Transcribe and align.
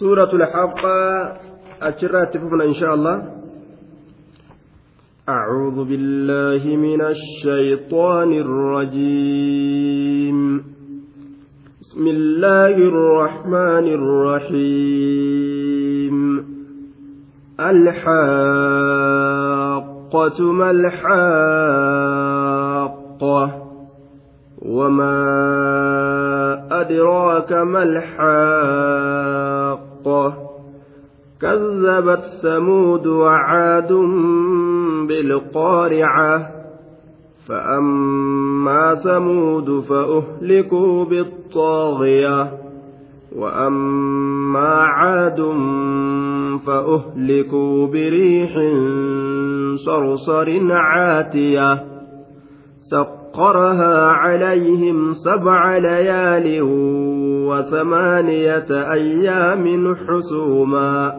سورة 0.00 0.30
الحاقة 0.32 1.32
أتشرات 1.82 2.34
تفوفنا 2.34 2.64
إن 2.64 2.74
شاء 2.74 2.94
الله. 2.94 3.22
أعوذ 5.28 5.84
بالله 5.84 6.76
من 6.76 7.00
الشيطان 7.00 8.32
الرجيم. 8.32 10.38
بسم 11.80 12.06
الله 12.06 12.66
الرحمن 12.66 13.86
الرحيم. 13.98 16.16
الحاقة 17.60 18.12
ما 20.52 20.70
الحاقة؟ 20.70 21.28
وما 24.62 25.18
أدراك 26.80 27.52
ما 27.52 27.82
الحاقة؟ 27.82 29.57
كذبت 31.40 32.24
ثمود 32.42 33.06
وعاد 33.06 33.92
بالقارعة. 35.08 36.50
فأما 37.48 38.94
ثمود 38.94 39.80
فأهلكوا 39.80 41.04
بالطاغية. 41.04 42.50
وأما 43.36 44.74
عاد 44.82 45.40
فأهلكوا 46.66 47.86
بريح 47.86 48.52
صرصر 49.86 50.72
عاتية. 50.72 51.84
سخرها 52.80 54.06
عليهم 54.06 55.12
سبع 55.12 55.78
ليال 55.78 56.62
وثمانية 57.58 58.92
أيام 58.92 59.96
حسوما 59.96 61.14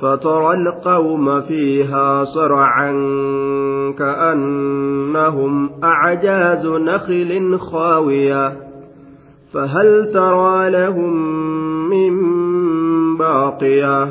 فترى 0.00 0.54
القوم 0.54 1.40
فيها 1.40 2.24
صرعا 2.24 2.92
كأنهم 3.98 5.70
أعجاز 5.84 6.66
نخل 6.66 7.58
خاوية 7.58 8.52
فهل 9.52 10.10
ترى 10.14 10.70
لهم 10.70 11.14
من 11.90 12.12
باقيه 13.16 14.08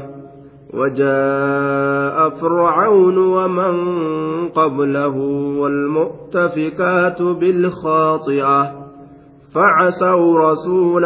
وجاء 0.73 2.29
فرعون 2.29 3.17
ومن 3.17 3.75
قبله 4.49 5.17
والمؤتفكات 5.59 7.21
بالخاطئة 7.21 8.81
فعسوا 9.55 10.51
رسول 10.51 11.05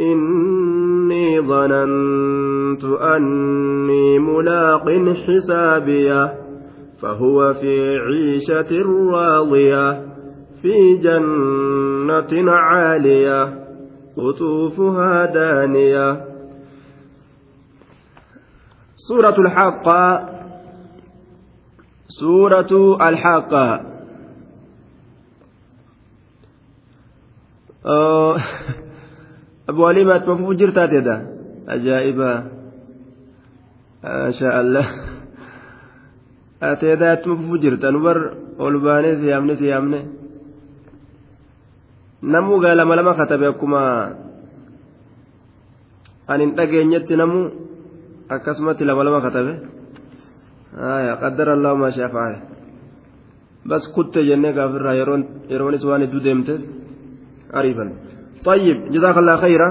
إني 0.00 1.40
ظننت 1.40 2.84
أني 2.84 4.18
ملاق 4.18 4.84
حسابيه 5.26 6.34
فهو 7.02 7.54
في 7.54 7.98
عيشة 7.98 8.82
راضية 9.12 10.06
في 10.62 10.96
جنة 10.96 12.50
عالية 12.52 13.66
قطوفها 14.16 15.24
دانية. 15.26 16.24
سورة 18.96 19.40
الحاقة 19.40 20.28
سورة 22.08 22.96
الحاقة 23.08 23.96
أه 29.68 29.72
ما 30.08 30.18
تمفو 30.18 30.52
جرتات 30.60 30.92
يدا 30.92 31.16
أجائبة 31.68 32.30
ما 34.04 34.30
شاء 34.38 34.54
الله 34.60 34.86
أتيدا 36.62 37.14
تمفو 37.14 37.56
جرتا 37.62 37.90
نبر 37.90 38.18
أولباني 38.60 39.10
سيامني 39.20 39.54
سيامني 39.62 40.00
نمو 42.22 42.54
قال 42.62 42.76
لما 42.78 42.94
لما 42.94 43.12
كتب 43.18 43.42
يكما 43.42 43.82
أن 46.30 46.40
انتقى 46.40 46.84
نمو 47.20 47.66
akkasumatti 48.28 48.84
lama 48.84 49.04
lama 49.04 49.20
katabe 49.22 49.54
qaddara 51.22 51.52
allahu 51.54 51.76
maa 51.78 51.94
shaa 51.94 52.10
fa'ale 52.10 52.38
bas 53.64 53.86
kutte 53.94 54.26
jennee 54.26 54.52
gaafirraa 54.52 54.98
yeroonis 55.50 55.84
waan 55.86 56.02
hedduu 56.02 56.22
deemteef 56.26 56.60
ariifan 57.58 57.90
طيب 58.44 58.90
جزاك 58.90 59.16
الله 59.18 59.36
خيرا. 59.36 59.68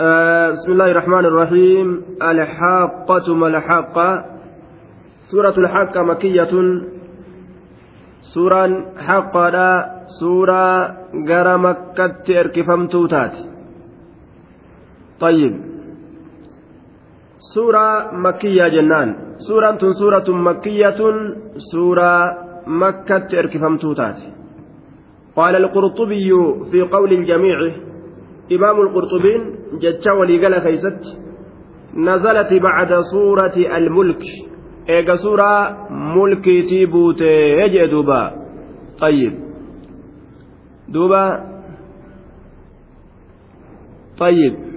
آه 0.00 0.50
بسم 0.50 0.72
الله 0.72 0.90
الرحمن 0.90 1.24
الرحيم. 1.24 2.02
الحاقة 2.22 3.34
ما 3.34 3.46
الحاقة. 3.46 4.24
سورة 5.30 5.54
الحاقة 5.58 6.02
مكية. 6.02 6.52
سورة 8.20 8.92
حاقة 8.98 9.56
سورة 10.20 10.96
غير 11.28 11.58
مكة 11.58 12.40
اركفمتو 12.40 13.06
تاتي 13.06 13.44
طيب. 15.20 15.54
سورة 17.54 18.10
مكية 18.12 18.68
جنان. 18.68 19.38
سورة 19.38 19.78
سورة 19.78 20.28
مكية. 20.28 21.00
سورة 21.72 22.44
مكة 22.66 23.38
اركفم 23.38 23.76
توتات 23.76 24.33
قال 25.36 25.56
القرطبي 25.56 26.30
في 26.70 26.82
قول 26.82 27.12
الجميع 27.12 27.58
إمام 28.52 28.80
القرطبين 28.80 29.54
جتشا 29.82 30.12
وليقال 30.12 30.60
خيست 30.60 31.00
نزلت 31.96 32.52
بعد 32.62 33.00
سورة 33.12 33.56
الملك. 33.56 34.22
إيجا 34.88 35.16
سورة 35.16 35.78
ملكي 35.90 36.62
تيبوتي 36.62 37.86
دوبا. 37.86 38.32
طيب. 39.00 39.32
دوبا. 40.88 41.54
طيب. 44.18 44.74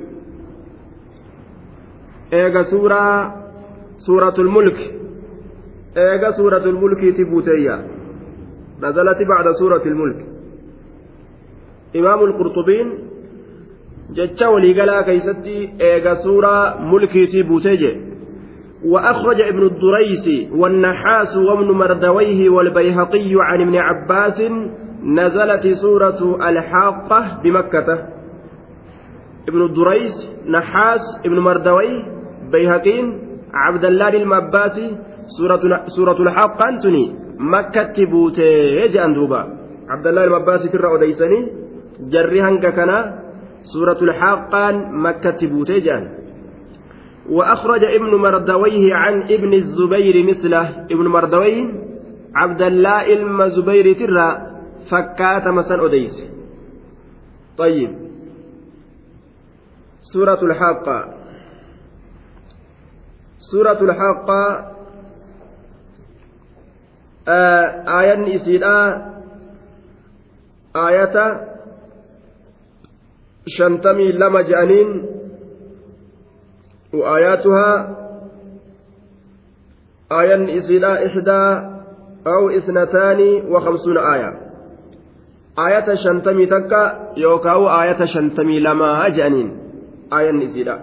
eega 2.32 2.64
suuraa 2.64 3.32
suuratul 3.98 4.50
mulk 4.52 4.78
eega 5.96 6.32
suuratul 6.34 6.80
mulkiiti 6.80 7.26
buuteeyya 7.26 7.78
nazalati 8.82 9.26
bacda 9.26 9.54
suuratil 9.54 9.96
mulk 9.96 10.18
imaamul 11.94 12.34
qurxubiin 12.40 12.88
jecha 14.18 14.50
waliigalaa 14.50 15.04
keeysatti 15.04 15.56
eega 15.80 16.16
suuraa 16.16 16.76
mulkiitii 16.92 17.44
buutee 17.44 18.08
وأخرج 18.86 19.42
ابن 19.42 19.64
الدريس 19.64 20.52
والنحاس 20.52 21.38
وابن 21.38 21.72
مردويه 21.72 22.50
والبيهقي 22.50 23.32
عن 23.40 23.62
ابن 23.62 23.76
عباس 23.76 24.42
نزلت 25.04 25.68
سورة 25.68 26.50
الحاقة 26.50 27.42
بمكة. 27.44 28.08
ابن 29.50 29.62
الدريس 29.62 30.32
نحاس 30.48 31.02
ابن 31.26 31.40
مردوي 31.40 32.06
بيهقين 32.52 33.06
عبد 33.54 33.86
الله 33.86 34.10
المباسي 34.10 34.98
سورة 35.38 35.62
سورة 35.88 36.22
الحاقة 36.22 36.70
أنتني. 36.70 37.16
مكة 37.40 38.06
بوتي 38.12 38.52
يجي 38.82 39.14
دوبا 39.14 39.42
عبد 39.90 40.08
الله 40.08 40.24
المباسي 40.24 40.70
في 40.70 40.76
الرأوديسني 40.76 41.67
جري 42.00 42.42
هنك 42.42 42.74
كان 42.74 43.20
سورة 43.64 43.98
الحاقة 44.02 44.72
مكة 44.92 45.48
بوتي 45.48 45.80
جان 45.80 46.04
وأخرج 47.30 47.84
ابن 47.84 48.16
مردويه 48.16 48.94
عن 48.94 49.22
ابن 49.22 49.54
الزبير 49.54 50.16
مثله 50.30 50.86
ابن 50.92 51.08
مردويه 51.08 51.64
عبد 52.36 52.62
الله 52.62 53.14
إلما 53.14 53.48
زبير 53.48 53.94
ترى 53.94 54.28
فكات 54.92 55.48
مسن 55.48 55.80
أديس 55.80 56.24
طيب 57.58 57.92
سورة 60.14 60.40
الحاقة 60.44 61.14
سورة 63.52 63.80
الحاقة 63.82 64.72
آية 68.00 68.36
إسيدا 68.36 68.76
آية 70.76 71.16
شنتمي 73.48 74.12
لما 74.12 74.42
جانين 74.42 75.06
وآياتها 76.94 77.98
آية 80.12 80.58
إسيلا 80.58 81.06
إحدى 81.06 81.44
أو 82.28 82.50
إثنتان 82.50 83.20
وخمسون 83.52 83.98
آية. 83.98 84.32
آية 85.60 85.96
شنتمي 85.96 86.46
تكا 86.46 87.14
يوكاو 87.18 87.68
آية 87.68 88.06
شنتمي 88.06 88.60
لما 88.60 89.10
جانين. 89.10 89.58
آية 90.14 90.44
إسيلا. 90.44 90.80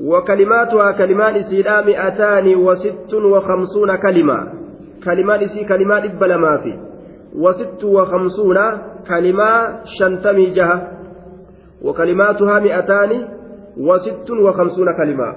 وكلماتها 0.00 0.92
كلمات 0.92 1.34
إسيلا 1.34 1.84
مئتان 1.84 2.56
وست 2.56 3.14
وخمسون 3.14 3.96
كلمة. 3.96 4.38
كلمات 5.04 5.42
إسي 5.42 5.64
كلمات 5.64 6.04
إبلا 6.04 6.56
في 6.62 6.78
وست 7.34 7.84
وخمسون 7.84 8.58
كلمة 9.08 9.50
شنتمي 9.84 10.46
جهة. 10.46 10.99
وكلماتها 11.82 12.58
مئتان 12.60 13.28
وست 13.76 14.30
وخمسون 14.30 14.88
كلمة. 14.96 15.34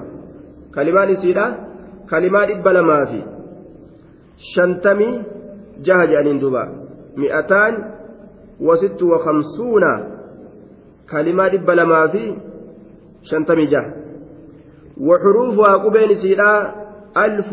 كلمان 0.76 1.10
إسيرا 1.10 1.56
كلمات 2.10 2.50
إبا 2.50 2.70
لما 2.70 3.06
في 3.06 3.22
شنتمي 4.38 5.24
جهج 5.86 6.10
أنين 6.22 6.40
دوبا. 6.40 6.64
مئتان 7.18 7.74
وست 8.62 9.04
وخمسون 9.04 9.84
كلمات 11.12 11.54
إبا 11.54 11.72
لما 11.72 12.08
في 12.08 12.36
شنتمي 13.24 13.66
جه 13.66 13.86
وحروفها 15.02 15.74
قبين 15.74 16.14
سيرا 16.14 16.76
ألف 17.18 17.50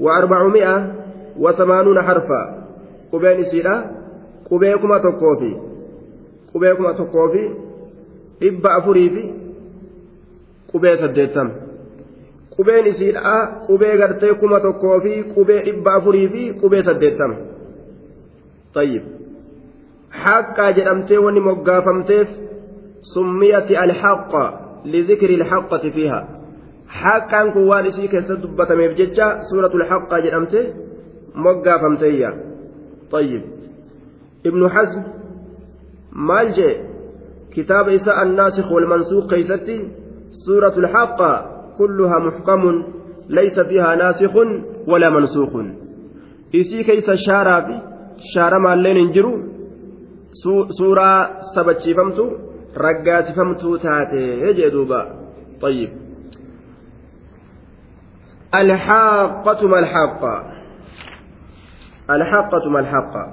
وأربعمائة 0.00 0.92
وثمانون 1.38 2.02
حرفا. 2.02 2.42
قبين 3.12 3.42
سيرا 3.42 3.76
قبيكما 4.50 4.98
تقوفي. 4.98 5.52
قبيكما 6.54 6.92
تقوفي. 6.92 7.65
إبا 8.43 8.77
أفريفي 8.77 9.41
qubee 10.71 10.95
saddeettam 11.01 11.47
qubeen 12.55 12.85
isiidha 12.91 13.35
qubee 13.67 13.95
gartee 14.01 14.33
kuma 14.41 14.59
tokkoo 14.65 14.97
fi 15.05 15.13
qubee 15.35 15.59
dhibba 15.65 15.91
afurii 15.99 16.27
fi 16.33 16.43
qubee 16.61 16.83
saddeettam 16.87 17.31
tayyib 18.75 19.03
haqqaa 20.23 20.71
jedhamtee 20.77 21.19
wanni 21.25 21.41
moggaafamteef 21.49 22.29
summiyati 23.13 23.73
alhaqqa 23.83 24.43
lidikri 24.93 25.33
ilhaqqati 25.39 25.89
fiiha 25.95 26.19
haqqaan 27.01 27.47
kun 27.53 27.63
waan 27.71 27.85
isii 27.91 28.07
keessatti 28.13 28.43
dubbatameef 28.45 28.91
jecha 28.99 29.27
suuratul 29.49 29.85
haqqaa 29.91 30.21
jedhamte 30.25 30.59
moggaafamteeyya 31.45 32.29
tayyib 33.13 33.43
ibnu 34.49 34.65
kitaaba 37.56 37.90
isa 37.98 38.12
annaasikh 38.24 38.68
walmansuuq 38.78 39.26
keeysatti 39.34 39.78
سورة 40.36 40.74
الحاقة 40.78 41.30
كلها 41.78 42.18
محكم 42.18 42.62
ليس 43.28 43.60
فيها 43.60 43.94
ناسخ 43.94 44.34
ولا 44.86 45.10
منسوخ 45.10 45.52
isii 46.52 46.84
keeysa 46.84 47.16
shaaraa 47.26 47.62
fi 47.66 47.74
shaarama 48.32 48.74
illeen 48.74 48.96
hin 48.96 49.08
jiru 49.16 49.32
suuraa 50.78 51.18
sabachiifamtu 51.54 52.24
raggaasifamtuu 52.84 53.78
taate 53.78 54.54
jee 54.58 54.70
duuba 54.70 55.00
طيب 55.60 55.90
الحاقة 58.54 59.68
ما 59.68 59.78
الحاقة 59.78 60.34
الحاقة 62.10 62.68
ما 62.70 62.80
الحاقة 62.80 63.24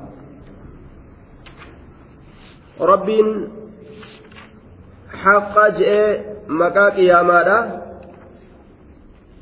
رب 2.81 3.09
haqaa 5.23 5.69
je'ee 5.79 6.09
maqaa 6.61 6.89
qiyyaamaadha 6.95 7.57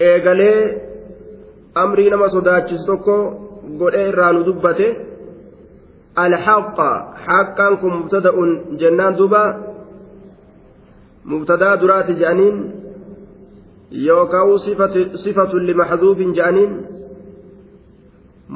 eegalee 0.10 0.60
amrii 1.84 2.10
nama 2.10 2.30
sodaachisu 2.36 2.86
tokko 2.86 3.16
godhee 3.80 4.08
irraa 4.10 4.32
nu 4.34 4.46
dubbate. 4.46 4.88
Alhaqa 6.24 6.90
haqaan 7.26 7.78
kun 7.82 7.94
mubtada'un 8.00 8.52
jennaan 8.80 9.18
duba 9.20 9.44
mubtadaa 11.32 11.76
duraati 11.82 12.14
je'aniin 12.22 12.58
yookaan 14.08 14.60
sifatu 15.24 15.56
limaxduufin 15.68 16.36
je'aniin 16.38 16.74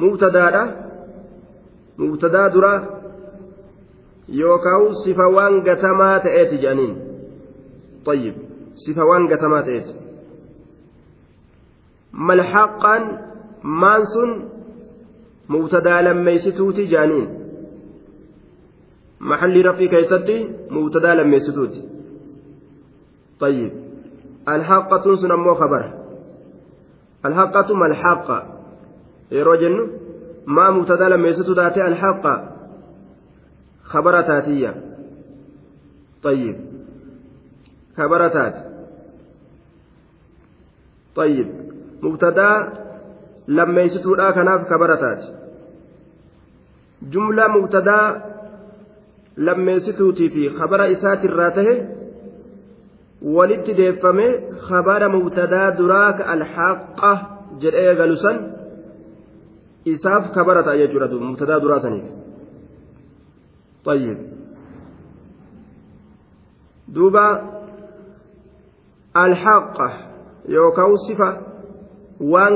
mubtadaadha. 0.02 0.64
Mubtadaa 1.96 2.48
duraa 2.54 2.78
yookaan 4.40 4.94
sifa 5.02 5.26
waan 5.36 5.54
gatamaa 5.66 6.20
ta'eeti 6.24 6.58
je'aniin. 6.62 7.05
طيب 8.06 8.34
صفة 8.74 9.04
وان 9.04 9.28
قتما 9.28 9.62
تيت 9.62 9.86
ملحقا 12.12 12.96
مانسون 13.62 14.48
مبتدا 15.48 16.02
لميستوتي 16.02 16.84
جانين؟ 16.86 17.28
محل 19.20 19.66
رفي 19.66 19.88
كيستي 19.88 20.50
مبتدا 20.70 21.14
لميستوتي 21.14 21.82
طيب 23.40 23.72
الحقة 24.48 25.14
سن 25.14 25.32
مو 25.32 25.54
خبر. 25.54 25.92
الحقة 27.26 27.74
ملحقة 27.74 28.38
يروجن 29.32 29.90
ما 30.46 30.70
مبتدا 30.70 31.08
لميستو 31.08 31.54
تاتي 31.54 31.86
الحقة؟ 31.86 32.34
خبر 33.84 34.22
تاتية. 34.22 34.74
طيب 36.22 36.75
كبر 37.96 38.28
تات 38.28 38.54
طيب 41.16 41.48
مبتدا 42.02 42.72
لما 43.48 43.80
يستودا 43.82 44.30
كناف 44.30 44.60
كبر 44.70 44.94
تات 44.94 45.22
جملة 47.02 47.48
مبتدا 47.48 48.22
لما 49.36 49.72
يستوتي 49.72 50.28
في 50.30 50.50
خبر 50.50 50.92
إسات 50.92 51.24
الراته 51.24 51.96
mubtadaa 55.08 55.70
duraaka 55.78 56.24
alxaqa 56.24 57.12
jedhee 57.60 57.94
galu 57.96 58.16
san 58.16 58.36
isaaf 59.84 60.32
kabara 60.34 60.62
ta'a 60.62 60.76
jechuudha 60.76 61.08
mubtadaa 61.28 61.60
duraa 61.60 61.80
saniif 61.80 62.06
طيب 63.86 64.18
دوبا 66.88 67.26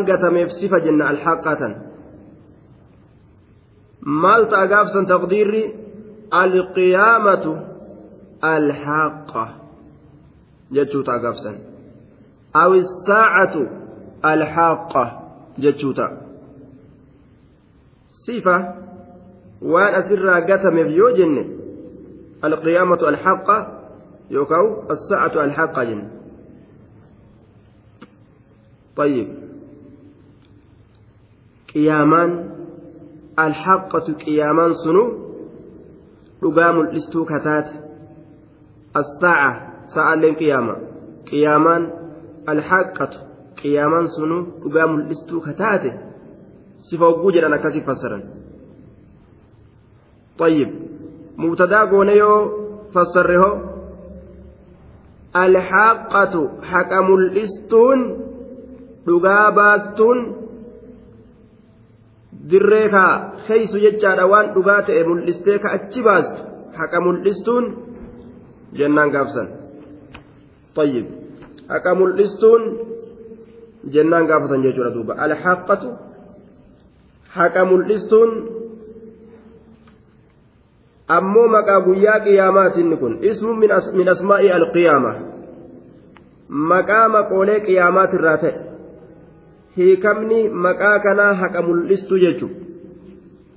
gatameef 0.09 0.51
sifa 0.61 0.81
jenna 0.81 1.09
alxaqatan 1.13 1.73
maal 4.23 4.49
ta'a 4.51 4.67
gaafsan 4.73 5.07
taqdiirri 5.07 5.63
alqiyaamatu 6.43 7.53
alxaqa 8.55 9.45
jechuu 10.77 11.03
ta'a 11.09 11.19
gaafsan 11.25 11.57
aw 12.63 12.71
isaacatu 12.83 13.63
alxaqa 14.33 15.05
jechuu 15.65 15.93
ta'a 15.99 16.13
sifa 18.25 18.57
waan 19.73 19.95
asirraa 20.01 20.41
gatameef 20.51 20.89
yoo 21.01 21.13
jenne 21.19 21.43
alqiyaamatu 22.43 23.07
alxaqa 23.13 23.57
yookaan 24.31 24.67
asaacatu 24.95 25.41
alxaqa 25.47 25.85
jenne 25.91 26.20
طيب 29.00 29.28
قيامان 31.74 32.32
الحقة 33.40 34.08
قيامان 34.26 34.74
سنو 34.84 35.26
dhugaa 36.42 36.72
mul'istuu 36.78 37.26
kataate 37.26 37.74
assaaca 39.00 39.50
sa'aalleen 39.94 40.36
qiyaama 40.42 40.76
qiyaamaan 41.30 41.84
alhaqqatu 42.54 43.18
qiyaamaan 43.62 44.08
sunu 44.16 44.38
dhugaa 44.64 44.88
mul'istuu 44.92 45.42
kataate 45.48 45.90
sifa 46.88 47.06
hogguu 47.10 47.32
jedhan 47.36 47.54
akkasii 47.58 47.86
fassaran 47.90 48.24
طيب 50.38 50.70
مبتدا 51.38 51.82
غونيو 51.92 52.34
فسره 52.94 53.46
الحاقة 55.36 56.34
حكم 56.70 57.08
الاستون 57.16 58.00
دغاباستون 59.08 60.46
dirree 62.50 62.90
kaa 62.90 63.14
keeysu 63.48 63.78
jechaadha 63.86 64.26
waan 64.32 64.54
dhugaa 64.56 64.82
ta'e 64.88 65.04
mul'istee 65.10 65.58
ka 65.64 65.70
achi 65.78 66.02
baastu 66.08 66.42
haqa 66.80 67.00
mul'istuun 67.06 67.66
jennaan 68.78 69.10
gaafsan 69.16 69.48
طيب 70.76 71.06
haqa 71.70 71.96
mul'istuun 71.96 72.62
jennaan 73.94 74.28
gaafatan 74.30 74.64
jechuudha 74.66 74.94
duuba 74.94 75.14
alhaqatu 75.26 75.90
haqa 77.38 77.66
mul'istuun 77.72 78.32
ammoo 81.18 81.48
maqaa 81.48 81.82
guyyaa 81.88 82.20
qiyaamaatinni 82.20 82.98
kun 82.98 83.18
ismu 83.22 83.54
min 83.98 84.10
asmaa'i 84.16 84.52
alqiyaama 84.60 85.12
maqaa 86.74 87.08
maqoolee 87.18 87.60
qiyaamaatirraa 87.68 88.38
ta'e 88.44 88.69
hiikamni 89.81 90.41
maqaa 90.65 90.97
kanaa 91.07 91.35
haqa 91.43 91.63
mul'istu 91.69 92.19
jechuun 92.25 92.55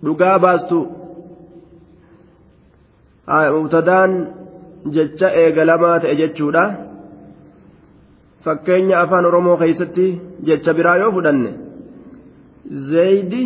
dhugaa 0.03 0.38
baastu. 0.46 0.80
Mubtadaan 3.56 4.12
jecha 4.96 5.30
eegalamaa 5.42 6.00
ta'e 6.03 6.15
jechuudha. 6.22 6.63
Fakkeenya 8.44 9.00
afaan 9.01 9.25
oromoo 9.30 9.58
keessatti 9.62 10.08
jecha 10.48 10.74
biraa 10.80 10.98
yoo 11.01 11.12
fudhanne 11.18 11.51
zaydi 12.92 13.44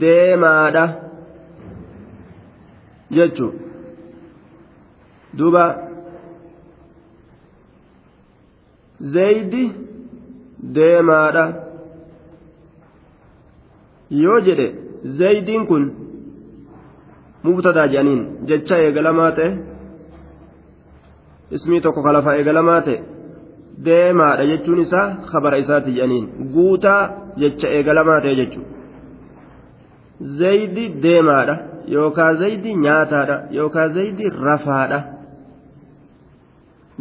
deemaadha 0.00 0.84
jechuudha 3.16 3.58
duuba. 5.38 5.64
Zaydi 9.16 9.64
deemaadha. 10.78 11.69
Yoo 14.10 14.40
jedhe 14.48 14.66
zaydiin 15.18 15.66
kun 15.66 15.84
mubtadaa 17.42 17.86
jedhaniin 17.92 18.22
jecha 18.48 18.76
eegalamaa 18.86 19.30
ta'e 19.38 19.50
ismii 21.58 21.80
tokko 21.86 22.02
kalafa 22.08 22.36
eegalamaa 22.40 22.80
ta'e 22.88 22.98
deemaadha 23.84 24.44
jechuun 24.50 24.80
isaa 24.86 25.06
kabara 25.30 25.56
isaati 25.64 25.90
jedhaniin 25.98 26.26
guutaa 26.54 27.02
jecha 27.44 27.68
eegalamaa 27.78 28.20
ta'e 28.26 28.34
jechuudha 28.40 28.70
zaydi 30.42 30.84
deemaadha 31.06 31.54
yookaan 31.94 32.36
zaydi 32.42 32.70
nyaataadha 32.84 33.36
yookaan 33.58 33.94
zaydi 33.94 34.24
rafaadha. 34.46 35.00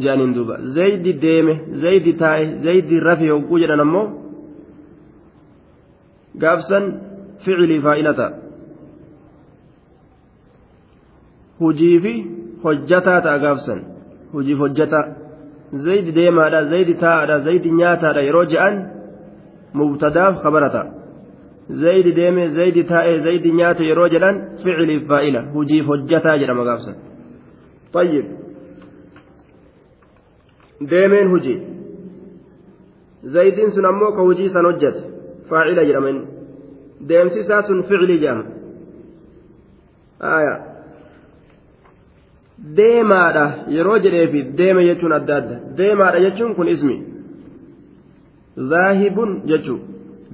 jedhaniin 0.02 0.34
duuba 0.36 0.56
zaydi 0.76 1.12
deeme 1.22 1.54
zaydi 1.84 2.12
taa'e 2.22 2.46
zaydi 2.66 3.00
rafe 3.08 3.28
hogguu 3.34 3.60
jedhan 3.64 3.82
ammoo 3.86 4.06
gaafsan 6.43 6.85
ficilii 7.45 7.81
faa'ila 7.87 8.13
ta'a 8.21 8.31
hujii 11.63 11.97
fi 12.05 12.15
hojjataa 12.65 13.21
ta'a 13.27 13.39
gaafsan 13.45 13.81
hujiif 14.35 14.59
hojjataa 14.65 15.07
zaydi 15.87 16.11
deemaadha 16.19 16.61
zaydi 16.73 16.95
taa'aadha 17.05 17.37
zaydi 17.47 17.69
nyaataadha 17.81 18.21
yeroo 18.29 18.45
je'an 18.53 18.75
mubtadaaf 19.81 20.35
kabara 20.45 20.69
ta'a 20.77 20.87
zaydi 21.85 22.11
deeme 22.21 22.45
zaydi 22.59 22.83
taa'e 22.93 23.15
zaydi 23.27 23.49
nyaate 23.61 23.83
yeroo 23.91 24.09
jedhan 24.15 24.37
ficiliif 24.63 25.03
faa'ila 25.11 25.41
hujiif 25.57 25.85
hojjataa 25.93 26.37
jedhama 26.43 26.65
gaafsan 26.71 26.97
طيب 27.99 28.27
deemeen 30.91 31.29
hujii 31.33 31.59
zaydiin 33.35 33.71
sun 33.75 33.85
ammoo 33.91 34.13
ka 34.17 34.23
hujii 34.29 34.49
san 34.55 34.65
hojjate 34.69 35.03
Faacila 35.50 35.84
jedhaman 35.90 36.18
deemsi 37.08 37.40
isaa 37.40 37.62
sun 37.68 37.84
ficilii 37.90 38.20
jedhama. 38.24 38.46
Aya. 40.38 40.56
Deemaadha 42.78 43.46
yeroo 43.76 43.98
jedheefi 44.06 44.40
deeme 44.60 44.82
jechuun 44.90 45.14
adda 45.20 45.36
adda. 45.42 45.56
Deemaadha 45.78 46.20
jechuun 46.26 46.56
kun 46.58 46.68
ismi. 46.76 46.98
Zaahibun 48.72 49.32
jechuu. 49.50 49.80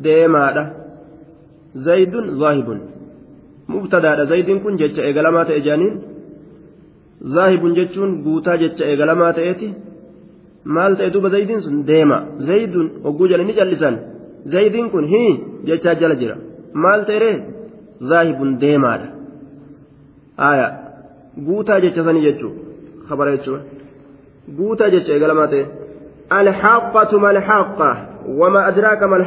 Deemaadha. 0.06 0.64
Zaydun 1.86 2.26
zaahibun. 2.40 2.80
Mubtadaadha. 3.68 4.26
Zaydiin 4.32 4.60
kun 4.64 4.78
jecha 4.82 5.02
eegalamaa 5.08 5.46
ta'e 5.50 5.62
jaaniin. 5.68 5.96
Zaahibun 7.36 7.76
jechuun 7.80 8.12
guutaa 8.26 8.58
jecha 8.64 8.84
eegalamaa 8.92 9.32
ta'eeti. 9.38 9.68
Maal 10.76 10.94
ta'e 10.98 11.14
duuba 11.14 11.30
zaydiin 11.36 11.62
sun? 11.66 11.76
Deema. 11.90 12.18
Zaydun 12.48 12.88
hogguu 13.06 13.28
jala 13.32 13.44
ni 13.44 13.54
callisan 13.60 13.96
zaydiin 14.54 14.90
kun 14.90 15.06
hii 15.14 15.32
jechaa 15.70 15.96
jala 16.02 16.16
jira. 16.16 16.36
Maal 16.74 17.06
ta'e? 17.06 17.32
Zaahibun 18.10 18.60
deemaadha. 18.62 19.08
Aya 20.50 20.68
guutaa 21.48 21.80
jecha 21.80 22.04
sanii 22.04 22.26
jechuu. 22.28 22.54
Kabara 23.10 23.38
jechuudha. 23.38 23.64
Guutaa 24.58 24.90
jecha 24.90 25.14
eegalamaa 25.14 25.48
ta'e. 25.48 25.66
ما 26.32 27.32
الحاقة 27.32 28.08
وما 28.28 28.68
أدراك 28.68 29.04
ما 29.04 29.18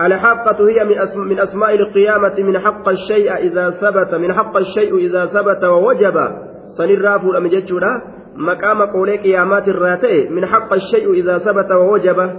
الحاقة 0.00 0.68
هي 0.68 0.84
من 1.16 1.38
أسماء 1.40 1.74
القيامة 1.74 2.34
من 2.38 2.58
حق 2.58 2.88
الشيء 2.88 3.36
إذا 3.36 3.70
ثبت 3.70 4.14
من 4.14 4.32
حق 4.32 4.56
الشيء 4.56 4.96
إذا 4.96 5.26
ثبت 5.26 5.64
ووجب 5.64 6.28
سنرافو 6.78 7.32
لم 7.32 7.46
جتشورا 7.46 8.02
مقام 8.36 8.82
قولي 8.82 9.16
قيامات 9.16 9.68
الراتئ 9.68 10.28
من 10.28 10.46
حق 10.46 10.72
الشيء 10.72 11.12
إذا 11.12 11.38
ثبت 11.38 11.72
ووجب 11.72 12.30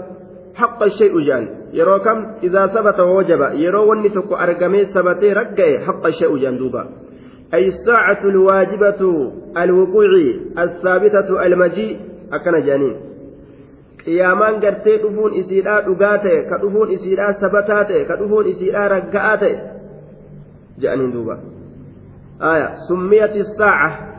حق 0.55 0.83
الشيء 0.83 1.19
جان 1.19 1.58
يرو 1.73 1.99
كم 1.99 2.25
إذا 2.43 2.67
ثبت 2.67 2.99
ووجب 2.99 3.41
يرو 3.53 3.91
ونسك 3.91 4.31
أرقمي 4.31 4.85
ثبتي 4.85 5.33
رقي 5.33 5.79
حق 5.79 6.05
الشيء 6.05 6.37
جان 6.37 6.57
دوبا 6.57 6.89
أي 7.53 7.65
الساعة 7.65 8.21
الواجبة 8.23 9.01
الوقوع 9.57 10.09
الثابتة 10.59 11.45
المجيء 11.45 11.99
أكن 12.33 12.65
جانين 12.65 12.97
qiyaamaan 13.99 14.61
gartee 14.63 14.97
dhufuun 15.01 15.33
isiidhaa 15.33 15.81
dhugaa 15.85 16.17
ta'e 16.23 16.43
ka 16.49 16.57
dhufuun 16.61 16.91
isiidhaa 16.95 17.33
sabataa 17.41 17.83
ta'e 17.89 18.05
ka 18.07 18.15
dhufuun 18.19 18.47
isiidhaa 18.51 18.87
ragga'aa 18.93 19.37
ta'e 19.41 19.55
jedhaniin 20.81 21.11
duuba 21.13 21.35
aya 22.51 22.69
summiyati 22.87 23.43
saaca 23.57 24.09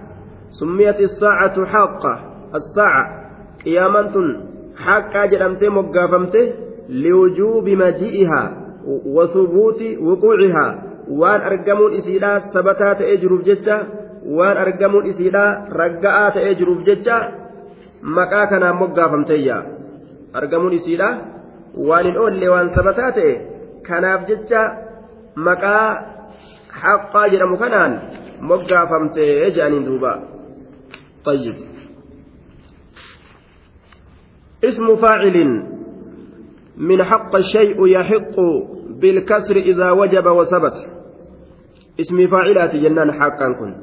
سميت 0.50 1.00
الساعة 1.00 1.66
حقة 1.66 2.20
الساعة 2.54 3.04
قيامة 6.79 6.85
حقا 6.89 7.27
جرمت 7.27 7.69
مقافمت 7.69 7.69
لوجوب 7.69 7.69
مجيئها 7.69 8.65
وثبوت 9.05 9.83
وقوعها 9.99 10.83
وان 11.09 11.41
أرقمون 11.41 11.93
إسيلا 11.93 12.39
ثبتات 12.39 13.01
أجروف 13.01 13.41
جتة 13.41 13.83
وان 14.25 14.57
أرقمون 14.57 15.09
إسيلا 15.09 15.67
رقعات 15.71 16.37
أجروف 16.37 16.83
جتة 16.83 17.17
مقا 18.03 18.45
كان 18.45 18.75
مقافمتيا 18.75 19.65
أرقمون 20.35 20.73
إسيلا 20.73 21.21
وان 21.77 22.05
الأول 22.05 22.49
وان 22.49 22.69
ثبتات 22.69 23.41
كناف 23.87 24.25
جتة 24.29 24.61
مقا 25.37 26.05
حقا 26.71 27.27
جرم 27.27 27.55
كنان 27.55 27.99
مقافمتي 28.41 29.49
جانين 29.49 29.83
دوبا 29.83 30.23
طيب 31.25 31.55
اسم 34.63 34.95
فاعل 34.95 35.35
من 36.80 37.04
حق 37.04 37.36
الشيء 37.36 37.86
يحق 37.86 38.36
بالكسر 39.00 39.56
إذا 39.56 39.90
وجب 39.90 40.26
وثبت. 40.26 40.72
اسم 42.00 42.26
فاعلات 42.26 42.76
جنان 42.76 43.12
حقا 43.12 43.52
كن. 43.60 43.74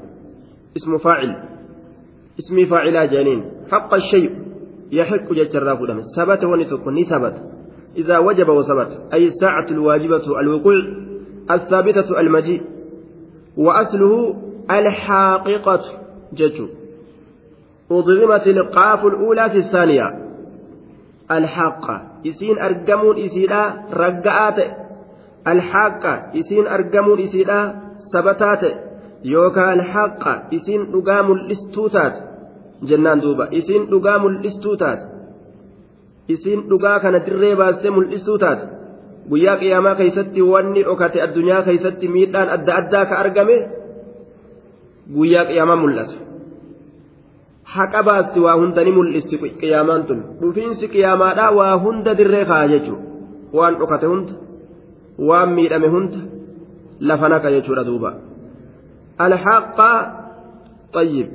اسم 0.77 0.97
فاعل. 0.97 1.43
اسم 2.39 2.65
فاعلات 2.65 3.09
جنين. 3.09 3.43
حق 3.71 3.93
الشيء 3.93 4.31
يحق 4.91 5.33
جتراف 5.33 5.79
دم 5.79 6.01
ثبت 6.17 6.43
ونسكن 6.43 7.03
ثبت. 7.03 7.41
إذا 7.97 8.17
وجب 8.17 8.49
وثبت. 8.49 9.13
أي 9.13 9.27
الساعة 9.27 9.65
الواجبة 9.71 10.39
الوقوع. 10.39 10.73
الثابتة 11.51 12.19
المجيء. 12.19 12.61
وأصله 13.57 14.35
الحاققة. 14.71 15.81
ججو 16.33 16.67
أضغمت 17.91 18.47
القاف 18.47 19.05
الأولى 19.05 19.49
في 19.49 19.57
الثانية. 19.57 20.26
Alxaqa 21.35 21.95
isiin 22.23 22.61
argamuun 22.61 23.17
isiidha 23.17 23.61
ragga'aa 23.91 24.51
ta'e. 24.57 24.67
Alxaqa 25.51 26.13
isiin 26.33 26.67
argamuun 26.67 27.19
isiidha 27.19 27.59
sabataa 28.11 28.55
ta'e. 28.61 28.73
Yookaan 29.23 29.79
alxaqa 29.79 30.33
isiin 30.51 30.91
dhugaa 30.91 31.23
mul'istuu 31.23 31.89
taate. 31.89 32.19
Jennaan 32.87 33.21
duuba 33.21 33.47
isiin 33.51 33.89
dhugaa 33.91 34.19
mul'istuu 34.19 34.77
taate. 34.77 35.05
Isiin 36.27 36.69
dhugaa 36.69 36.99
kana 36.99 37.19
dirree 37.25 37.55
baastee 37.55 37.91
mul'istuu 37.91 38.37
taate. 38.37 38.65
Guyyaa 39.29 39.57
qiyaamaa 39.61 39.95
keessatti 39.95 40.41
wanni 40.41 40.83
dhokate 40.87 41.21
addunyaa 41.25 41.63
keessatti 41.67 42.07
miidhaan 42.07 42.49
adda 42.55 42.75
addaa 42.81 43.05
ka 43.09 43.15
argame 43.23 43.57
guyyaa 45.15 45.45
qiyaamaa 45.49 45.75
mul'ata. 45.83 46.26
Haqa 47.77 48.03
baasti 48.07 48.39
waa 48.45 48.55
hunda 48.61 48.83
ni 48.83 48.91
mul'isti 48.97 49.35
qiyaamaan 49.61 50.03
tun. 50.07 50.19
Dhufiinsi 50.41 50.85
qiyaamaadhaa 50.93 51.51
waa 51.59 51.75
hunda 51.83 52.17
dirree 52.19 52.45
kaa'a 52.51 52.67
jechuudha. 52.73 53.03
Waan 53.57 53.73
dhokate 53.79 54.07
hunda 54.11 54.33
waan 55.29 55.49
miidhame 55.57 55.87
hunda 55.95 56.19
lafa 56.99 57.29
naqa 57.29 57.49
jechuudha 57.55 57.83
duuba. 57.89 58.09
Alhaqa 59.25 59.91
tayyib. 60.93 61.29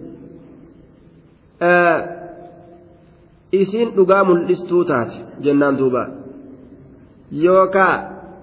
Isiin 3.52 3.88
dhugaa 3.96 4.24
mul'istuu 4.24 4.84
taate 4.84 5.18
jennaan 5.44 5.78
duuba. 5.78 6.02
Yookaa 7.44 7.94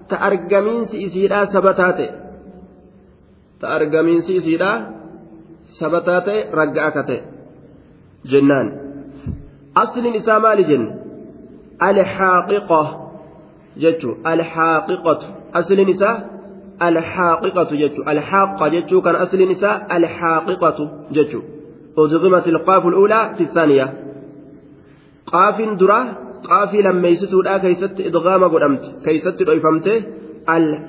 ta 0.08 0.16
argamiinsi 0.28 0.96
isiidhaa 1.06 1.46
sabataa 1.54 1.92
ta'e 1.98 2.08
ta 3.60 3.66
argamiinsi 3.78 4.34
isiidhaa 4.40 4.76
sabataa 5.78 6.20
ta'e 6.26 6.40
ragga 6.58 6.82
akka 6.88 7.02
ta'e 7.08 7.20
jennaan 8.32 8.72
asliin 9.74 10.14
isaa 10.14 10.40
maali 10.40 10.64
jenne 10.64 10.90
alxaaqiqa 11.88 12.80
jechuu 13.84 14.14
alxaaqiqatu 14.32 15.26
asliin 15.60 15.88
isaa 15.88 16.16
alxaaqiqatu 16.88 17.80
jechuu 17.82 18.04
alxaaqa 18.12 18.70
jechuu 18.74 19.00
kan 19.06 19.16
asliin 19.24 19.50
isaa 19.56 19.76
alxaaqiqatu 19.96 20.88
jechuu 21.18 21.42
ilqaafu 22.52 22.88
ulaa 23.04 23.24
fi 23.38 23.46
thaaniya 23.56 23.86
qaafin 25.32 25.78
dura 25.80 26.00
qaafii 26.48 26.82
lammeeysituudha 26.82 27.58
keeysatti 27.64 28.08
idgaama 28.10 28.48
godhamte 28.54 28.88
keeysatti 29.04 29.46
dhoyfamte 29.48 29.92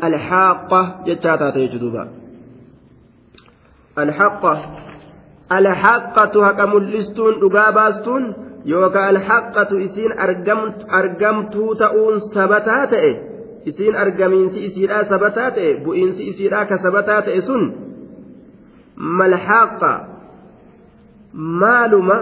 alxaaqa 0.07 0.81
jechaa 1.07 1.37
taate 1.41 1.59
jechuu 1.63 1.81
duuba 1.83 2.07
alxaaqa 4.03 4.53
alhaqqatu 5.57 6.43
haqa 6.47 6.67
mul'istuun 6.73 7.39
dhugaa 7.41 7.71
baastuun 7.77 8.23
yookaan 8.73 9.07
alhaqqatu 9.15 9.79
isiin 9.87 10.13
argamtuu 10.99 11.75
ta'uun 11.83 12.19
sabataa 12.33 12.83
ta'e 12.93 13.11
isiin 13.69 13.95
argamiinsi 14.03 14.65
isiidhaa 14.67 15.03
sabataa 15.13 15.49
ta'e 15.57 15.71
bu'iinsi 15.85 16.23
isiidhaa 16.31 16.65
ka 16.65 16.77
sabataa 16.85 17.21
ta'e 17.27 17.41
sun 17.49 17.63
malhaaqa 19.19 19.91
maaluma 21.63 22.17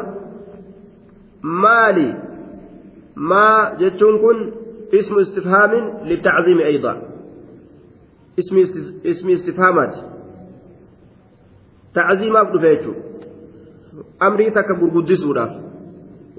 maali 1.64 2.10
maa 3.32 3.76
jechuun 3.80 4.20
kun 4.24 4.38
ismu 5.00 5.20
istifhaamin 5.20 5.86
litacziimi 6.10 6.64
ayda. 6.64 6.94
Ismi 9.04 9.34
istifhaamaati 9.34 10.00
tacziimaaf 11.94 12.48
dhufe 12.54 12.70
jechuudha 12.76 13.02
amrii 14.28 14.52
takka 14.58 14.74
gurguddisuudhaaf 14.82 15.52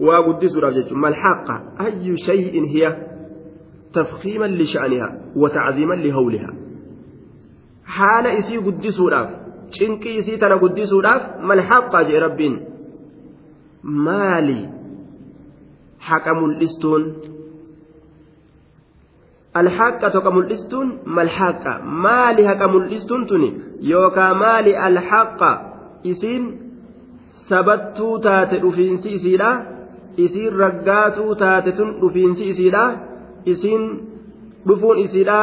waa 0.07 0.23
guddisuudhaaf 0.29 0.75
jechuun 0.79 1.01
malxaqa 1.07 1.55
ayyu 1.87 2.17
shay'in 2.27 2.67
hiya 2.75 2.91
tafkiiman 3.99 4.53
lisha'anihaa 4.63 5.13
wa 5.43 5.51
tacziiman 5.57 5.99
lihawlihaa 6.07 6.55
haala 7.97 8.33
isii 8.41 8.61
guddisuudhaaf 8.69 9.31
cinqii 9.79 10.17
isii 10.21 10.39
tana 10.43 10.57
guddisuudhaaf 10.65 11.23
malxaqa 11.53 12.05
jee 12.11 12.21
rabbiin 12.27 12.57
maali 14.07 14.61
haqa 16.09 16.35
mul'istuun 16.41 17.03
alxaqa 19.55 20.11
toka 20.11 20.31
mul'istuun 20.31 20.89
malxaqa 21.05 21.73
maali 22.05 22.43
haqa 22.51 22.69
mul'istuun 22.75 23.27
tuni 23.27 23.51
yookaa 23.93 24.35
maali 24.35 24.77
alxaqa 24.89 25.51
isiin 26.13 26.45
sabattuu 27.49 28.19
taate 28.27 28.63
dhufiinsi 28.63 29.09
isiidha 29.17 29.51
isiin 30.17 30.53
raggaatuu 30.63 31.35
taate 31.43 31.73
tun 31.79 31.91
dhufiinsi 32.01 32.49
isiidha 32.53 32.85
isiin 33.53 33.83
dhufuun 34.69 34.99
isiidha 35.05 35.41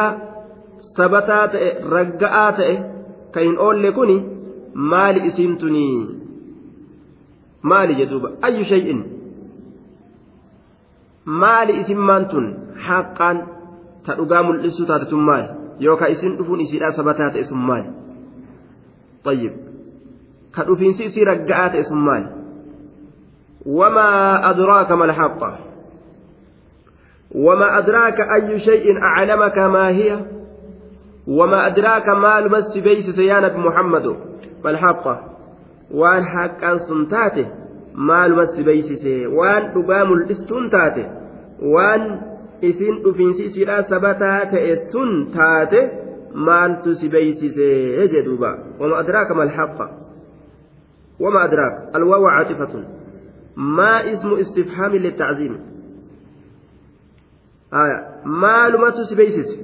sabataa 0.96 1.44
ta'e 1.52 1.68
ragga'aa 1.96 2.50
ta'e 2.58 2.74
ka 3.34 3.40
hin 3.46 3.58
oolle 3.66 3.92
kuni 3.98 4.16
maali 4.92 5.26
isiin 5.28 5.56
tunii 5.60 5.94
maali 7.62 7.94
jedhuuba 8.00 8.28
ayyu 8.48 8.64
shay'in 8.72 9.00
maali 11.42 11.80
isin 11.80 12.00
maan 12.10 12.28
tun 12.32 12.46
haqqaan 12.88 13.38
ta 14.06 14.14
dhugaa 14.18 14.42
mul'isuu 14.42 14.86
taate 14.86 15.06
tun 15.10 15.22
maali 15.30 15.48
yookaan 15.86 16.10
isin 16.10 16.36
dhufuun 16.38 16.60
isiidha 16.60 16.90
sabataa 16.90 17.30
ta'e 17.30 17.44
sun 17.52 17.62
maali 17.70 17.90
طيب 19.24 19.52
dhufiinsi 20.66 21.04
isii 21.04 21.24
ragga'aa 21.24 21.68
ta'e 21.70 21.82
sun 21.82 22.00
maali 22.00 22.26
wamaa 23.66 24.42
adraaka 24.50 24.96
malhaqa 24.96 25.50
وما 27.34 27.78
أدراك 27.78 28.20
أي 28.20 28.60
شيء 28.60 28.98
أعلمك 29.02 29.58
ما 29.58 29.88
هي 29.88 30.24
وما 31.26 31.66
أدراك 31.66 32.08
ما 32.08 32.40
لمس 32.40 32.78
بيس 32.78 33.10
سيانة 33.10 33.56
محمد 33.58 34.16
فالحق 34.64 35.04
وان 35.90 36.24
حقا 36.24 36.76
سنتاته 36.76 37.48
ما 37.94 38.28
لمس 38.28 38.60
بيس 38.60 38.92
سي 38.92 39.26
وان 39.26 39.62
أقام 39.76 40.12
الاستنتاته 40.12 41.06
وان 42.62 42.70
إثن 42.70 43.10
أفنسي 43.10 43.48
سيرا 43.48 43.82
سبتات 43.82 44.50
سنتاته 44.92 45.90
ما 46.34 46.66
أنت 46.66 46.88
سبيس 46.88 47.38
سي 47.38 47.94
يجدوبا 47.94 48.58
وما 48.80 49.00
أدراك 49.00 49.30
ما 49.30 49.42
الحق 49.42 49.90
وما 51.20 51.44
أدراك 51.44 51.96
الواو 51.96 52.26
عاطفة 52.26 52.84
ما 53.56 54.12
اسم 54.12 54.32
استفهام 54.34 54.96
للتعظيم 54.96 55.60
آية 57.74 58.22
ما 58.24 58.68
لما 58.68 58.90
تسبيسس 58.90 59.58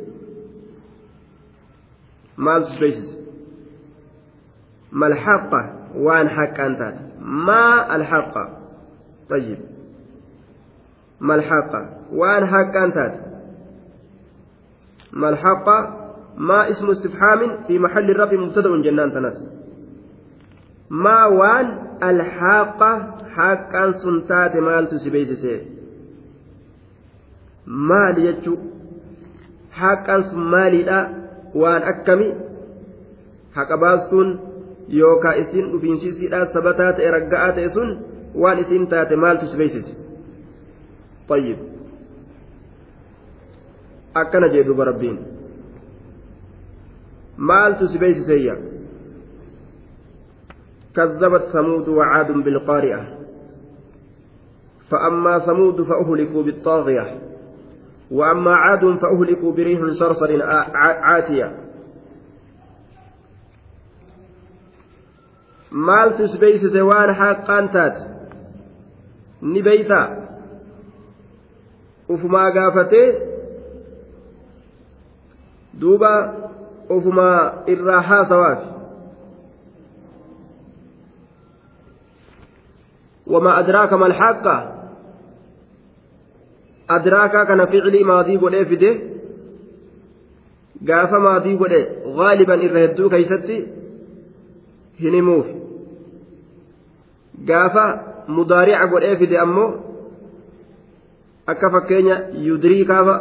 ما 2.39 2.59
تسبيسس 2.59 3.19
ما 4.93 5.07
الحق 5.07 5.51
وان 5.97 6.29
حق 6.29 6.61
أنت 6.61 6.95
ما 7.21 7.97
الحق 7.97 8.35
طيب 9.31 9.59
ما 11.21 11.35
الحق 11.35 11.94
وان 12.13 12.47
حق 12.47 12.77
أنت 12.77 13.15
ما 15.13 15.29
الحق 15.29 15.69
ما 16.37 16.71
اسم 16.71 16.91
استفهام 16.91 17.65
في 17.67 17.79
محل 17.79 18.11
الرفع 18.11 18.37
مبتدأ 18.37 18.83
جنان 18.83 19.35
waan 20.91 21.67
alhaaqa 22.01 22.91
haqqaan 23.37 23.95
sun 24.03 24.17
taate 24.29 24.61
maaltu 24.61 24.99
si 24.99 25.11
beeksise 25.11 25.55
maali 27.67 28.27
jechuu 28.27 28.59
haqqaan 29.81 30.23
sun 30.31 30.43
maaliidha 30.55 30.99
waan 31.63 31.83
akkami 31.93 32.29
haqa 33.57 33.77
baastuun 33.85 34.29
yookaan 35.01 35.39
isin 35.43 35.73
dhufiinsiisiidha 35.73 36.47
sabataa 36.55 36.93
ta'e 36.97 37.11
ragga'aa 37.17 37.53
ta'e 37.57 37.69
sun 37.77 37.91
waan 38.43 38.59
isin 38.59 38.87
taate 38.93 39.17
maaltu 39.17 39.47
si 39.51 39.57
beeksise 39.57 39.95
طيب 41.29 41.57
akkana 44.15 44.49
jedhuba 44.49 44.85
rabbiin 44.85 45.19
maaltu 47.37 47.89
si 47.89 47.99
beeksiseyya 47.99 48.57
كذبت 50.95 51.45
ثمود 51.53 51.89
وعاد 51.89 52.33
بالقارئة 52.33 53.03
فأما 54.91 55.39
ثمود 55.39 55.83
فأهلكوا 55.83 56.43
بالطاغية 56.43 57.19
وأما 58.11 58.55
عاد 58.55 58.99
فأهلكوا 59.03 59.53
بريح 59.53 59.81
صرصر 59.99 60.43
عاتية 61.03 61.49
maaltu 65.75 66.29
si 66.31 66.39
beeksise 66.39 66.83
waan 66.87 67.11
haqqaan 67.19 67.69
taate 67.75 68.03
ni 69.43 69.63
beeyta 69.63 70.01
ufumaa 72.09 72.51
gaafatee 72.57 73.34
duuba 75.81 76.13
ufumaa 76.89 77.53
irraa 77.67 78.01
haasawaati 78.01 78.75
وما 83.27 83.59
أدراك 83.59 83.93
ما 83.93 84.07
الحاقة 84.07 84.71
ficilii 87.73 88.05
maadii 88.05 88.39
godhee 88.39 88.65
fide 88.65 88.91
gaafa 90.89 91.21
maadii 91.21 91.57
godhe 91.57 91.81
gaaliban 92.19 92.63
irra 92.67 92.81
hedduu 92.81 93.09
keeysatti 93.15 93.57
hin 95.01 95.15
himuuf 95.19 95.47
gaafa 97.51 97.85
mudaarica 98.39 98.87
godhee 98.93 99.17
fide 99.23 99.39
ammoo 99.45 99.71
akka 101.47 101.71
fakkeenya 101.71 102.17
yudrii 102.49 102.85
kaafa 102.85 103.17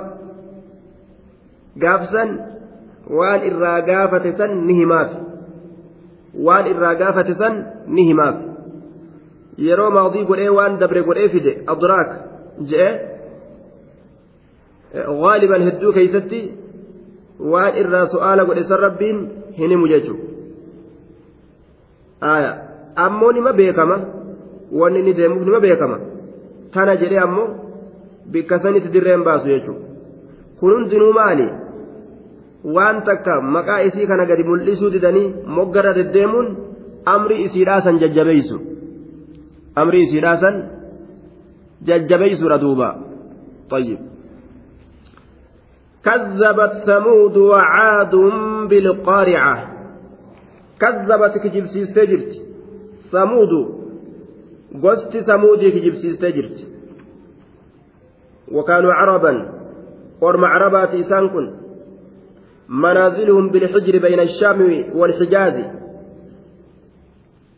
gaafsan 1.82 2.30
waan 3.18 3.46
irraa 3.50 3.82
gaafate 3.90 4.32
san 4.40 4.52
ni 4.68 4.74
himaaf 4.82 5.12
waan 6.48 6.66
irraa 6.74 6.96
gaafate 7.02 7.34
san 7.42 7.56
ni 7.88 8.06
himaaf 8.10 8.36
yeroo 9.68 9.90
maadii 9.98 10.26
godhee 10.32 10.50
waan 10.60 10.78
dabre 10.84 11.02
godhee 11.08 11.30
fide 11.36 11.52
adraak 11.74 12.10
je'e 12.72 12.90
gaaliban 15.24 15.66
hedduu 15.68 15.92
keeysatti 15.98 16.42
waan 17.54 17.74
irraa 17.84 18.06
su'aala 18.14 18.46
godhe 18.50 18.64
san 18.72 18.80
rabbiin 18.86 19.18
hin 19.60 19.70
himu 19.76 19.88
jechuudha 19.94 20.32
ammoo 23.06 23.32
nima 23.38 23.54
beekama 23.62 23.98
wanni 24.82 25.00
inni 25.00 25.14
deemuuf 25.20 25.44
nima 25.50 25.60
beekama 25.66 25.98
tana 26.74 26.94
jedhee 27.02 27.22
ammoo 27.26 27.48
bikka 28.32 28.60
sanitti 28.60 28.94
dirreen 28.96 29.24
baasu 29.30 29.48
jechuudha 29.54 29.86
kun 30.60 30.74
hundinuu 30.76 31.14
maali 31.20 31.48
waan 32.77 33.03
takka 33.09 33.41
maqaa 33.57 33.81
isii 33.89 34.07
kana 34.11 34.25
gadi 34.31 34.49
mul'isuu 34.51 34.91
didanii 34.95 35.35
moggarra 35.59 35.93
deddeemuun 35.99 36.49
amri 37.15 37.43
isiidhaasan 37.47 38.01
jajjabeeysu 38.03 38.57
amri 39.83 40.01
isiidhaasan 40.07 40.55
jajjabeeysuudha 41.89 42.59
duuba 42.65 42.89
طيب 43.71 43.99
كذبت 46.05 46.73
ثمود 46.87 47.37
وعاد 47.37 48.15
بالقارعة 48.71 49.57
كذبت 50.81 51.35
كجبسيس 51.45 51.95
تجرت 51.95 52.33
ثمود 53.13 53.53
قست 54.83 55.19
ثمود 55.19 55.61
كجبسيس 55.75 56.19
تجرت 56.19 56.67
وكانوا 58.53 58.93
عربا 58.93 59.33
ورم 60.21 60.45
عربات 60.45 60.95
إسان 60.95 61.29
كن 61.29 61.62
منازلهم 62.70 63.50
بالحجر 63.50 63.98
بين 63.98 64.20
الشام 64.20 64.86
والحجاز. 64.96 65.66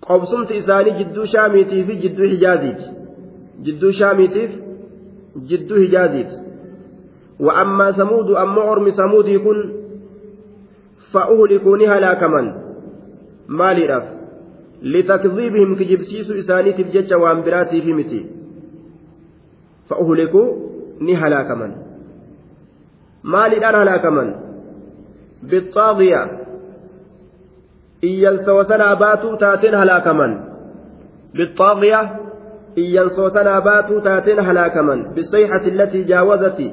قبصمت 0.02 0.52
إساني 0.52 1.04
جدو 1.04 1.26
شاميتي 1.26 1.84
في 1.86 1.96
جدو 1.96 2.24
حجازيت 2.24 2.82
جدو 3.62 3.92
شاميتي 3.92 4.50
جدو 5.50 5.76
حجازيت 5.76 6.32
وأما 7.40 7.92
ثمود 7.92 8.30
أما 8.32 8.72
أرم 8.72 8.90
ثمود 8.90 9.30
كن 9.30 9.74
فأهلكوا 11.12 11.78
نهلاكما 11.78 12.62
مالي 13.48 13.86
رف. 13.86 14.04
لتكذيبهم 14.82 15.76
كجبسيس 15.76 16.32
إساني 16.32 16.74
تبجج 16.74 17.14
وأنبراتي 17.14 17.82
في 17.82 17.94
متي. 17.94 18.26
فأهلكوا 19.90 20.48
مالي 23.24 23.58
أنا 23.70 23.84
هلاكما 23.84 24.45
بالطاغية. 25.50 26.46
إيانس 28.04 28.50
وسنا 28.50 28.94
باتوا 28.94 29.36
تاتين 29.38 29.76
هلاكما 29.76 30.28
بالطاغية 31.34 32.20
إيانس 32.78 33.20
وسنا 33.20 33.60
باتوا 33.60 34.02
تاتين 34.02 34.40
هلاكما 34.40 34.96
بالصيحة 35.16 35.68
التي 35.68 36.04
جاوزت. 36.04 36.72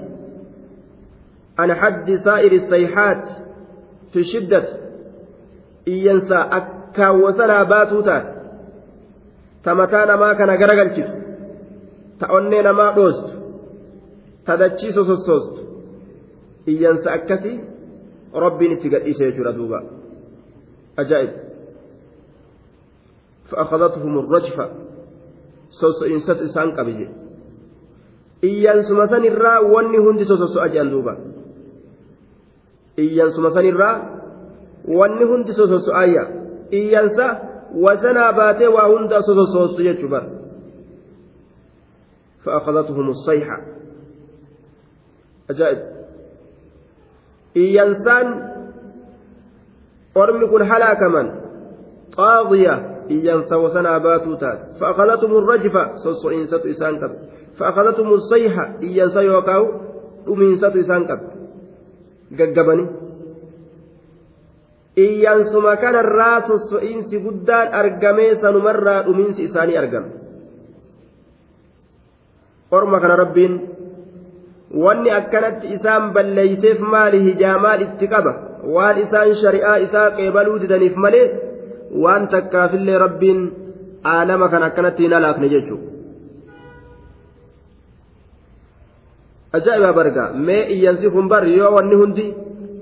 عن 1.58 1.74
حد 1.74 2.14
سائر 2.24 2.52
الصيحات 2.52 3.24
في 4.12 4.22
شدة. 4.22 4.64
إيانس 5.88 6.32
أكا 6.32 7.08
وسنا 7.08 7.62
باتوا 7.62 8.02
تات. 8.02 8.34
تمتانا 9.64 10.16
ما 10.16 10.34
كان 10.34 10.50
غرغلت 10.50 10.96
تأنينا 12.20 12.72
ما 12.72 12.90
دوست. 12.94 13.28
تدتشيس 14.46 14.94
سوست. 14.94 15.62
إيانس 16.68 17.06
أكتي 17.06 17.64
rabbiin 18.34 18.72
itti 18.72 18.88
gadhiise 18.88 19.24
jechuudha 19.30 19.52
duuba 19.52 19.78
ajaa'ib 20.96 21.52
فأخذتهم 23.52 24.18
الرجفة 24.18 24.70
سوسئنسات 25.70 26.36
إسان 26.36 26.70
قبجي 26.72 27.08
إيانسما 28.44 29.06
سن 29.06 29.24
الرا 29.24 29.58
واني 29.58 29.98
هندي 29.98 30.24
سوسو 30.24 30.60
أجان 30.60 30.90
دوبا 30.90 31.18
إيانسما 32.98 33.48
سن 33.48 33.66
الرا 33.68 33.90
واني 34.88 35.24
هندي 35.24 35.52
سوسو 35.52 35.92
آية. 35.92 36.24
إيانسا 36.72 37.28
وسنا 37.74 38.30
باتي 38.30 38.66
وهندا 38.66 39.20
سوسو 39.20 39.80
يجبر 39.80 40.24
فأخذتهم 42.44 43.08
الصيحة. 43.08 43.58
أجائب. 45.50 45.91
Iyyansaan 47.56 48.26
ormi 50.14 50.46
kun 50.48 50.62
halaakaman 50.70 51.26
xaagiya 52.16 52.74
iyyansa 53.08 53.54
wasanaa 53.58 54.00
baatuu 54.00 54.36
taate 54.36 54.64
fa'aqalatum 54.80 55.32
rajfa 55.50 55.82
sosso'iinsatu 56.04 56.68
isaan 56.74 56.96
qabe 57.02 57.16
fa'aqalatum 57.58 58.08
sayha 58.30 58.64
iyyansa 58.86 59.20
yookaan 59.30 59.64
dhumiinsatu 60.26 60.78
isaan 60.84 61.04
qabe 61.10 61.24
gaggabani 62.38 62.84
iyyansuma 64.96 65.76
kanarraa 65.76 66.40
sosso'iinsi 66.48 67.16
guddaan 67.24 67.68
argamee 67.80 68.32
sanumarraa 68.42 69.00
dhumiinsi 69.06 69.40
isaanii 69.48 69.76
argame 69.82 70.10
orma 72.70 73.00
kana 73.00 73.16
rabbiin 73.16 73.54
wanni 74.72 75.10
akkanatti 75.10 75.66
isaan 75.76 76.12
balleeyseef 76.12 76.78
maali 76.80 77.22
hijaamaan 77.28 77.80
itti 77.86 78.06
qaba 78.08 78.32
waan 78.74 78.98
isaan 79.04 79.34
shari'aa 79.42 79.76
isaa 79.86 80.10
qeebaluu 80.18 80.60
didaniif 80.62 80.94
malee 81.04 81.26
waan 82.04 82.28
takkaafillee 82.34 82.98
rabbiin 83.04 83.40
aalama 84.14 84.48
kan 84.48 84.62
akkanatti 84.68 85.02
hin 85.02 85.12
halaakne 85.18 85.48
jechuudha. 85.54 85.88
ajaa'iba 89.58 89.92
barga 89.92 90.24
mee 90.46 90.62
iyyansi 90.74 91.10
kun 91.10 91.28
bar 91.28 91.44
yoo 91.58 91.74
wanni 91.76 91.96
hundi 92.04 92.26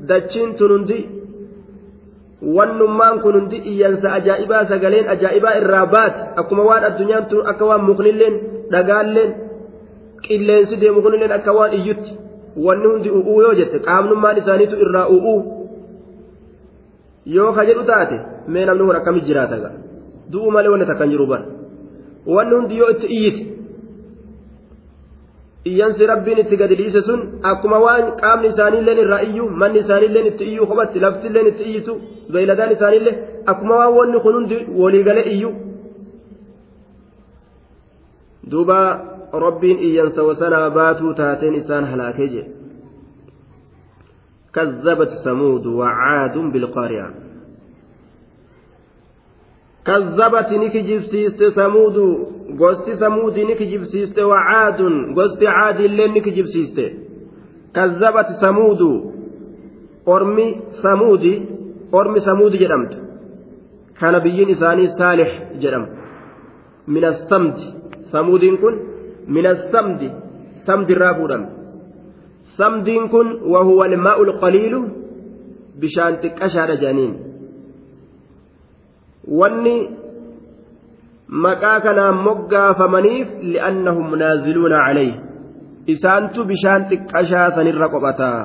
dachiin 0.09 0.55
tun 0.55 0.71
hundi 0.77 0.99
wannummaan 2.57 3.21
kun 3.23 3.35
hundi 3.41 3.59
iyyansa 3.75 4.13
ajaa'ibaa 4.19 4.65
sagaleen 4.73 5.09
ajaa'ibaa 5.15 5.59
irraa 5.61 5.87
baate 5.87 6.21
akkuma 6.43 6.63
waan 6.71 6.85
addunyaan 6.91 7.27
tun 7.31 7.47
akka 7.53 7.65
waan 7.71 7.83
muknilleen 7.91 8.37
dhagaalleen. 8.73 9.50
Qilleensi 10.27 10.81
deemu 10.81 11.03
kunilleen 11.03 11.33
akka 11.39 11.53
waan 11.59 11.73
iyyutti. 11.79 12.13
Wanni 12.67 12.87
hundi 12.93 13.11
u'uu 13.19 13.41
yoo 13.43 13.55
jette 13.61 13.79
qaamnummaan 13.87 14.39
isaaniitu 14.43 14.77
irraa 14.85 15.07
u'uu. 15.17 15.41
Yoo 17.37 17.53
ka 17.53 17.65
jedhu 17.69 17.85
taate 17.93 18.17
mee 18.49 18.65
namni 18.67 18.85
kun 18.87 18.97
akkamitti 18.97 19.29
jiraata 19.31 19.57
du'u 20.33 20.51
malee 20.51 20.71
wanni 20.73 20.87
takkan 20.91 21.11
jiru 21.11 21.27
bara. 21.27 21.45
Wanni 22.27 22.55
hundi 22.55 22.79
yoo 22.81 22.91
itti 22.95 23.07
iyyite 23.17 23.43
iyyansi 25.71 26.07
rabbiin 26.07 26.39
itti 26.43 26.57
gadi 26.57 26.75
dhiise 26.81 27.03
sun 27.09 27.21
akkuma 27.51 27.79
waan 27.85 28.05
qaamni 28.21 28.49
isaaniilleen 28.53 28.99
irraa 29.05 29.23
iyyu 29.29 29.49
manni 29.63 29.79
isaaniilleen 29.85 30.27
itti 30.31 30.45
iyyuu 30.51 30.67
kophatti 30.71 31.01
laftilleen 31.05 31.47
itti 31.51 31.63
iyyitu 31.71 31.93
beeyladaan 32.33 32.73
isaaniillee 32.77 33.15
akkuma 33.53 33.75
waan 33.81 33.95
wanni 33.99 34.21
kun 34.25 34.35
hundi 34.35 34.59
waliigale 34.83 35.23
iyyu. 35.35 35.51
Duuba 38.51 38.79
rabbiin 39.33 39.79
iyyansa 39.79 40.23
wasanaa 40.23 40.71
baatuu 40.71 41.15
taateen 41.15 41.55
isaan 41.55 41.85
halaakee 41.85 42.29
jedhe 42.29 42.61
كذبت 44.55 45.09
ثمود 45.25 45.67
وعاد 45.67 46.39
بالقارعة 46.39 47.15
كذبت 49.87 50.49
نكجب 50.53 51.01
سيست 51.01 51.45
ثمود 51.45 51.97
قست 52.61 52.91
ثمود 52.91 53.39
نكجب 53.39 53.85
سيست 53.85 54.19
وعاد 54.19 54.81
قست 55.17 55.43
عاد 55.47 55.81
اللي 55.81 56.07
نكجب 56.09 56.45
سيست 56.45 56.79
كذبت 57.75 58.27
ثمود 58.41 58.83
أرمي 60.09 60.61
ثمود 60.83 61.47
أرمي 61.95 62.21
ثمود 62.21 62.53
جرمت. 62.53 62.93
كان 64.01 64.19
بيين 64.19 64.51
إساني 64.51 64.87
صالح 64.87 65.53
جرم. 65.63 65.87
من 66.89 67.05
الثمد. 67.05 67.57
ثمود 68.13 68.41
كن؟ 68.41 68.90
من 69.29 69.47
السمد 69.47 70.13
سمد 70.67 70.91
الرابودم 70.91 71.47
سمد 72.57 72.89
كن 73.13 73.27
وهو 73.53 73.85
الماء 73.85 74.23
القليل 74.23 74.75
بشان 75.81 76.21
تكشار 76.21 76.75
جانين 76.75 77.13
واني 79.29 79.89
مكا 81.29 81.79
كان 81.79 82.15
مقا 82.15 82.73
فمنيف 82.73 83.29
لأنهم 83.43 84.15
نازلون 84.15 84.73
عليه 84.73 85.31
isaantu 85.87 86.45
bishaan 86.51 86.83
xiqqashaa 86.91 87.51
sanirra 87.57 87.89
qophataa 87.89 88.43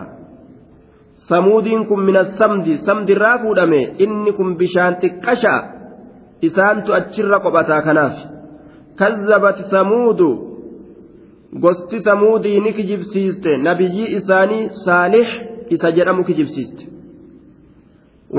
samuudiin 1.29 1.83
kun 1.89 2.05
mina 2.07 2.23
samdi 2.39 2.79
samdirraa 2.87 3.37
fuudhame 3.43 3.81
inni 4.05 4.31
kun 4.37 4.55
bishaan 4.61 4.95
xiqqashaa 5.01 5.61
isaantu 6.47 6.93
achirra 6.99 7.39
qophataa 7.45 7.81
kanaaf 7.87 8.15
kazzabat 8.99 9.57
gosti 11.59 11.99
samuudii 11.99 12.59
ni 12.59 12.73
kijibsiiste. 12.73 13.57
Nabiyyii 13.57 14.13
isaanii 14.15 14.69
saalix 14.85 15.27
isa 15.69 15.91
jedhamu 15.91 16.23
kijibsiiste. 16.23 16.87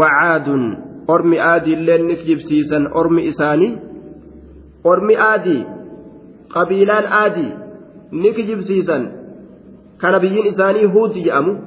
Wacaadun 0.00 0.76
ormi 1.08 1.38
aadiillee 1.40 1.98
ni 1.98 2.16
kijibsiisan. 2.16 2.88
Ormi 2.92 3.24
isaanii 3.26 3.78
ormi 4.84 5.16
aadii 5.16 5.64
qabiilaan 6.54 7.06
aadii 7.20 7.52
ni 8.12 8.32
kijibsiisan. 8.34 9.02
Kana 9.98 10.20
biyyiin 10.20 10.46
isaanii 10.46 10.84
huudi 10.84 11.22
jedhamu 11.22 11.58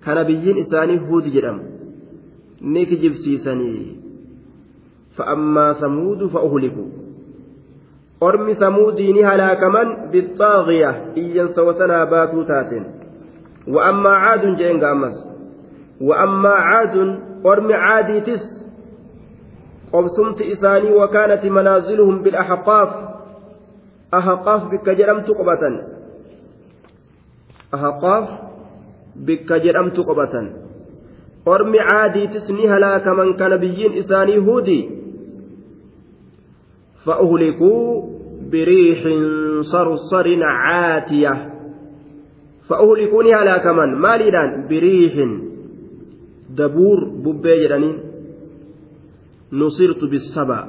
kana 0.00 0.24
biyyiin 0.24 0.56
isaanii 0.58 0.96
huudi 0.96 1.30
jedhamu 1.30 1.62
ni 2.60 2.86
kijibsiisanii. 2.86 3.96
Fa'ammaa 5.16 5.74
samuudu 5.74 6.28
fa'uhliku 6.30 6.84
bixaaqiya 10.12 10.90
iyyansa 11.22 11.62
wasanaa 11.68 12.06
baatuu 12.12 12.44
taateen 12.50 12.84
wa'ammaa 13.74 14.18
caadun 14.24 14.56
jeen 14.60 14.78
gaammas 14.84 15.16
wa'ammaa 16.08 16.60
caadun 16.68 17.10
ormi 17.52 17.74
caadiitis 17.84 18.44
qobsumti 19.92 20.48
isaanii 20.54 20.96
wakaanati 21.00 21.50
manaaziluhum 21.58 22.22
bilaxqaaf 22.24 22.90
ahaqaaf 24.18 24.68
bikka 24.74 24.94
jedhamtu 25.00 25.38
qobatan 25.40 25.80
ahaqaaf 27.78 28.26
bikka 29.30 29.62
jedhamtu 29.68 30.04
qobatan 30.10 30.52
ormi 31.54 31.78
caadiitis 31.90 32.48
ni 32.58 32.66
halaakaman 32.74 33.34
kana 33.40 33.58
biyyiin 33.64 33.98
isaanii 34.04 34.44
huudii 34.50 34.84
فأهلكوا 37.06 38.15
بريح 38.52 39.00
صرصر 39.60 40.26
عاتية 40.42 41.52
فأهلكوني 42.68 43.34
على 43.34 43.60
كمان 43.60 43.94
ماليدان 43.94 44.66
بريح 44.68 45.14
دبور 46.50 46.98
ببي 47.24 47.64
جدانين 47.64 47.96
نصرت 49.52 50.04
بالسبع 50.04 50.68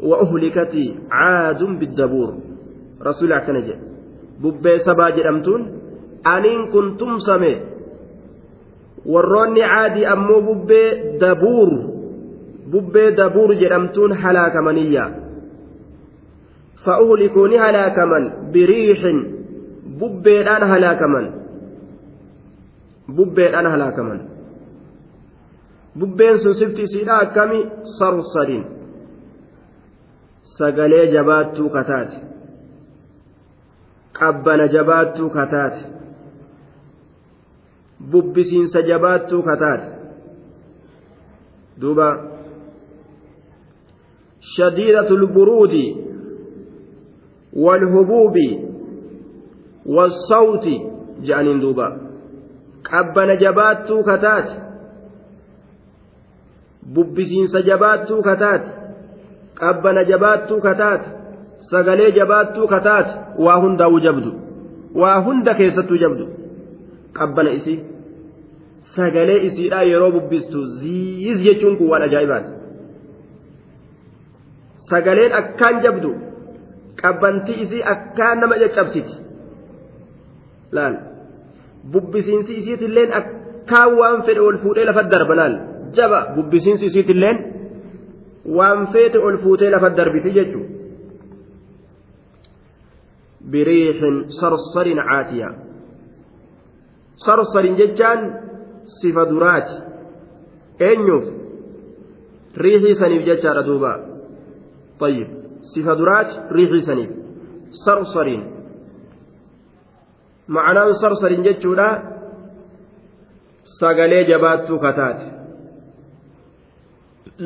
وأهلكت 0.00 0.74
عاد 1.10 1.62
بالدبور 1.64 2.34
رسول 3.06 3.32
الله 3.32 3.92
bubbee 4.42 4.78
sabaa 4.84 5.10
jedhamtuun 5.16 5.62
aniin 6.24 6.70
kun 6.72 6.96
tumsame 6.98 7.52
warroonni 9.12 9.60
caadii 9.72 10.06
ammoo 10.14 10.40
bubbee 10.48 11.18
dabuur 11.20 11.70
bubbee 12.72 13.10
dabuur 13.16 13.54
jedhamtuun 13.62 14.16
halaakamaniiyya 16.84 16.84
fa'uhlikuu 16.84 17.46
ni 17.46 17.56
halaakaman 17.56 18.32
biriixin 18.52 19.18
bubbeedhaan 19.98 20.68
halaakaman 20.68 21.32
bubbeedhaan 23.16 23.66
halaakaman 23.66 24.20
bubbeen 25.98 26.38
sun 26.38 26.54
sifti 26.54 26.82
isiidha 26.82 27.18
akkami 27.18 27.70
sarsadin 27.98 28.64
sagalee 30.42 31.06
jabaattuu 31.12 31.70
kataate 31.70 32.16
qabbana 34.18 34.66
jabaattuu 34.68 35.30
kataate 35.30 35.80
bubbisiinsa 38.10 38.82
jabaattuu 38.82 39.42
kataate 39.42 39.88
duuba 41.80 42.08
shadiidatu 44.56 45.16
lburuudi 45.16 46.11
والهبوب 47.56 48.36
والصوت 49.86 50.66
جانين 51.22 51.60
دوبا 51.60 51.88
jabaattuu 53.40 54.02
kataate 54.04 54.52
bubbisiinsa 56.94 57.62
jabaattuu 57.62 58.22
kataate 58.22 58.70
qabbana 59.60 60.04
jabaattuu 60.04 60.60
kataate 60.60 61.08
sagalee 61.70 62.10
jabaattuu 62.18 62.66
kataate 62.68 63.12
waa 63.44 63.60
hundaa'uu 63.64 64.00
jabdu 64.06 64.32
waa 64.94 65.20
hunda 65.26 65.54
keessattuu 65.54 65.96
jabdu 66.04 66.26
qabbana 67.18 67.50
isii 67.58 67.78
sagalee 68.96 69.38
isiidhaa 69.48 69.82
yeroo 69.92 70.10
bubbistu 70.16 70.64
ziiz 70.80 71.38
jechuun 71.46 71.76
kun 71.76 71.90
waan 71.92 72.02
ajaa'ibaati 72.08 72.50
sagaleen 74.90 75.32
akkaan 75.40 75.82
jabdu 75.86 76.14
qabbantii 77.01 77.57
isii 77.63 77.83
akkaan 77.93 78.37
nama 78.41 78.55
caccabsiti 78.61 79.13
laal 80.75 80.95
bubbisiinsi 81.91 82.53
isiitilleen 82.61 83.11
akkaan 83.19 83.91
waan 83.99 84.23
fedhe 84.25 84.41
ol 84.47 84.57
fuudhee 84.63 84.87
lafa 84.89 85.03
darba 85.13 85.35
laal 85.41 85.55
jaba 85.97 86.19
bubbisiinsi 86.35 86.85
isiitilleen 86.89 87.37
waan 88.57 88.87
feete 88.93 89.17
ol 89.27 89.37
fuutee 89.43 89.69
lafa 89.75 89.89
darbiti 89.99 90.31
jechuudha. 90.39 90.77
بريح 93.51 93.97
صرصر 94.41 94.99
عاتية 94.99 95.49
صرصر 97.17 97.65
ججان 97.65 98.19
صفة 98.83 99.23
درات 99.23 99.69
أنيوف 100.81 101.23
ريحي 102.57 102.93
سنيف 102.93 103.21
ججار 103.25 103.61
دوبا 103.61 103.93
طيب 104.99 105.27
صفة 105.62 105.94
درات 105.94 106.30
ريحي 106.52 106.78
سنيف 106.78 107.10
صرصر 107.86 108.26
معنى 110.48 110.92
صرصر 110.92 111.32
ججولا 111.32 112.12
sagalee 113.78 114.24
jabaattuu 114.30 114.78
kataate 114.78 115.26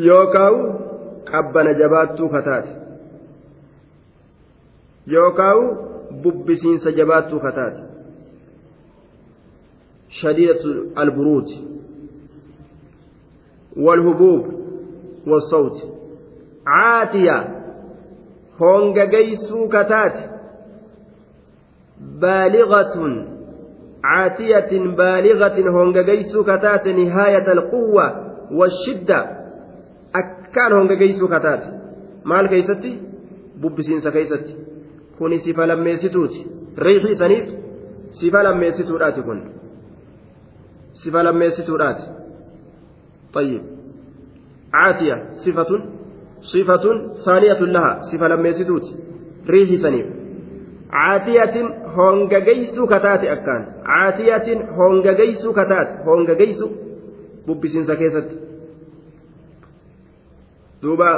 yookaan 0.07 0.55
qabbana 1.31 1.73
jabaattuu 1.81 2.29
kataate 2.29 2.71
yookaan 5.15 5.61
bubbisiinsa 6.23 6.91
jabaattuu 6.99 7.41
kataate 7.41 7.83
shadiidatu 10.09 10.69
alburuuti 10.95 11.57
walhubuub 13.87 14.43
والصوت 15.27 15.77
عاتية 16.67 17.56
honga 18.61 19.01
hongageysuu 19.01 19.69
kataate 19.69 20.23
baaligatun 22.21 23.14
caatiyatin 24.03 24.97
baaligatin 24.97 25.73
hongageysuu 25.79 26.45
kataate 26.45 26.92
nihaayata 26.92 27.53
alquwwa 27.53 28.07
washidda 28.61 29.19
akkaan 30.12 30.73
honga 30.73 30.79
hongageysuu 30.79 31.29
kataate 31.29 31.77
maal 32.25 32.49
keeysatti? 32.49 32.99
Bubbisiinsa 33.61 34.11
keeysatti. 34.11 34.57
Kuni 35.19 35.38
sifa 35.38 35.66
lammeessituuti. 35.66 36.47
Riixi 36.77 37.12
isaniif 37.12 37.49
sifa 38.11 38.42
lammeessituudhaati 38.42 39.23
kun. 39.23 39.40
Sifa 40.92 41.23
lammeessituudhaati. 41.23 42.03
Ayyib 43.37 43.64
caatiya 44.73 45.16
sifatun 45.45 45.83
صفة 46.46 46.86
ثانية 47.26 47.60
لها 47.60 48.02
صفة 48.02 48.28
لميسدوت 48.28 48.86
ريح 49.50 49.70
سنيف 49.82 50.08
عاتية 50.92 51.56
هونغاغيسو 51.96 52.86
كتات 52.86 53.24
أكان 53.24 53.62
عاتية 53.86 54.48
هونغاغيسو 54.78 55.54
كتات 55.54 55.90
هونغاغيسو 56.06 56.68
ببسين 57.48 57.84
سكيست 57.84 58.30
دوبا 60.84 61.12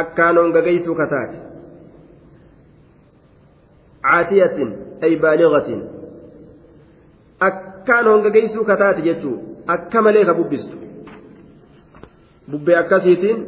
akkaan 0.00 0.36
hongagaysuu 0.36 0.94
kataate 0.94 1.36
caatiyatin 4.06 4.70
ay 5.04 5.16
baaligatin 5.22 5.80
akkaan 7.48 8.06
hongagaysuu 8.10 8.64
kataate 8.70 9.06
jechuu 9.08 9.36
akka 9.74 10.02
malee 10.02 10.24
ka 10.28 10.34
bubbistu 10.38 10.76
bubbee 12.51 12.77
akkasiitiin 12.77 13.45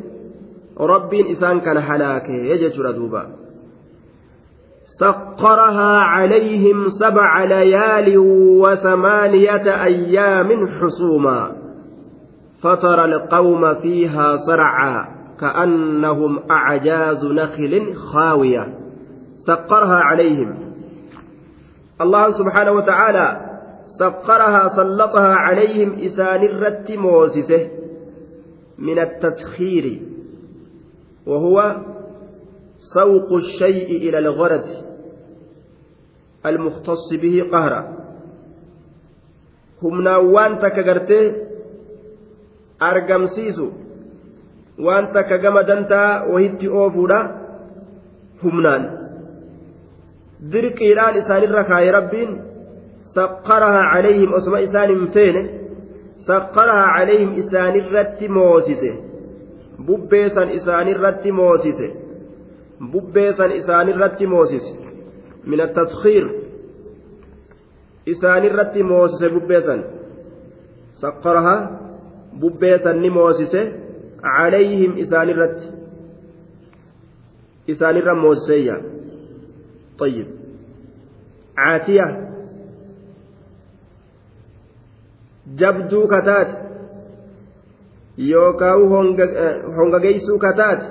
rabbiin 0.79 1.27
isaan 1.27 1.61
kana 1.61 1.81
halaakee 1.81 2.57
jechuudha 2.57 2.95
duuba. 2.95 3.43
سخرها 4.93 5.99
عليهم 5.99 6.87
سبع 6.87 7.43
ليال 7.43 8.17
وثمانية 8.61 9.83
أيام 9.83 10.67
حسوما 10.67 11.51
فترى 12.63 13.05
القوم 13.05 13.73
فيها 13.73 14.35
صرعا 14.35 15.05
كأنهم 15.39 16.39
أعجاز 16.51 17.25
نخل 17.25 17.95
خاوية 17.95 18.67
سقرها 19.37 19.95
عليهم 19.95 20.55
الله 22.01 22.29
سبحانه 22.29 22.71
وتعالى 22.71 23.41
سقرها 23.99 24.67
سلطها 24.67 25.35
عليهم 25.35 25.93
إسان 26.05 26.43
الرت 26.43 26.91
موسسه 26.91 27.82
من 28.77 28.99
التسخير 28.99 30.01
وهو 31.25 31.75
سوق 32.77 33.33
الشيء 33.33 34.09
إلى 34.09 34.17
الغرض 34.19 34.65
المختص 36.45 37.13
به 37.21 37.49
قهرا 37.51 38.03
takka 40.63 40.83
gartee 40.87 41.35
argamsiisu 42.79 43.65
waan 44.79 45.11
takka 45.11 45.37
gama 45.43 45.63
dantaa 45.67 46.23
wahitti 46.31 46.69
oofuudha 46.69 47.19
humnaan 48.43 48.83
dirqiidhaan 50.51 51.19
isaanirra 51.21 51.63
kaaye 51.71 51.91
rabbiin 51.91 52.31
saqqarahaa 53.15 53.91
calayhim 53.93 54.33
osoma 54.39 54.63
isaan 54.67 54.89
hin 54.95 55.11
feene 55.15 55.41
saqqarahaa 56.27 56.93
calayhim 56.97 57.31
isaanirratti 57.41 58.27
moosise 58.37 58.91
bubbeesan 59.87 60.49
isaanirratti 60.57 61.31
moosise 61.39 61.87
bubbeesan 62.91 63.51
isaanirratti 63.59 64.25
moosise 64.33 64.71
min 65.49 65.59
attaskhiir 65.67 66.25
isaanirratti 68.13 68.83
moosise 68.91 69.29
bubbeesan 69.35 69.83
saqqarahaa 71.01 71.59
bubbeesan 72.41 73.01
ni 73.03 73.09
moosise 73.19 73.61
calayhim 74.25 74.91
isaanirratti 75.05 75.67
isaanirra 77.75 78.15
moosiseeyya 78.25 78.75
طيب 79.99 80.27
عاتية 81.57 82.32
jabduu 85.61 86.07
kataate 86.07 86.55
yookaan 88.17 88.79
hongageessuu 89.77 90.39
kataate 90.39 90.85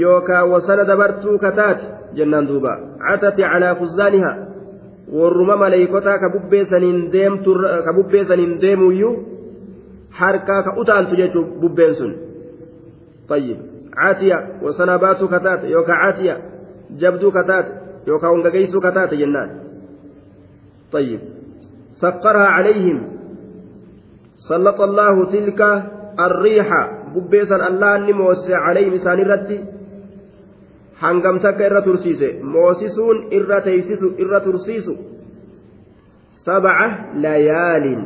yookaan 0.00 0.50
wasana 0.50 0.84
dabartuu 0.84 1.38
kataate 1.38 1.84
jennaan 2.14 2.48
duuba 2.48 2.78
catati 3.08 3.42
calaa 3.42 3.74
fuzzaanihaa 3.74 4.36
warruma 5.18 5.56
maleeykotaa 5.56 6.18
ka 6.18 6.30
bubbeessaniin 7.96 8.60
deemuyyuu 8.60 9.14
harkaa 10.10 10.62
ka 10.62 10.76
utaaltu 10.76 11.16
jechuun 11.16 11.52
bubbeen 11.60 11.94
sun 11.94 12.16
طيب 13.28 13.58
عاتية 13.96 14.62
وسنا 14.62 14.96
باتو 14.96 15.28
كتات 15.28 15.64
يوكا 15.64 15.92
عاتية 15.92 16.36
جبدو 16.90 17.30
كتات 17.30 17.66
يوكا 18.06 18.28
ونغيسو 18.28 18.80
كتات 18.80 19.14
جنان 19.14 19.50
طيب 20.92 21.20
سقرها 21.92 22.46
عليهم 22.46 23.17
سلط 24.48 24.80
الله 24.80 25.14
تلك 25.34 25.60
الريح 26.26 26.68
ببيسا 27.14 27.56
الله 27.68 27.94
إسان 28.96 29.18
الرد 29.26 29.50
hangam 31.02 31.38
takka 31.38 31.62
irra 31.68 31.82
tursiise 31.86 32.28
moosisuun 32.42 33.18
irra 33.38 33.58
teeysisu 33.66 34.08
irra 34.22 34.40
tursiisu 34.46 34.94
sabca 36.44 36.86
layaalin 37.24 38.00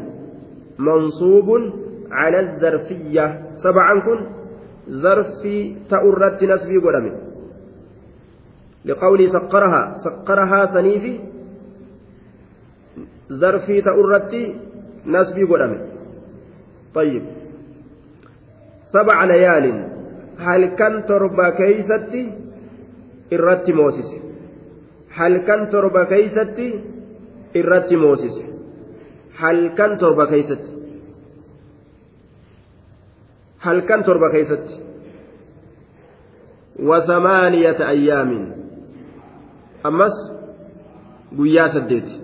mansuubun 0.86 1.62
cala 2.12 2.40
zarfiyya 2.62 3.26
sabcan 3.62 3.98
kun 4.06 4.18
zarfii 5.02 5.62
ta'u 5.90 6.08
irratti 6.12 6.44
nasbii 6.52 6.80
godhame 6.84 7.12
liqawlii 8.88 9.32
saqqarahaa 9.36 9.86
saqqarahaa 10.04 10.66
saniifi 10.74 11.12
zarfii 13.40 13.80
ta'u 13.86 14.00
irratti 14.04 14.42
nasbii 15.16 15.48
godhame 15.52 15.78
طيب 16.94 17.22
سبع 18.92 19.24
ليال 19.24 19.66
هل 20.38 20.62
كان 20.76 21.04
تربى 21.06 21.46
كيستي 21.58 22.42
irratti 23.32 23.72
moosise 23.72 24.16
halkan 25.18 25.62
torba 25.72 26.02
keeysatti 26.12 26.66
irratti 27.60 27.96
moosise 27.96 28.42
halkan 29.40 29.92
torba 30.02 30.26
keeysatti 30.32 30.70
halkan 33.66 34.04
torba 34.08 34.28
keeysatti 34.34 34.74
wasamaaniyata 36.88 37.84
ayyaamin 37.94 38.44
ammas 39.88 40.16
guyyaa 41.36 41.68
saddeeti 41.76 42.14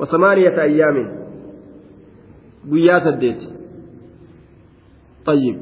wasamaaniyata 0.00 0.60
ayyaamin 0.68 1.08
guyyaa 2.70 3.00
saddeeti 3.00 3.56
طيب. 5.26 5.56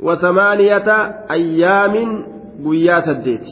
وثمانية 0.00 0.88
أيام 1.30 1.94
قيا 2.66 3.00
سديت 3.00 3.46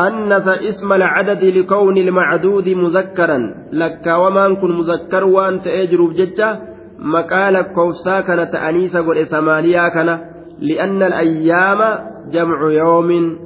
أنث 0.00 0.48
اسم 0.48 0.92
العدد 0.92 1.44
لكون 1.44 1.96
المعدود 1.96 2.68
مذكرا. 2.68 3.38
لك 3.72 4.06
ومن 4.06 4.56
كن 4.56 4.70
مذكر 4.72 5.24
وأنت 5.24 5.66
أجرب 5.66 6.12
ججة 6.12 6.60
مقال 6.98 7.62
كوفسا 7.74 8.20
كانت 8.20 8.54
أنيسة 8.54 9.00
قل 9.00 9.26
ثمانية 9.26 9.88
كان. 9.88 10.20
لأن 10.60 11.02
الأيام 11.02 11.80
جمع 12.30 12.72
يوم 12.72 13.38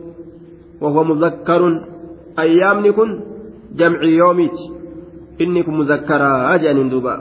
وهو 0.81 1.05
مذكر. 1.05 1.63
أيام 2.39 2.87
نكن 2.87 3.21
جمع 3.77 4.03
يوميت 4.05 4.78
إنكم 5.41 5.79
مذكرا 5.79 6.55
أجأن 6.55 6.89
دوبا 6.89 7.15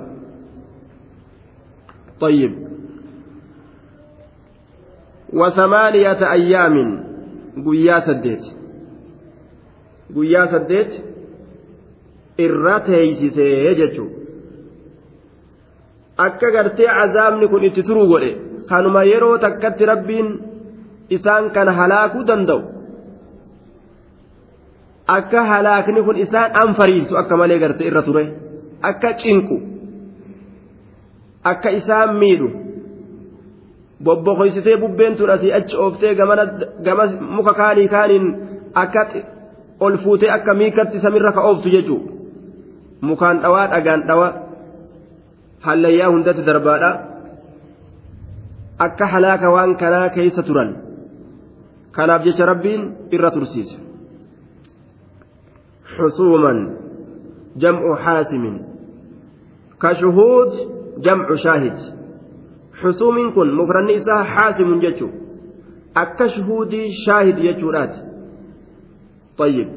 طيب 2.20 2.54
وثمانية 5.34 6.32
أيام 6.32 6.76
سديت 8.08 8.44
قويا 10.16 10.46
سديت 10.52 10.92
irra 12.46 12.80
teeysisee 12.86 13.76
jechuun 13.80 14.10
akka 16.26 16.52
gartee 16.56 16.90
azaabni 17.04 17.48
kun 17.52 17.64
itti 17.70 17.84
turuu 17.88 18.08
godhe 18.12 18.32
kanuma 18.70 19.02
yeroo 19.12 19.38
takkatti 19.46 19.90
rabbiin 19.92 20.28
isaan 21.18 21.50
kana 21.56 21.74
halaakuu 21.80 22.28
danda'u 22.30 22.62
akka 25.08 25.44
halaakni 25.50 26.04
kun 26.04 26.18
isaan 26.18 26.52
anfariisu 26.62 27.18
akka 27.18 27.38
malee 27.38 27.60
gartee 27.60 27.88
irra 27.88 28.02
ture. 28.02 28.24
Akka 28.90 29.14
cinqu 29.22 29.58
akka 31.44 31.70
isaan 31.80 32.16
miidhu. 32.16 32.50
Bobboqoysitee 34.04 34.78
bubbeen 34.82 35.16
tun 35.18 35.30
asii 35.30 35.54
achi 35.54 35.76
ooftee 35.78 36.16
gama 36.86 37.06
muka 37.36 37.54
kaanii 37.54 37.88
kaaniin 37.88 38.26
akka 38.76 39.02
ol 39.80 39.98
fuutee 40.04 40.32
akka 40.32 40.54
miikatti 40.54 41.00
samirra 41.00 41.32
ka 41.34 41.42
ooftu 41.42 41.70
jechuu 41.70 42.02
mukaan 43.02 43.42
dhawaa 43.42 43.68
dhagaan 43.74 44.02
dhawa 44.08 44.28
hallayyaa 45.66 46.10
hundatti 46.12 46.46
darbaadha. 46.46 46.92
Akka 48.86 49.06
halaaka 49.08 49.50
waan 49.56 49.76
kanaa 49.82 50.10
keeysa 50.10 50.44
turan. 50.44 50.70
Kanaaf 51.92 52.22
jecha 52.26 52.46
rabbiin 52.46 52.82
irra 53.12 53.32
tursiise 53.32 53.87
haasimin 58.06 58.56
ka 59.78 59.96
shuhuud 60.02 60.52
jam'u 61.06 61.38
shaahid 61.38 61.78
xusuumiin 62.82 63.32
kun 63.34 63.52
mufranni 63.60 63.94
isaa 63.94 64.24
haasimun 64.34 64.80
jechuu 64.86 65.10
akka 66.04 66.30
shuhuudii 66.36 66.92
shaahid 67.06 67.38
jechuudhaati 67.48 68.08
طيب 69.38 69.70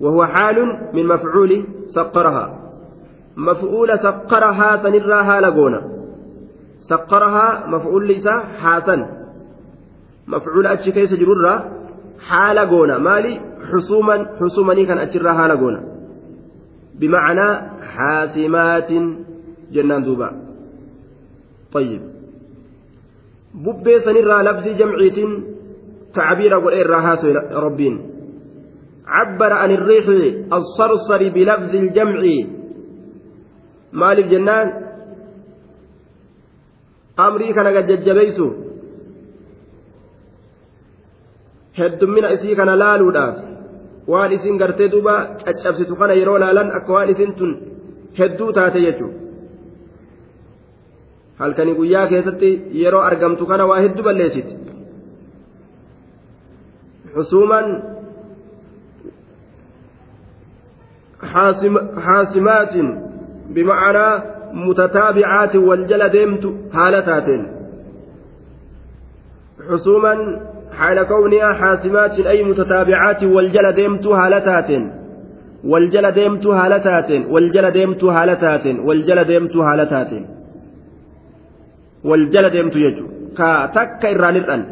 وهو 0.00 0.26
حال 0.26 0.56
من 0.94 1.06
مفعول 1.06 1.66
سقرها 1.86 2.46
مفعول 3.36 3.98
سقرها 3.98 4.76
سنراها 4.82 5.40
لقونا 5.40 5.80
سقرها 6.78 7.66
مفعول 7.66 8.06
ليس 8.06 8.28
حاسن 8.58 9.06
مفعول 10.26 10.66
أتش 10.66 10.88
كيس 10.88 11.14
جرورا 11.14 11.54
حال 12.28 12.58
قونا 12.58 12.98
مالي 12.98 13.40
حصوما 13.70 14.16
حصومني 14.40 14.86
كان 14.86 14.98
أتشراها 14.98 15.48
لقونا 15.48 15.82
بمعنى 17.00 17.48
حاسمات 17.92 18.90
جنان 19.72 20.02
دوبا. 20.02 20.28
طيب. 21.72 22.02
ببي 23.54 23.98
سنرى 24.00 24.42
لفظ 24.42 24.66
جمعيت 24.80 25.18
تعبير 26.14 26.52
قل 26.58 26.92
هاسو 26.94 27.26
ربين. 27.66 27.94
عبر 29.06 29.52
عن 29.52 29.70
الريح 29.70 30.06
الصرصر 30.58 31.20
بلفظ 31.34 31.72
الجمع. 31.74 32.22
مالك 33.92 34.24
جنان. 34.24 34.68
أمري 37.20 37.52
كان 37.52 37.66
قد 37.76 37.86
ججبيسو. 37.86 38.66
heddummina 41.76 42.32
isii 42.36 42.56
kana 42.56 42.74
laaluudhaaf 42.82 43.55
waan 44.12 44.32
isin 44.36 44.58
gartee 44.62 44.88
duuba 44.94 45.14
caccabsitu 45.44 45.94
kana 46.00 46.14
yeroo 46.20 46.38
laalan 46.44 46.68
akka 46.78 46.92
waan 46.96 47.14
isin 47.14 47.32
tun 47.38 47.52
hedduu 48.18 48.50
taate 48.58 48.80
jechuudha 48.86 49.26
halkanii 51.38 51.74
guyyaa 51.74 52.06
keessatti 52.12 52.50
yeroo 52.82 53.02
argamtu 53.08 53.46
kana 53.46 53.66
waa 53.70 53.80
hedduu 53.84 54.04
balleessiti. 54.04 54.54
Xusuuman 57.14 57.66
xaasimaatin 62.04 62.88
bimacnaa 63.54 64.12
mutataabicaatin 64.64 65.66
wal 65.68 65.84
jala 65.92 66.08
deemtu 66.16 66.48
haala 66.76 67.02
taateen. 67.08 67.44
Xusuuman 69.68 70.20
حال 70.78 71.02
كونها 71.02 71.52
حاسمات 71.60 72.16
أي 72.32 72.44
متتابعات 72.44 73.24
والجل 73.24 73.66
ديمت 73.72 74.06
هالتات 74.06 74.70
والجل 75.70 76.06
ديمت 76.18 76.46
هالتات 76.46 77.10
والجل 77.32 77.70
ديمت 77.70 78.04
هالتات 78.04 78.66
والجل 78.86 79.24
ديمت 79.24 79.56
هالتات 79.56 80.12
والجل 82.04 82.50
ديمت 82.50 82.76
يجو. 82.76 83.06
كتك 83.38 84.02
إران 84.06 84.36
الأن 84.42 84.62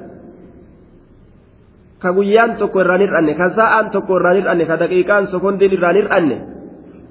كبيان 2.03 2.51
تكو 2.57 2.81
إران 2.81 3.03
الأن 3.09 3.29
كساء 3.41 3.73
تكو 3.95 4.17
إران 4.17 4.37
الأن 4.43 4.61
كدقيقان 4.71 5.25
سكندين 5.33 5.73
إران 5.79 5.97
الأن 6.05 6.31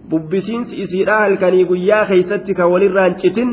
bubbisiinsi 0.10 0.76
isiidha 0.84 1.20
halkanii 1.20 1.66
guyyaa 1.66 2.06
keeysatti 2.06 2.54
ka 2.54 2.68
walirraan 2.72 3.16
citin 3.22 3.52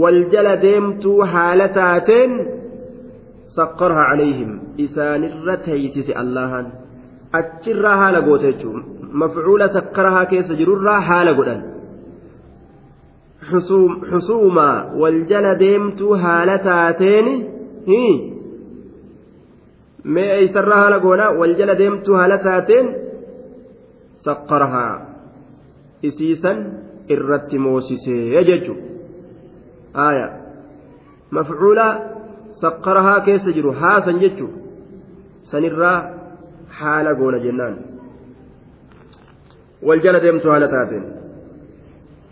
wal 0.00 0.20
jala 0.32 0.54
deemtuu 0.62 1.18
haala 1.32 1.68
taateen 1.78 2.32
saqqarha 3.56 4.02
calayhim 4.10 4.50
isaanirra 4.84 5.56
teeysise 5.66 6.12
allahan. 6.22 6.66
Achirraa 7.40 7.96
haala 8.02 8.20
goote 8.26 8.46
jechuun 8.52 8.98
mafcuula 9.22 9.68
saqqarahaa 9.76 10.26
keessa 10.32 10.58
jirurraa 10.60 11.00
haala 11.00 11.32
godhan. 11.38 11.60
Xusuumaa 14.10 14.76
wal 15.00 15.20
jala 15.30 15.52
deemtuu 15.58 16.14
haala 16.24 16.58
taateeni 16.68 17.34
mee 20.14 20.30
eeysarraa 20.38 20.80
haala 20.82 20.98
goonaa 21.04 21.32
wal 21.40 21.54
jala 21.60 21.78
deemtuu 21.78 22.16
haala 22.20 22.38
taateen? 22.48 22.86
Saqqarahaa 24.26 24.92
isiisan 26.02 26.58
irratti 27.08 27.58
moosisee 27.58 28.44
jechuun. 28.50 28.78
Mafcuula. 31.30 32.17
Haasan 33.82 34.20
jechu 34.20 34.46
sanirraa 35.50 35.98
haala 36.78 37.14
goona 37.14 37.38
jennaan 37.38 37.76
wal 39.86 40.00
jala 40.00 40.20
deemtu 40.20 40.50
haala 40.52 40.68
taateen 40.68 41.04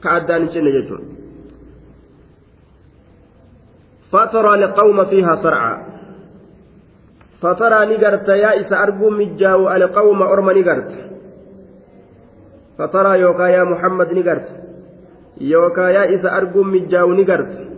ka 0.02 0.08
addaan 0.16 0.42
hin 0.42 0.52
cinne 0.56 0.72
jechuun 0.78 1.04
فترى 4.12 4.56
لقوم 4.56 5.04
فيها 5.04 5.34
صرعى 5.34 5.76
فترى 7.42 7.96
نقرت 7.96 8.28
يا 8.28 8.60
إس 8.60 8.72
أرجو 8.72 9.10
مجاو 9.10 9.70
القوم 9.70 10.22
أرم 10.22 10.50
نقرت 10.50 10.92
فترى 12.78 13.20
يوكا 13.20 13.46
يا 13.56 13.64
محمد 13.64 14.12
نقرت 14.12 14.48
يوكا 15.40 15.86
يا 15.96 16.14
إس 16.14 16.24
أرجو 16.24 16.62
مجاو 16.62 17.12
نقرت 17.12 17.75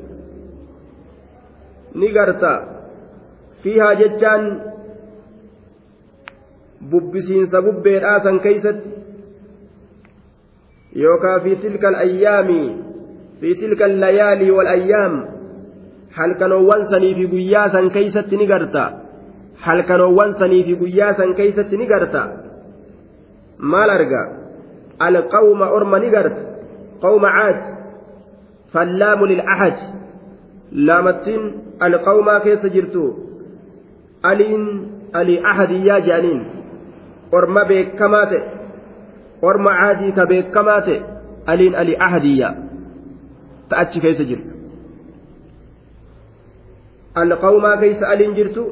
ni 1.95 2.09
garta 2.17 2.53
fiihaa 3.63 3.95
jechaan 4.01 4.45
bubbisiinsa 6.91 7.63
bubbeedhaa 7.67 8.19
san 8.27 8.41
keeysatti 8.41 8.91
yookaa 11.03 11.41
fi 11.45 11.57
tilka 11.65 11.89
alayyaami 11.89 12.61
fi 13.41 13.55
tilka 13.63 13.85
allayaalii 13.91 14.51
walayyaam 14.59 15.15
halkanoowwan 16.19 16.87
sanii 16.91 17.15
fi 17.19 17.27
guyyaa 17.35 17.69
san 17.77 17.91
keeysatti 17.97 18.37
ni 18.37 18.47
garta 18.53 18.85
halkanoowwan 19.67 20.35
sanii 20.43 20.63
fi 20.69 20.75
guyyaa 20.83 21.15
san 21.23 21.35
keeysatti 21.41 21.77
ni 21.77 21.87
garta 21.93 22.23
maal 23.59 23.91
arga 23.91 24.23
alqawma 25.09 25.67
orma 25.79 25.99
ni 26.05 26.11
garta 26.17 26.43
qawma 27.03 27.31
caad 27.39 27.61
fallaamu 28.73 29.27
lilahad 29.33 29.77
laamattiin 30.73 31.55
alqawmaa 31.81 32.41
keessa 32.41 32.69
jirtu 32.69 33.03
aliin 34.23 34.65
alii 35.13 35.41
ahadiyyaa 35.45 36.01
jedhaniin 36.01 36.47
orma 37.33 37.65
beekamaa 37.65 38.27
ta'e 38.27 38.43
orma 39.43 39.73
caadii 39.81 40.13
ka 40.13 40.27
beekamaa 40.27 40.81
ta'e 40.81 41.03
aliin 41.47 41.75
alii 41.75 41.97
ahadiyyaa 42.09 42.55
ta 43.69 43.77
achi 43.85 44.01
keessa 44.01 44.25
jirtu 44.25 44.51
alqawmaa 47.15 47.77
keessa 47.77 48.09
aliin 48.09 48.35
jirtu 48.35 48.65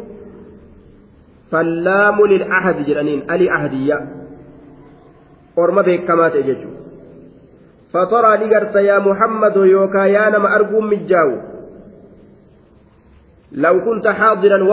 fallaamu 1.51 2.27
lilahadi 2.27 2.89
jedhaniin 2.89 3.25
alii 3.29 3.51
ahadiyyaa 3.59 4.03
orma 5.57 5.83
beekamaa 5.83 6.31
ta'e 6.31 6.43
jechuudha 6.43 6.77
فترى 7.93 8.47
نقرت 8.47 8.77
يا 8.77 8.99
محمد 8.99 9.57
يوكا 9.57 10.05
يا 10.05 10.29
نما 10.31 10.57
أرجو 10.57 10.81
مجاو 10.81 11.31
لو 13.53 13.81
كنت 13.85 14.07
حاضرا 14.09 14.65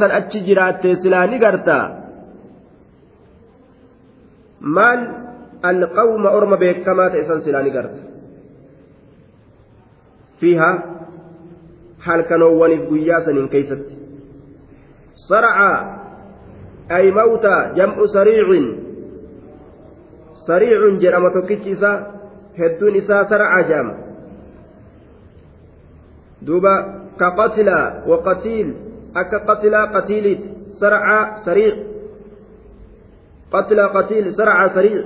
san 0.00 0.10
achi 0.18 0.40
jiraatte 0.46 0.96
silaa 1.02 1.26
ni 1.26 1.38
garta 1.38 1.76
maal 4.76 5.00
alqawma 5.70 6.30
orma 6.38 6.56
beekamaa 6.62 7.10
ta'e 7.12 7.24
san 7.30 7.40
silaa 7.46 7.62
ni 7.62 7.70
garta 7.76 8.00
fiiha 10.40 10.70
halkanoowwaniif 12.06 12.82
guyyaa 12.90 13.20
saniin 13.26 13.48
keeysatti 13.54 13.94
sarca 15.28 15.70
ay 16.96 17.06
mawta 17.18 17.54
jam'u 17.78 18.04
sariicin 18.16 18.66
sariicun 20.46 20.94
jedhama 21.02 21.30
tokkichi 21.36 21.70
isaa 21.76 21.96
hedduun 22.58 22.94
isaa 23.02 23.22
sarca 23.30 23.58
jedhama 23.68 23.94
duuba 26.46 26.74
كقتلى 27.20 28.04
وقتيل. 28.06 28.74
أك 29.16 29.34
قتلى 29.34 29.86
قتيلت 29.94 30.40
سرعى 30.80 31.34
سريع. 31.44 31.74
قتلى 33.52 33.82
قتيل 33.82 34.32
سرعى 34.32 34.68
سريع. 34.68 35.04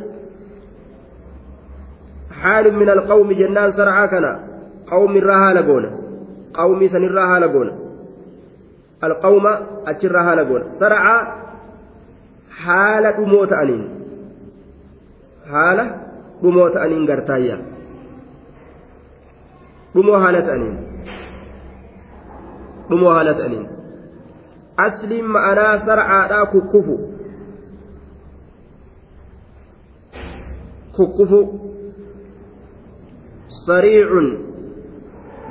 حال 2.30 2.74
من 2.74 2.90
القوم 2.90 3.32
جنان 3.32 3.70
سرعى 3.70 4.08
كنا. 4.08 4.40
قوم 4.86 5.16
الرها 5.16 5.52
لقونا. 5.52 5.90
قوم 6.54 6.86
سن 6.86 7.04
الرها 7.04 7.38
لقونا. 7.38 7.78
القوم 9.04 9.46
أتشرها 9.86 10.34
لقونا. 10.34 10.66
سرعى 10.80 11.26
حال 12.50 13.16
دموت 13.16 13.52
أنين. 13.52 13.88
حال 15.50 15.78
دموت 16.42 16.76
أنين 16.76 17.10
قرتايا. 17.10 17.58
دمو 19.94 20.18
حالة 20.18 20.54
أنين. 20.54 20.81
Dhumoo 22.92 23.14
haala 23.16 23.34
ta'aniin. 23.40 23.66
Asliin 24.86 25.26
ma'anaa 25.34 25.74
sarcaadhaa 25.88 26.46
kukkufu. 26.54 26.94
Kukkufu. 30.96 31.40
Sariicun 33.66 34.52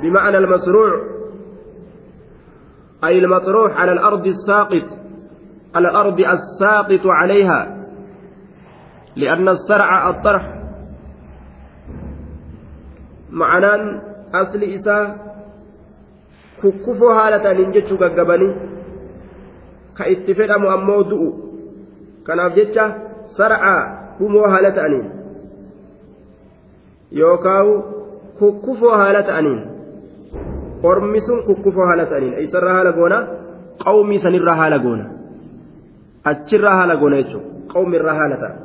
بمعنى 0.02 0.38
المسروع 0.38 0.90
أي 3.04 3.18
المطروح 3.18 3.76
على 3.76 3.92
الأرض 3.92 4.26
الساقط 4.26 4.98
على 5.74 5.88
الأرض 5.88 6.20
الساقط 6.20 7.06
عليها 7.06 7.86
لأن 9.16 9.48
السرع 9.48 10.10
الطرح 10.10 10.54
معنى 13.30 14.00
أصل 14.34 14.62
إساء 14.62 15.31
kukkufoo 16.62 17.14
haala 17.18 17.38
ta'aniin 17.44 17.72
jechuu 17.76 17.98
gaggabanii 18.02 18.52
ka 19.98 20.06
itti 20.14 20.34
fedhamu 20.34 20.70
ammoo 20.74 21.02
du'u. 21.10 21.28
Kanaaf 22.26 22.54
jecha 22.58 22.84
sar'aa 23.36 23.80
dhumoo 24.18 24.48
haala 24.54 24.70
ta'aniin 24.78 25.06
yookaan 27.20 27.68
kukkufoo 28.38 28.96
haala 29.02 29.22
ta'aniin 29.22 29.60
ormi 30.82 31.20
sun 31.20 31.42
kukkufoo 31.46 31.86
haala 31.86 32.06
ta'aniin. 32.06 32.34
Eessarraa 32.40 32.74
haala 32.74 32.92
goona? 32.92 33.18
Qawmii 33.84 34.18
sanirraa 34.18 34.56
haala 34.56 34.78
goona. 34.78 35.04
Achirraa 36.24 36.76
haala 36.76 36.96
goona 36.96 37.16
jechuudha 37.22 37.52
qawmiirraa 37.72 38.14
haala 38.14 38.36
ta'a 38.36 38.56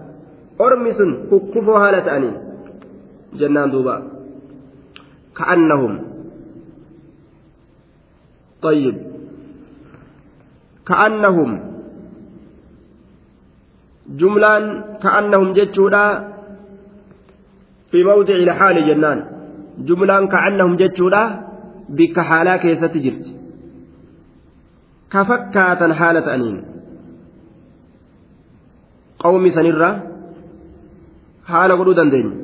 ormi 0.65 0.93
sun 0.93 1.11
kukkufoo 1.29 1.79
haala 1.79 2.01
ta'aniin 2.01 2.35
jennaan 3.39 3.71
duuba. 3.71 3.95
Ka'annahum. 5.37 5.93
طيب 8.62 8.96
ka'annahum 10.82 11.50
jumlaan 14.18 14.64
ka'annahum 14.98 15.54
jechuudha 15.58 16.04
fi 17.90 17.98
mawdici 18.08 18.42
ilhaali 18.42 18.82
jennaan 18.88 19.20
jumlaan 19.88 20.26
ka'annahum 20.34 20.74
jechuudha 20.82 21.22
bikka 21.98 22.22
haalaa 22.30 22.58
keessatti 22.64 23.04
jirti 23.04 23.30
ka 25.12 25.20
fakkaatan 25.30 25.92
haala 26.00 26.20
ta'aniin 26.26 26.58
qawmi 29.22 29.50
sanirra 29.56 29.90
haala 31.50 31.78
godhuu 31.78 31.98
dandeenya 32.00 32.36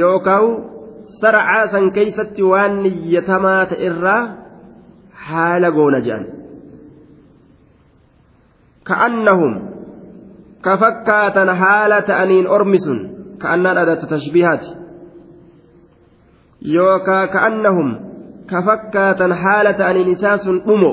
yookaan 0.00 0.69
irraa 3.87 4.21
haala 5.27 5.71
goona 5.71 5.99
jedhan 6.07 6.25
ka'annahum 8.89 9.53
ka 10.61 10.77
fakkaatan 10.77 11.49
haala 11.61 12.01
ta'aniin 12.01 12.47
ormi 12.47 12.79
sun 12.79 12.99
ka'annaan 13.41 13.77
adata 13.83 14.07
tashbihaati 14.13 14.69
yookaa 16.75 17.27
ka'annahum 17.27 17.89
ka 18.49 18.61
fakkaatan 18.65 19.31
haala 19.43 19.73
ta'aniin 19.73 20.09
isaa 20.17 20.37
sun 20.37 20.61
dhumo 20.65 20.91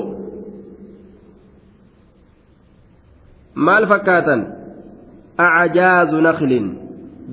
maal 3.55 3.87
fakkaatan 3.87 4.47
acjaazu 5.37 6.21
naklin 6.21 6.65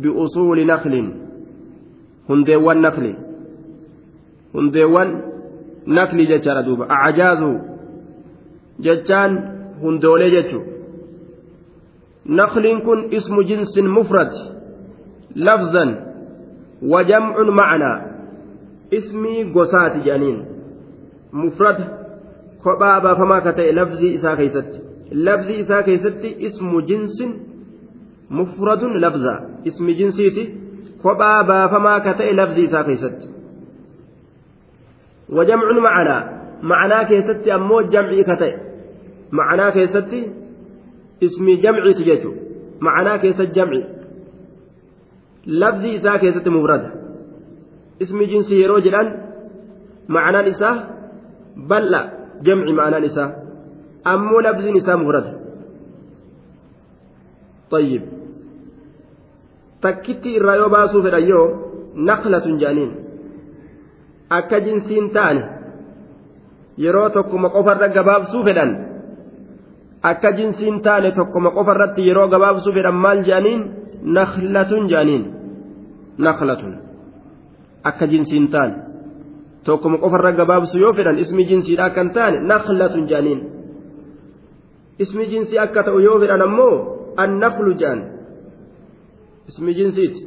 biusuuli 0.00 0.64
naklin 0.64 1.25
hundeewwan 2.28 2.80
nakli 2.80 3.14
hundeewwan 4.52 5.22
nakli 5.86 6.26
jechaadha 6.26 6.62
duuba. 6.62 6.86
Acjaazu 6.88 7.50
jechaan 8.80 9.32
hundoolee 9.82 10.30
jechu. 10.30 10.62
Nakliin 12.26 12.80
kun 12.80 13.06
ismu 13.10 13.42
jinsin 13.44 13.88
mufrad. 13.88 14.32
Lafzan 15.34 15.96
wajamcun 16.82 17.50
macnaa 17.54 18.00
ismii 18.90 19.44
gosaati 19.44 19.98
jedhaniin 20.04 20.38
mufrad 21.32 21.78
kophaa 22.62 23.00
baafamaa 23.00 23.40
ka 23.40 23.52
ta'e 23.52 23.72
lafzii 23.72 24.14
isaa 24.14 24.36
keeysatti 24.36 24.78
lafzii 25.12 25.58
isaa 25.64 25.82
keeysatti 25.82 26.36
ismu 26.38 26.82
jinsin 26.82 27.32
mufradun 28.28 29.00
lafza. 29.00 29.34
Ismi 29.64 29.94
jinsiiti 29.94 30.44
kophaa 31.05 31.43
baafamaa 31.49 31.99
ka 32.05 32.11
ta'e 32.19 32.33
lafzii 32.39 32.65
isaa 32.69 32.83
keeysatti 32.89 33.27
wajamcun 35.37 35.79
macnaa 35.87 36.21
macnaa 36.71 37.03
keessatti 37.11 37.47
ammoo 37.57 37.81
jamcii 37.95 38.23
ka 38.29 38.35
ta'e 38.41 38.53
macnaa 39.39 39.71
keessatti 39.77 40.19
ismi 41.27 41.53
jamciiti 41.65 42.03
jechu 42.09 42.29
macnaa 42.87 43.17
keessa 43.25 43.45
jamci 43.57 43.81
lafzii 45.63 45.93
isaa 45.99 46.17
keessatti 46.23 46.49
mufrada 46.55 46.89
ismi 48.05 48.23
jinsii 48.31 48.61
yeroo 48.63 48.79
jedhan 48.87 49.07
macnaan 50.15 50.47
isaa 50.53 50.75
bal'a 51.69 52.01
jamci 52.49 52.73
macnaan 52.79 53.05
isaa 53.11 53.29
ammoo 54.15 54.41
labziin 54.47 54.81
isaa 54.83 54.97
mufrada 55.03 55.31
طيب 57.71 58.01
takkitti 59.86 60.34
irraa 60.38 60.56
yoo 60.60 60.68
baasuu 60.76 61.02
fedhan 61.06 61.28
yoo 61.32 61.46
naklatun 62.08 62.58
jedhaniin 62.62 62.92
akka 64.38 64.60
jinsiin 64.66 65.10
taane 65.16 65.42
yeroo 66.84 67.08
tokkuma 67.16 67.48
qofarra 67.56 67.88
gabaabsuu 67.98 68.42
fedhan 68.48 68.72
akka 70.10 70.30
jinsiin 70.38 70.80
taane 70.86 71.10
tokkuma 71.18 71.50
qofarratti 71.58 72.08
yeroo 72.08 72.28
gabaabsuu 72.34 72.72
fedhan 72.78 72.98
maal 73.04 73.20
jedhaniin 73.28 73.62
naklatun 74.18 74.88
jedhaniin 74.90 75.24
naklatun 76.26 76.74
akka 77.88 78.06
jinsiin 78.12 78.48
taane. 78.54 78.74
Tokkuma 79.66 79.98
qofarra 79.98 80.32
gabaabsu 80.32 80.78
yoo 80.78 80.92
fedhan 80.98 81.18
ismi 81.18 81.44
jinsiidha 81.50 81.84
akka 81.88 82.00
hin 82.02 82.10
taane 82.16 82.38
naklatun 82.50 83.06
jedhaniin 83.10 83.40
ismi 85.04 85.24
jinsii 85.32 85.58
akka 85.58 85.82
ta'u 85.86 85.98
yoo 86.06 86.18
fedhan 86.22 86.42
ammoo 86.42 86.74
annaklu 87.24 87.72
jedhan 87.80 88.00
ismi 89.48 89.74
jinsiiti 89.78 90.20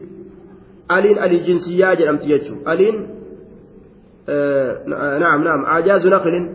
aliin 0.95 1.17
alii 1.25 1.39
jinsiyyaa 1.47 1.95
jedhamti 1.99 2.27
jechuun 2.31 2.59
aliin 2.71 2.97
naam 5.23 5.39
naam 5.47 5.61
ajaazu 5.77 6.09
naqlin 6.15 6.45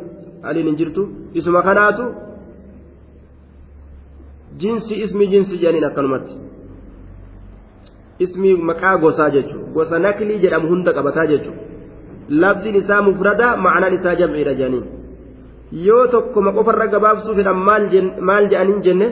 aliin 0.48 0.66
hin 0.70 0.76
jirtu 0.80 1.02
isuma 1.40 1.62
kanaatu 1.68 2.04
jinsi 4.62 4.94
ismi 5.04 5.26
jinsi 5.32 5.54
jedhaniin 5.62 5.86
akkanumatti 5.90 6.34
ismi 8.26 8.50
maqaa 8.70 8.96
gosaa 9.04 9.30
jechuun 9.36 9.62
gosa 9.76 9.98
naklii 10.06 10.38
jedhamu 10.44 10.66
hunda 10.72 10.90
qabataa 10.98 11.26
jechuun 11.32 11.56
labsiin 12.42 12.76
isaa 12.82 13.02
mufrada 13.08 13.46
ma'anaan 13.66 13.94
isaa 13.98 14.14
jamciidha 14.20 14.54
jedhaniin 14.60 14.84
yoo 15.86 16.06
tokkoma 16.14 16.50
qofarra 16.58 16.86
gabaabsuu 16.94 17.34
fedhan 17.38 17.58
maal 18.28 18.44
jedhaniin 18.52 18.80
jenne 18.86 19.08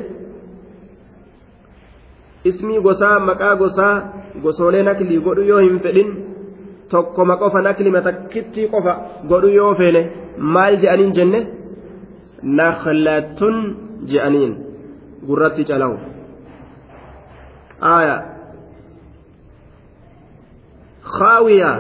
ismii 2.50 2.80
gosaa 2.86 3.18
maqaa 3.28 3.54
gosaa 3.62 3.94
gosoolee 4.42 4.82
naklii 4.88 5.20
godhu 5.26 5.42
yoo 5.50 5.60
hin 5.66 5.78
fedhin 5.84 6.10
tokkoma 6.90 7.36
qofa 7.42 7.62
naklima 7.68 8.00
takkitti 8.08 8.68
qofa 8.74 8.92
godhu 9.30 9.48
yoo 9.58 9.74
feene 9.80 10.02
maal 10.56 10.76
je'aniin 10.82 11.12
jenne 11.18 11.40
naklatun 12.60 13.56
je'aniin 14.12 14.52
gurratti 15.26 15.64
calawu 15.70 15.96
aya 17.96 18.16
khaawiya 21.16 21.70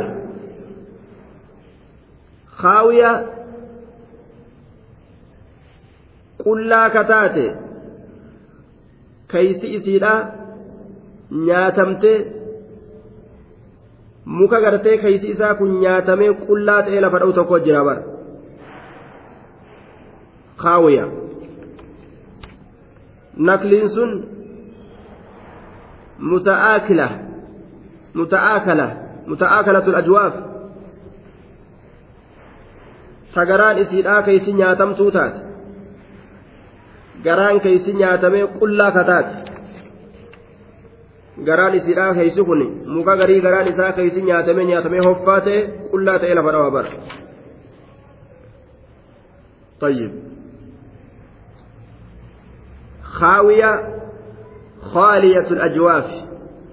khaawiya 2.60 3.10
qullaa 6.44 6.86
kataate 6.96 7.46
kaysi 9.32 9.66
isiidha 9.76 10.14
nyaatamtee 11.46 12.18
muka 14.24 14.60
gartee 14.60 14.96
keeysi 14.98 15.28
isaa 15.34 15.54
kun 15.54 15.70
nyaatamee 15.80 16.32
qullaa 16.46 16.82
ta'ee 16.82 17.00
lafa 17.04 17.18
dha'u 17.22 17.32
tokko 17.38 17.58
jira 17.66 17.84
bara 17.84 18.02
kaawiya 20.62 21.04
nakliin 23.48 23.88
sun 23.94 24.10
muta'aakila 26.30 27.08
muta'aakala 28.20 28.86
muta'aakalatul 29.30 29.94
ajwaaf 30.02 30.34
tagaraan 33.34 33.78
isiidhaa 33.78 34.22
keeysi 34.22 34.52
nyaatamtuu 34.60 35.10
taate 35.16 35.40
garaan 37.24 37.60
keeysi 37.64 37.92
nyaatamee 38.00 38.46
qullaa 38.58 38.90
kataate 38.98 39.34
garaan 41.46 41.74
isiidhaa 41.74 42.14
keeysi 42.14 42.44
kun 42.44 42.60
muka 42.94 43.16
garii 43.16 43.40
garaan 43.40 43.68
isaa 43.68 43.92
keeysi 43.92 44.22
nyaatamee 44.22 44.64
nyaatamee 44.64 45.00
hoffaa 45.08 45.40
ta'e 45.40 45.58
qullaa 45.90 46.18
ta'e 46.18 46.34
lafa 46.34 46.52
dhawa 46.52 46.70
bara 46.70 46.92
طيب 49.82 50.12
خاوية 53.02 53.72
خالية 54.82 55.48
الأجواف 55.50 56.06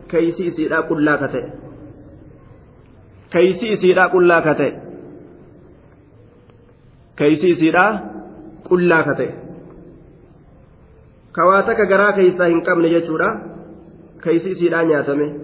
كيسي 0.10 0.50
سيدا 0.52 0.80
قلا 0.80 1.16
كتئ 1.16 1.46
كيسي 3.32 3.76
سيدا 3.76 4.06
قلا 4.14 4.40
كتئ 4.54 4.74
كيسي 7.18 7.54
سيدا 7.54 7.86
قلا 8.70 9.02
كتئ 9.02 9.32
كواتك 11.36 11.80
غرا 11.92 12.12
كيسا 12.12 12.48
هنقم 12.48 12.82
نجتورا 12.82 13.49
كيسي 14.24 14.54
سيدا 14.54 14.84
نياتمي 14.84 15.40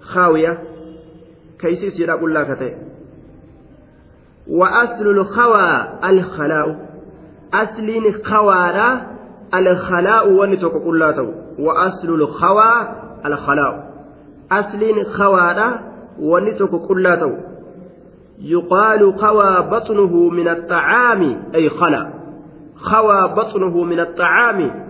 خاوية 0.00 0.58
كيسي 1.60 1.90
سيدا 1.90 2.14
قلا 2.14 2.54
كتئ 2.54 2.74
وأصل 4.48 5.06
الخوى 5.06 5.88
الخلاء 6.04 6.88
أصل 7.54 8.22
خوارا 8.24 9.06
الخلاء 9.54 10.32
ونتوك 10.32 10.72
قلاته 10.72 11.34
وأصل 11.58 12.08
الخوى 12.14 12.88
الخلاء 13.26 13.92
أصل 14.52 15.04
خوارا 15.18 15.80
ونتوك 16.20 16.88
قلاته 16.88 17.38
يقال 18.38 19.18
خوى 19.18 19.62
بطنه 19.70 20.28
من 20.28 20.48
الطعام 20.48 21.42
أي 21.54 21.68
خلا 21.68 22.10
خوى 22.76 23.28
بطنه 23.36 23.84
من 23.84 24.00
الطعام 24.00 24.86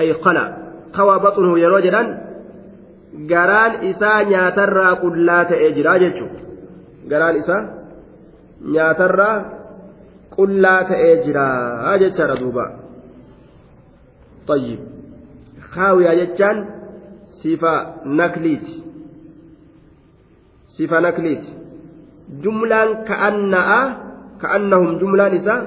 أي 0.00 0.14
خلا 0.14 0.63
خوى 0.96 1.18
بطنه 1.18 1.58
يا 1.58 1.68
رجلا 1.68 2.02
قران 3.30 3.72
إسا 3.90 4.12
نياترى 4.22 4.88
قلات 5.02 5.50
إجراجته 5.52 6.28
قران 7.10 7.34
إسا 7.36 7.56
nyaatarraa 8.72 9.36
qullaa 10.36 10.80
ta'ee 10.90 11.16
jiraa 11.26 11.98
jechaadha 12.04 12.40
duuba. 12.40 12.66
طيب 14.48 14.78
خاوية 15.72 16.24
جتان 16.24 16.56
صفة 17.26 17.74
نكليت 18.04 18.66
صفة 20.64 21.00
نكليت 21.00 21.44
جملة 22.42 23.04
كأنها 23.08 23.80
كأنهم 24.42 24.98
جملة 24.98 25.28
نساء 25.28 25.60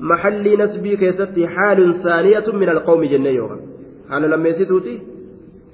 محل 0.00 0.62
نسبي 0.62 0.96
كيستي 0.96 1.48
حال 1.48 1.78
ثانية 2.02 2.46
من 2.52 2.68
القوم 2.68 3.04
جنة 3.04 3.28
يوغا 3.28 3.58
حال 4.10 4.22
لما 4.30 4.48
يسيتوتي 4.48 4.94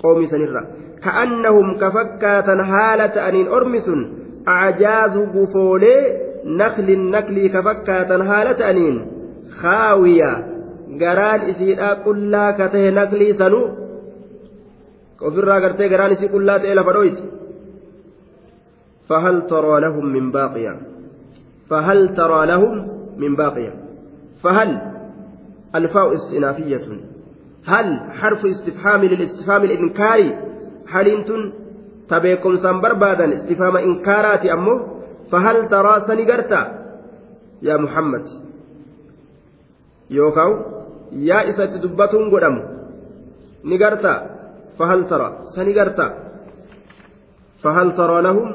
قوم 0.03 0.25
سنرة 0.25 0.63
كأنهم 1.05 1.67
كفكاتا 1.83 2.63
حالة 2.71 3.29
أنين 3.29 3.47
أرمس 3.49 3.89
أعجاز 4.49 5.19
قفولي 5.19 5.97
نخل 6.45 6.89
النكل 6.99 7.37
كفكاتا 7.55 8.17
حالة 8.25 8.71
أنين 8.71 8.97
خاوية 9.61 10.57
garaan 11.03 11.51
isiidhaa 11.51 11.97
qullaa 12.07 12.53
ka 12.59 12.69
tahe 12.73 12.91
naklii 12.91 13.35
sanuu 13.41 13.65
ofirraa 15.29 15.61
gartee 15.65 15.89
garaan 15.93 16.15
isii 16.17 16.31
qullaa 16.35 16.59
ta'e 16.63 16.75
lafa 16.79 16.95
dhoyti 16.99 17.25
فهل 19.09 19.47
ترى 19.47 19.81
لهم 19.81 20.07
من 20.07 20.31
باقية 20.31 20.75
فهل 21.71 22.15
ترى 22.15 22.47
لهم 22.47 22.75
من 23.17 23.37
باقية 23.37 23.75
فهل 24.43 24.71
الفاء 25.75 26.15
استئنافية 26.15 26.87
هل 27.67 28.01
حرف 28.11 28.47
استفهام 28.47 29.05
للاستفهام 29.05 29.65
الإنكاري 29.65 30.39
هل 30.89 31.09
انتن 31.09 31.53
تبيكم 32.09 32.57
سنبر 32.57 32.93
بادا 32.93 33.35
استفهام 33.35 33.77
إنكارات 33.77 34.47
أمه 34.47 34.87
فهل 35.33 35.69
ترى 35.69 36.01
سنقرتا 36.01 36.63
يا 37.63 37.77
محمد 37.77 38.25
يوكاو 40.11 40.77
yaa 41.13 41.47
isatti 41.51 41.79
dubbatuun 41.83 42.31
godhamu 42.31 42.63
ni 43.65 43.79
garta 43.79 44.13
fahal 44.79 45.07
tara 45.11 45.29
sani 45.55 45.73
garta 45.73 46.07
fahal 47.63 47.95
tara 47.95 48.19
lahum 48.27 48.49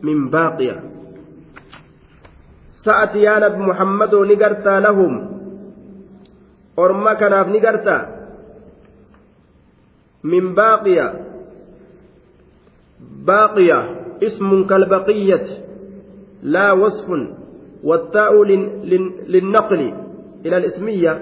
min 0.00 0.32
baaqiya 0.32 0.76
sa'ati 2.84 3.18
yaa 3.26 3.44
nabi 3.44 3.60
muhammadoo 3.60 4.24
ni 4.24 4.36
gartaa 7.60 8.21
min 10.22 10.54
baaqiya 10.54 11.06
baaqiya 13.26 13.78
ismun 14.20 14.66
kalbaqiyyati 14.66 15.60
laa 16.42 16.74
wasfun 16.74 17.42
والتاء 17.82 18.44
للنقل 19.26 19.82
إلى 20.46 20.56
الإسمية 20.56 21.12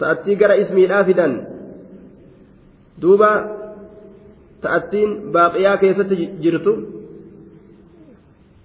ta'attii 0.00 0.36
gara 0.40 0.56
ismiidhaa 0.56 1.04
fidan 1.04 1.32
duuba 3.02 3.30
ta'attiin 4.64 5.28
baaqiyaa 5.34 5.76
keessatti 5.76 6.40
jirtu 6.40 6.72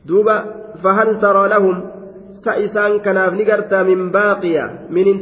duuba 0.08 0.36
fahal 0.80 1.12
taraa 1.20 1.52
lahum 1.52 1.76
sa 2.40 2.56
isaan 2.56 3.04
kanaaf 3.04 3.36
ni 3.36 3.44
gartaa 3.44 3.84
min 3.84 4.16
baaqiya 4.16 4.88
minin 4.96 5.20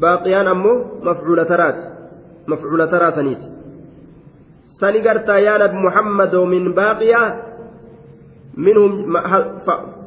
baaqiyaan 0.00 0.48
ammoo 0.48 0.76
mafcuula 1.02 1.44
taraati 1.44 1.82
mafcuula 2.46 2.86
taraa 2.86 3.12
saniiti 3.12 3.46
sani 4.80 5.00
gartaa 5.00 5.38
yaa 5.38 5.58
nabi 5.58 5.76
muhammadoo 5.86 6.46
min 6.46 6.74
baaqiyaa 6.74 7.52
منهم 8.56 9.12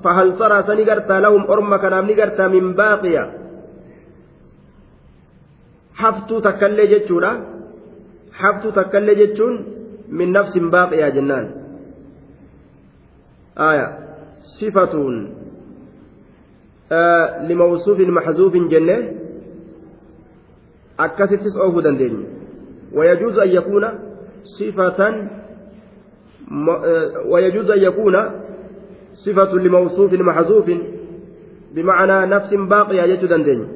فهل 0.04 0.38
ترى 0.38 0.64
سنقرتا 0.64 1.14
لهم 1.14 1.42
أرمى 1.50 1.78
كلام 1.78 2.06
نقرتا 2.12 2.48
من 2.48 2.74
باقية 2.74 3.24
حفتو 5.94 6.40
تكلي 6.40 6.86
جتشونا 6.88 7.32
حفتو 8.34 8.70
تكلي 8.70 9.16
جتشون 9.16 9.54
من 10.10 10.32
نفس 10.32 10.54
باقية 10.58 11.10
جنان 11.10 11.46
آية 13.58 13.88
صفة 14.62 14.94
آه 16.92 17.48
لموصوف 17.48 18.00
محذوف 18.00 18.54
جنة 18.54 18.98
أكست 21.00 21.58
أوه 21.58 21.82
دندين 21.82 22.26
ويجوز 22.94 23.40
أن 23.40 23.50
يكون 23.50 23.84
صفة 24.44 25.28
ويجوز 27.32 27.72
أن 27.72 27.80
يكون 27.80 28.16
صفة 29.14 29.54
لموصوف 29.54 30.14
محذوف 30.14 30.72
بمعنى 31.76 32.36
نفس 32.36 32.54
باقية 32.54 33.02
يجد 33.02 33.34
دين 33.34 33.68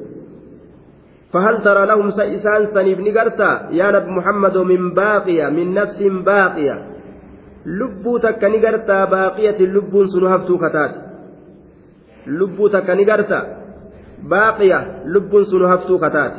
فهل 1.32 1.62
ترى 1.62 1.86
لهم 1.86 2.10
سيسان 2.10 2.66
سنيف 2.74 2.98
نقرتا 3.00 3.68
يا 3.70 3.90
نبي 3.90 4.10
محمد 4.10 4.56
من 4.56 4.94
باقية 4.94 5.48
من 5.48 5.74
نفس 5.74 6.02
باقية 6.02 6.86
لبو 7.66 8.18
تك 8.18 8.44
نقرتا 8.44 9.04
باقية 9.04 9.58
لب 9.58 10.06
سنهفتو 10.12 10.58
كتات 10.58 10.94
لبو 12.26 12.68
تك 12.68 12.90
نقرتا 12.90 13.40
باقية 14.22 14.80
لب 15.06 15.42
سنهفتو 15.42 15.98
كتات 15.98 16.34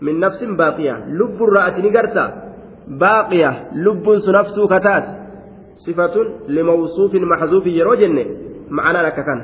من 0.00 0.20
نفس 0.20 0.44
باقية 0.44 1.04
لب 1.08 1.42
الرأة 1.42 1.80
نقرتا 1.80 2.24
باقية 2.88 3.50
لب 3.72 4.06
سنفتو 4.26 4.68
كتات 4.68 5.04
صفة 5.86 6.14
لموصوف 6.48 7.14
محذوف 7.14 7.66
يروجن 7.66 8.16
معنى 8.70 9.02
لك 9.02 9.14
كان 9.14 9.40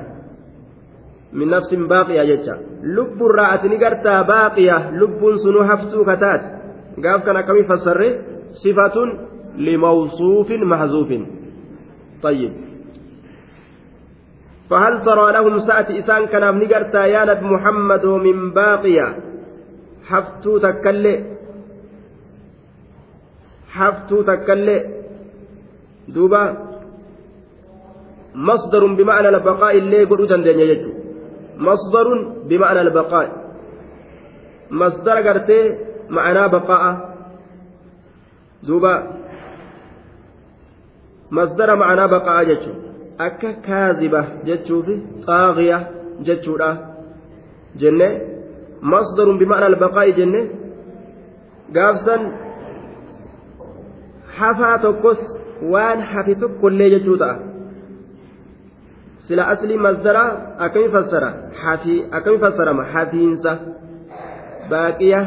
من 1.32 1.48
نفس 1.50 1.74
باقية 1.74 2.22
جتة 2.34 2.54
لب 2.82 3.18
الرأة 3.22 3.66
نقرتا 3.66 4.22
باقية 4.22 4.90
لب 4.90 5.20
سنفتو 5.44 6.04
كتات 6.04 6.42
قاف 7.04 7.24
كان 7.24 7.40
كم 7.40 7.62
فسر 7.62 8.00
صفة 8.52 8.96
لموصوف 9.56 10.50
محذوف 10.50 11.10
طيب 12.22 12.52
فهل 14.70 15.02
ترى 15.02 15.32
لهم 15.32 15.58
سأتي 15.58 15.98
إسان 15.98 16.26
كان 16.26 16.58
نقرتا 16.58 17.04
يا 17.06 17.24
نبي 17.24 17.46
محمد 17.46 18.06
من 18.06 18.50
باقية 18.52 19.06
تكلي 20.65 21.15
حفتو 23.75 24.21
تكلي 24.29 24.77
دوبا 26.07 26.41
مصدر 28.35 28.83
بمعنى 28.97 29.29
البقاء 29.29 29.77
اللي 29.77 29.97
يقول 30.03 30.27
دندن 30.27 30.59
يجو 30.59 30.91
مصدر 31.67 32.07
بمعنى 32.49 32.81
البقاء 32.81 33.27
مصدر 34.71 35.17
قرتي 35.27 35.59
معناه 36.09 36.47
بقاء 36.47 36.83
دوبا 38.63 38.93
مصدر 41.31 41.69
معناه 41.75 42.05
بقاء 42.05 42.43
جتشو 42.49 42.73
أكا 43.19 43.51
كاذبة 43.51 44.21
جتشو 44.47 44.81
في 44.85 44.95
طاغية 45.27 45.79
جتشو 46.27 46.57
جنة 47.79 48.36
مصدر 48.81 49.31
بمعنى 49.37 49.67
البقاء 49.67 50.09
جنة 50.09 50.41
قافسا 51.75 52.17
hafaa 54.37 54.77
tokkos 54.77 55.17
waan 55.73 56.01
hafi 56.13 56.35
tokkollee 56.41 56.89
jechuu 56.93 57.17
ta'a 57.17 57.35
sila 59.27 59.47
aslii 59.53 59.77
masdara 59.85 60.23
akkami 60.65 60.89
fassara 60.95 61.29
hafi 61.63 61.95
akkami 62.17 62.37
fassarama 62.43 62.83
hafiinsa 62.93 63.51
baaqiya 64.69 65.21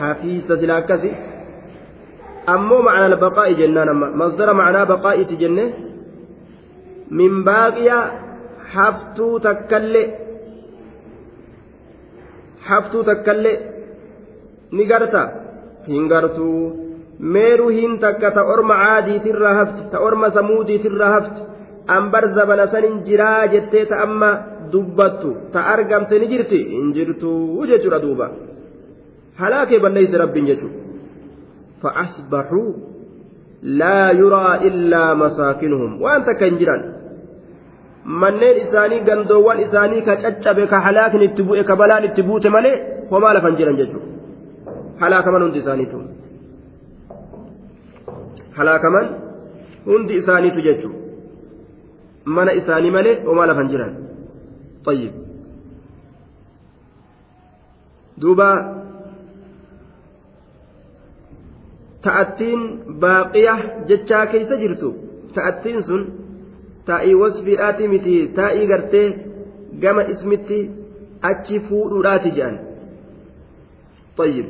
hafiisa 0.00 0.56
sila 0.60 0.76
akkasi 0.82 1.10
ammoo 2.54 2.82
macnaa 2.88 3.08
albaqaa'i 3.12 3.54
jennaan 3.60 3.88
amma 3.94 4.08
masdara 4.22 4.54
macnaa 4.60 4.86
baqaa'iiti 4.92 5.40
jenne 5.42 5.64
min 7.20 7.42
baaqiya 7.50 7.98
haftuu 8.74 9.34
takkallee 9.46 10.06
haftuu 12.70 13.02
takkallee 13.10 13.56
ni 14.76 14.86
garta 14.90 15.22
hin 15.90 16.08
gartuu 16.12 16.62
meeruu 17.36 17.68
hin 17.78 17.98
takka 18.04 18.30
ta 18.36 18.48
orma 18.54 18.80
caadiitirraa 18.82 19.54
hafti 19.60 19.86
ta 19.92 20.02
orma 20.08 20.30
samuudiitirraa 20.38 21.12
hafti 21.16 21.40
an 21.96 22.10
bar 22.12 22.24
zabana 22.40 22.66
sanin 22.74 22.98
jiraa 23.06 23.46
jettee 23.54 23.86
ta 23.92 24.02
amma 24.08 24.30
dubbattu 24.72 25.30
ta 25.52 25.64
argamte 25.76 26.18
ni 26.18 26.28
jirti 26.34 26.60
hin 26.74 26.92
jirtuu 26.98 27.66
jechuudha 27.70 28.04
duuba 28.04 28.28
halaakee 29.40 29.80
balleeyse 29.86 30.22
rabbiin 30.24 30.52
jechuudha 30.52 30.86
فأصبحوا 31.82 32.72
لا 33.62 34.10
يرى 34.10 34.68
إلا 34.68 35.14
مساكنهم 35.14 36.02
وأنت 36.02 36.30
كان 36.40 36.56
جيران 36.58 36.97
manneen 38.04 38.56
isaanii 38.66 39.00
gandoowwan 39.08 39.60
isaanii 39.60 40.02
ka 40.02 40.16
caccabe 40.16 40.66
ka 40.66 40.80
halaakni 40.80 41.24
itti 41.24 41.42
bu'e 41.42 41.64
ka 41.64 41.76
balaan 41.76 42.04
itti 42.04 42.22
buute 42.22 42.48
malee 42.48 42.76
homaa 43.10 43.34
lafan 43.34 43.56
jiran 43.56 43.76
jechuudha. 43.76 44.06
Halaakaman 45.00 45.42
hundi 45.42 45.58
isaaniitu. 45.58 46.02
Halaakaman 48.56 49.06
hundi 49.86 50.14
isaaniitu 50.14 50.60
jechuudha. 50.60 50.98
Mana 52.24 52.52
isaanii 52.52 52.90
malee 52.90 53.20
homaa 53.24 53.46
lafan 53.46 53.68
jiran. 53.68 53.92
Xayyib 54.84 55.14
duuba 58.20 58.48
ta'attiin 62.02 62.60
baaqiya 63.02 63.54
jechaa 63.88 64.26
keessa 64.26 64.56
jirtu. 64.62 64.88
Ta'attiin 65.34 65.82
sun. 65.82 66.02
Taa'ii 66.88 67.14
wasfiidhaati 67.22 67.88
miti 67.94 68.16
taa'ii 68.40 68.66
gartee 68.72 69.08
gama 69.84 70.08
ismitti 70.14 70.60
achi 71.32 71.60
jedhan 72.38 72.58
طيب 74.18 74.46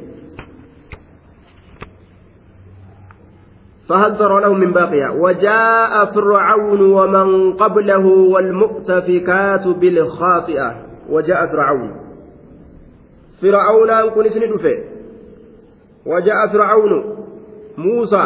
لهم 4.41 4.61
من 4.61 4.73
باقية 4.73 5.11
وجاء 5.11 6.05
فرعون 6.05 6.81
ومن 6.81 7.53
قبله 7.53 8.07
والمؤتفكات 8.07 9.69
بالخاطئة 9.69 10.85
وجاء 11.11 11.47
فرعون 11.47 11.91
فرعون 13.43 14.11
كن 14.11 14.29
سندفه 14.29 14.79
وجاء 16.07 16.47
فرعون 16.53 17.17
موسى 17.79 18.25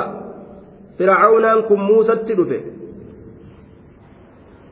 فرعون 0.99 1.61
كن 1.61 1.75
موسى 1.75 2.17
تدفه 2.17 2.72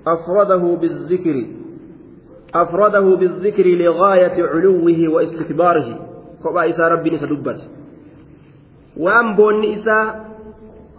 أفرده 0.06 0.76
بالذكر 0.80 1.46
أفرده 2.54 3.00
بالذكر 3.00 3.66
لغاية 3.66 4.36
علوه 4.42 5.08
واستكباره. 5.08 6.06
فبا 6.44 6.70
إسى 6.70 6.82
ربي 6.82 7.10
نسدبت 7.10 7.60
وأن 8.96 9.36
بون 9.36 9.64
إسى 9.64 10.14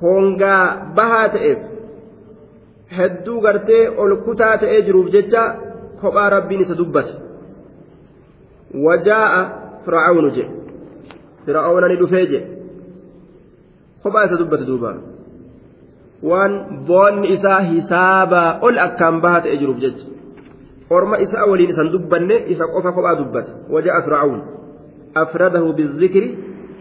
هونغا 0.04 0.56
بهات 0.98 1.36
إف 1.36 1.58
هدو 2.92 3.40
غرتي 3.40 3.88
ألكتات 3.88 4.64
إجروف 4.64 5.08
جتا 5.10 5.44
فبا 6.02 6.30
ربي 6.30 6.58
نسدبت 6.58 7.10
وجاء 8.76 9.32
فرعون 9.86 10.30
جي. 10.30 10.46
فرعون 11.48 11.84
ندفاجي 11.92 12.42
فبا 14.04 14.26
إسى 14.26 14.36
دبت 14.44 14.60
دوبان 14.60 15.11
waan 16.30 16.86
boonni 16.88 17.34
isaa 17.36 17.60
hisaabaa 17.72 18.60
ol 18.68 18.78
akkaan 18.88 19.22
bahaa 19.22 19.42
ta'ee 19.46 19.58
jiruuf 19.62 19.80
jecha 19.84 20.06
orma 20.90 21.22
isaa 21.26 21.50
waliin 21.52 21.74
isan 21.74 21.92
dubbanne 21.96 22.36
isa 22.54 22.68
qofa 22.74 22.92
kophaa 22.98 23.16
dubbate 23.22 23.52
wajaa'a 23.74 24.06
fir'aawn 24.08 24.40
afradahu 25.24 25.74
bizikri 25.74 26.30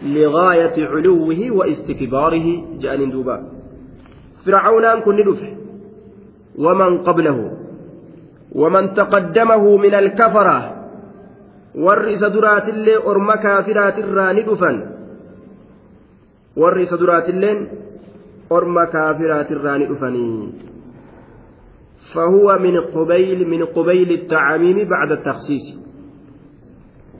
لغاية 0.01 0.77
علوه 0.93 1.39
واستكباره 1.51 2.47
جاء 2.81 3.05
دوبا 3.13 3.37
فرعون 4.45 4.85
كن 5.05 5.15
ندفه 5.19 5.49
ومن 6.57 6.91
قبله 6.97 7.37
ومن 8.55 8.93
تقدمه 8.93 9.77
من 9.77 9.93
الكفرة 9.93 10.81
warri 11.75 12.19
isa 12.19 12.27
duraatillee 12.29 12.99
orma 12.99 13.37
kaafiraatirraa 13.37 14.33
ni 14.33 14.41
dhufan 14.43 14.77
warri 16.61 16.83
isa 16.83 16.97
duraatilleen 16.99 17.59
orma 18.57 18.83
kaafiraatirraa 18.95 19.77
ni 19.77 19.85
dhufanii 19.93 20.43
فهو 22.13 22.47
من 22.59 22.75
قبيل 22.95 23.39
من 23.47 23.61
قبيل 23.65 24.11
التعاميم 24.11 24.77
بعد 24.89 25.11
التخصيص 25.11 25.65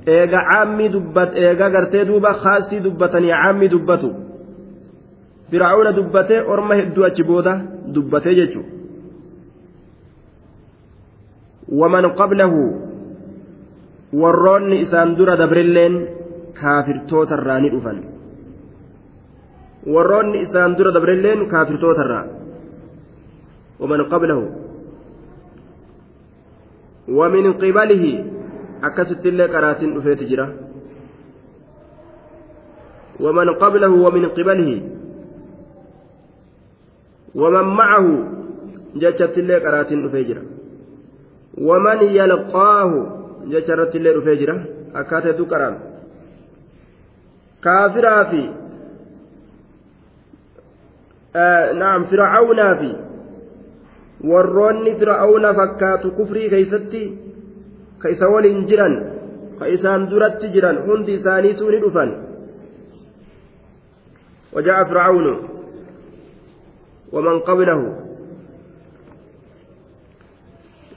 eega 0.08 0.40
caammi 0.50 0.90
dubbat 0.90 1.30
eega 1.36 1.70
gartee 1.70 2.06
duuba 2.10 2.32
kaasii 2.44 2.80
dubbatanii 2.86 3.32
caammi 3.42 3.68
dubbatu 3.74 4.10
firaa'uuna 5.52 5.92
dubbatee 6.00 6.42
orma 6.54 6.74
hedduu 6.80 7.04
achi 7.10 7.24
booda 7.24 7.54
dubbatee 7.96 8.36
jechuudha 8.40 8.72
waman 11.80 12.06
qablahu 12.20 12.62
warroonni 14.22 14.82
isaan 14.86 15.16
dura 15.20 15.38
dabrilleen 15.42 15.96
kaafirtootarraa 16.62 17.60
ni 17.60 17.70
dhufan 17.76 17.98
warroonni 19.86 20.42
isaan 20.46 20.76
dura 20.78 20.92
dabrilleen 20.92 21.48
kaafirtootarraa 21.54 22.26
waman 23.80 24.10
qablahu 24.14 24.46
ومن 27.12 27.54
قبله 27.54 28.04
akkasitti 28.88 29.28
illee 29.30 29.48
qaraatiin 29.54 29.94
dhufeeti 29.96 30.26
jira 30.32 30.46
ومن 33.22 33.48
قبله 33.62 33.94
ومن 34.06 34.26
قبله 34.30 34.82
ومن 37.36 37.66
معه 37.80 38.08
جتشت 38.96 39.38
اللي 39.38 39.58
قراتين 39.58 40.06
رفيجرة 40.06 40.44
ومن 41.58 42.00
يلقاه 42.02 42.92
جتشرت 43.52 43.96
اللي 43.96 44.12
رفيجرة 44.12 44.66
أكاتة 44.96 45.46
كرام 45.46 45.76
كافرا 47.64 48.24
في 48.24 48.42
آه 48.50 48.61
نعم 51.80 52.04
فرعون 52.06 52.78
في 52.78 52.96
kufrii 56.18 56.50
keeysatti 56.50 57.04
ka 58.00 58.10
isa 58.10 58.28
waliin 58.30 58.68
jiran 58.70 58.94
ka 59.60 59.66
isaan 59.68 60.10
duratti 60.10 60.50
jiran 60.54 60.78
hundi 60.86 61.14
isaaniituu 61.14 61.70
ni 61.72 61.80
dhufan 61.82 62.12
وجاء 64.54 64.84
فرعون 64.84 65.48
ومن 67.14 67.40
قبله 67.40 67.96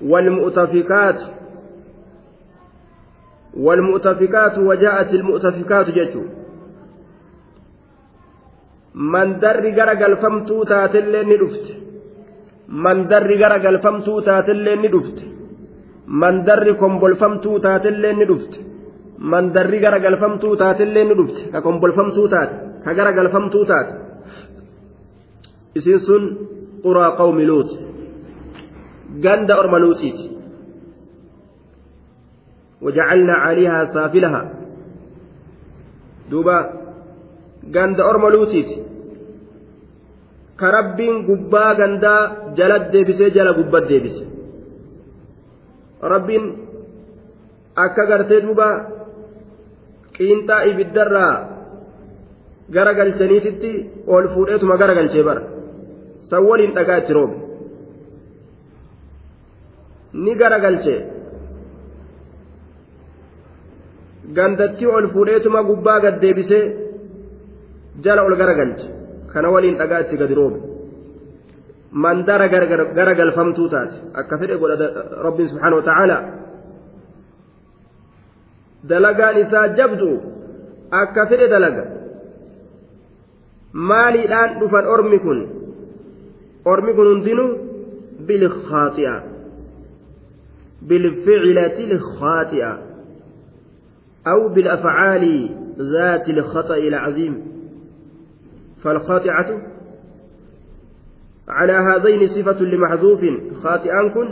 والمؤتفكات 0.03 1.21
والمؤتفكات 3.57 4.59
وجاءت 4.59 5.11
المؤتفكات 5.15 5.91
جتو 5.91 6.23
من 9.14 9.40
در 9.40 9.58
غرقل 9.78 10.16
فمتو 10.22 10.64
تاتلين 10.70 11.28
ندفت 11.32 11.66
من 12.86 12.98
در 13.12 13.28
غرقل 13.42 13.78
فمتو 13.84 14.22
تاتلين 14.22 14.80
ندفت 14.86 15.18
mandarri 16.10 16.76
kombolfamtuu 16.76 17.60
taatellee 17.60 18.14
ni 18.14 18.26
dhufte 18.26 18.60
mandarri 19.32 19.80
garagalfamtuu 19.80 20.56
taatellee 20.62 21.04
ni 21.04 21.16
dhufte 21.20 21.42
ka 21.52 21.62
kombolfamtuu 21.62 22.28
taate 22.34 22.56
ka 22.84 22.94
garagalfamtuu 22.94 23.66
taate 23.66 23.94
isin 25.76 26.00
sun 26.08 26.24
quraa 26.84 27.12
qawmi 27.20 27.46
luuti 27.46 27.78
ganda 29.24 29.60
orma 29.60 29.80
luuxiiti 29.80 30.30
وجعلنا 32.82 33.34
عليها 33.34 33.86
سافلها 33.94 34.42
دوبا 36.32 36.58
غند 37.76 38.00
أرم 38.00 38.24
لوتيت 40.61 40.61
كربين 40.61 41.17
قبا 41.27 41.73
غندا 41.73 42.17
جلد 42.59 42.91
ديبسي 42.91 43.31
جل 43.31 43.49
قبا 43.59 43.81
ديبسي 43.89 44.35
rabbiin 46.13 46.45
akka 47.85 48.05
gartee 48.11 48.41
duuba 48.45 48.69
qiinxaa 50.17 50.63
ibiddarraa 50.71 51.35
gara 52.75 52.93
galchaniititti 52.99 53.73
ol 54.15 54.25
fuudheetuma 54.35 54.77
gara 54.83 54.95
galchee 54.99 55.25
bara 55.29 55.43
san 56.29 56.41
waliin 56.49 56.75
dhagaa 56.77 56.99
itti 57.03 57.13
roobe 57.19 57.37
ni 60.25 60.33
gara 60.41 60.59
galchee 60.65 61.01
gandatti 64.37 64.85
ol 64.97 65.07
fuudheetuma 65.15 65.61
gubbaa 65.71 65.99
gad 66.05 66.17
deebisee 66.23 66.65
jala 68.05 68.23
ol 68.29 68.37
gara 68.41 68.55
galche 68.61 68.87
kana 69.35 69.51
waliin 69.55 69.79
dhagaa 69.81 70.01
itti 70.05 70.21
gadi 70.23 70.35
roobe 70.41 70.61
mandara 72.05 72.49
garagalfamtuu 72.99 73.69
taate 73.75 73.97
akka 74.23 74.39
fedhe 74.39 74.61
godha 74.63 74.89
rabbiin 75.27 75.51
subhaanahu 75.53 75.81
wa 75.83 75.87
ta'aala 75.91 76.17
dalagaan 78.93 79.43
isaa 79.45 79.67
jabdu 79.81 80.09
akka 81.03 81.27
fedhe 81.31 81.51
dalaga 81.55 81.85
maaliidhaan 83.93 84.59
dhufan 84.61 84.91
ormi 84.97 85.19
kun 85.27 85.39
ormi 86.73 86.93
kun 86.99 87.09
hundinuu 87.13 87.51
bilkhaaxi'a 88.27 89.15
بالفعلة 90.89 91.79
الخاطئة 91.91 92.83
أو 94.27 94.49
بالأفعال 94.49 95.51
ذات 95.79 96.29
الخطأ 96.29 96.77
العظيم 96.77 97.35
فالخاطئة 98.85 99.49
على 101.49 101.73
هذين 101.73 102.29
صفة 102.29 102.61
لمحذوف. 102.61 103.21
خاطئان 103.63 104.11
كن. 104.15 104.29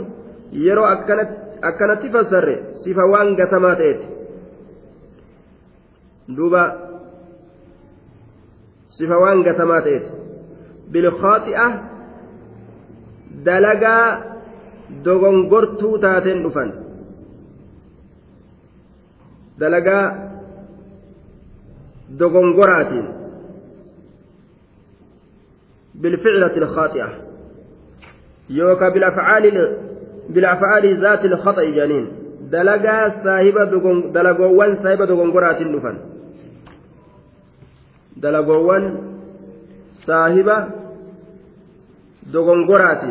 يرو 0.51 0.85
أكنت 0.85 1.29
أكنت 1.63 2.01
فسر 2.13 2.47
صفة 2.83 3.03
وان 3.11 3.35
قتمات 3.41 3.81
دوبا. 6.29 6.65
صفة 8.89 9.17
وان 9.17 9.43
قتمات 9.43 9.87
بالخاطئة. 10.91 11.67
دلقا 13.45 14.33
dogongortuu 15.05 15.97
taateen 15.97 16.43
dhufan 16.43 16.73
dalagaa 19.59 20.05
dogongoraatiin 22.19 23.22
بالفعلة 25.95 26.57
الخاطئة. 26.57 27.09
يوكا 28.49 28.89
بالأفعال 28.89 29.77
بالأفعال 30.29 31.01
ذات 31.01 31.25
الخطأ 31.25 31.63
جانين 31.63 32.11
دلقا 32.41 33.09
صاحبة 33.23 33.71
دلقوان 34.11 34.83
صاحبة 34.83 35.05
دغنغرات 35.05 35.61
النفن. 35.61 35.97
دلقوان 38.17 39.13
صاحبة 39.93 40.67
دغنغرات 42.33 43.03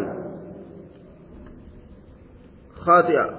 خاطئة. 2.75 3.39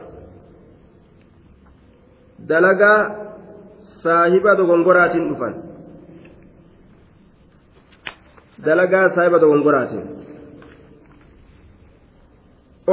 دلقا 2.40 3.16
صاحبة 4.04 4.54
دغنغرات 4.54 5.16
النفن. 5.16 5.63
Dalagaa 8.66 9.08
saahiba 9.16 9.40
dogongoraati 9.44 10.00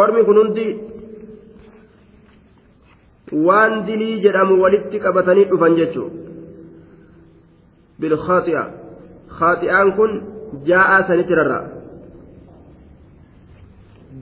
ormi 0.03 0.23
kun 0.29 0.39
hundi 0.43 0.67
waan 3.47 3.73
dilii 3.89 4.21
jedhamu 4.25 4.55
walitti 4.63 5.03
qabatanii 5.05 5.47
dhufan 5.51 5.77
jechuu 5.81 6.09
bilkhaaxi'a 8.01 8.65
khaaxi'aan 9.39 9.89
kun 9.99 10.13
jaa'aa 10.71 11.01
sanitti 11.09 11.35
rarra'a 11.41 11.65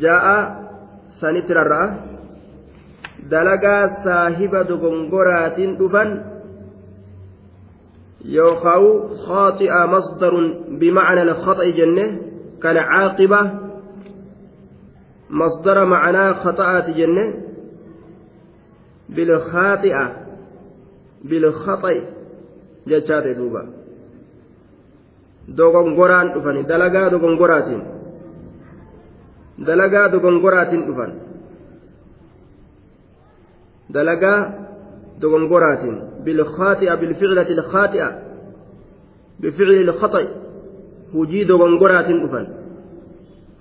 jaa'aa 0.04 0.40
sanitti 1.20 1.52
rarra'a 1.60 1.86
dalagaa 3.32 3.84
saahiba 4.04 4.60
dogongoraatiin 4.70 5.72
dhufan 5.80 6.08
يوخاو 8.28 9.08
خاطئ 9.08 9.70
مصدر 9.86 10.32
بمعنى 10.68 11.22
الخطأ 11.22 11.64
جنة 11.70 12.20
كالعاقبة 12.62 13.40
مصدر 15.30 15.84
معناه 15.84 16.32
خطأت 16.32 16.90
جنة 16.90 17.34
بالخاطئة 19.08 20.16
بالخطأ 21.24 21.94
جتشات 22.86 23.26
دوبا. 23.36 23.62
dogongoraan 25.58 26.28
dhufani 26.34 26.68
dalagaa 26.68 27.08
dogongoraatiin 27.12 27.82
dalagaa 29.66 30.12
dogongoraatiin 30.12 30.82
dhufan 30.86 31.12
dalagaa 33.94 34.40
دغنغورات 35.22 35.84
بالخاطئة 36.24 36.94
بالفعلة 36.94 37.48
الخاطئة 37.50 38.22
بفعل 39.40 39.70
الخطأ. 39.70 40.28
هجي 41.14 41.44
دغنغورات 41.44 42.04
أفن 42.04 42.46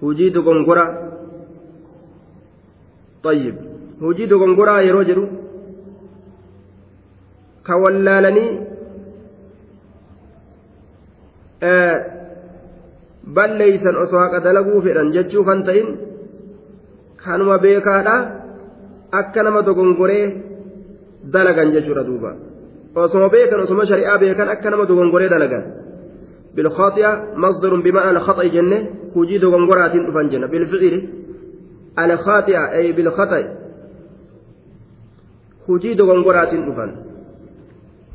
هجي 0.03 0.29
دغنغورا 0.29 1.11
طيب. 3.23 3.55
هجي 4.01 4.25
دغنغورا 4.25 4.79
يروجرو 4.81 5.27
كولالني 7.67 8.67
آه 11.63 12.17
balleeysan 13.35 13.95
osoo 14.03 14.19
haqa 14.23 14.39
dalaguu 14.39 14.81
fedhan 14.81 15.11
jechuu 15.15 15.43
kan 15.43 15.63
ta'in 15.67 15.87
kanuma 17.23 17.57
beekaadha 17.59 18.17
dalagan 21.33 21.71
jechuudha 21.75 22.03
duuba 22.09 22.31
osoma 22.95 23.27
beekan 23.29 23.59
osoma 23.65 23.83
shari'aa 23.91 24.17
beekan 24.23 24.47
akka 24.49 24.69
nama 24.69 24.85
dogongoree 24.85 25.29
dalagan 25.29 25.65
بالخاطئة 26.57 27.37
مصدر 27.37 27.81
بمعنى 27.85 28.17
الخطأ 28.17 28.43
جنة 28.43 28.77
هجي 29.15 29.37
دغنغرات 29.37 29.93
دفن 30.07 30.29
جنة 30.29 30.47
بالفعل 30.47 30.95
الخاطئة 32.01 32.63
أي 32.77 32.91
بالخطأ 32.97 33.39
هجي 35.69 35.93
دغنغرات 35.93 36.51
دفن 36.67 36.91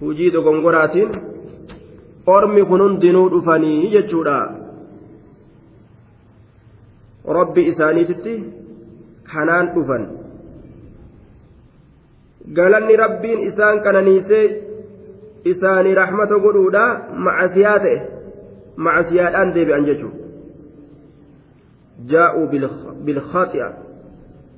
هجي 0.03 0.31
دغنغرات 0.31 0.97
ormi 2.27 2.63
kun 2.65 2.81
hundinuu 2.81 3.29
dhufanii 3.31 3.91
jechuudha 3.91 4.37
rabbi 7.37 7.63
isaaniititti 7.71 8.35
kanaan 9.33 9.71
dhufan 9.75 10.05
galanni 12.57 12.97
rabbiin 12.97 13.41
isaan 13.49 13.83
qananiisee 13.83 14.47
isaanii 15.45 15.95
rahmata 15.95 16.39
godhuudha 16.45 16.85
macasiyaa 17.27 17.79
ta'e 17.85 17.99
macasiyaadhaan 18.77 19.55
deebi'an 19.55 19.87
jechuudha 19.91 20.21
jaa'uu 22.15 22.47
bilkhaaxi'a 23.05 23.69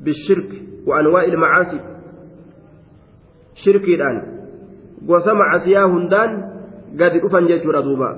bishirk 0.04 0.50
وأنواع 0.86 1.24
المعاصي 1.24 1.80
shirkiidhaan 3.54 4.16
gosa 5.06 5.30
macasiyaa 5.30 5.86
hundaan 5.86 6.30
gadi 6.98 7.22
dhufan 7.22 7.46
jechuudha 7.46 7.86
duuba 7.86 8.10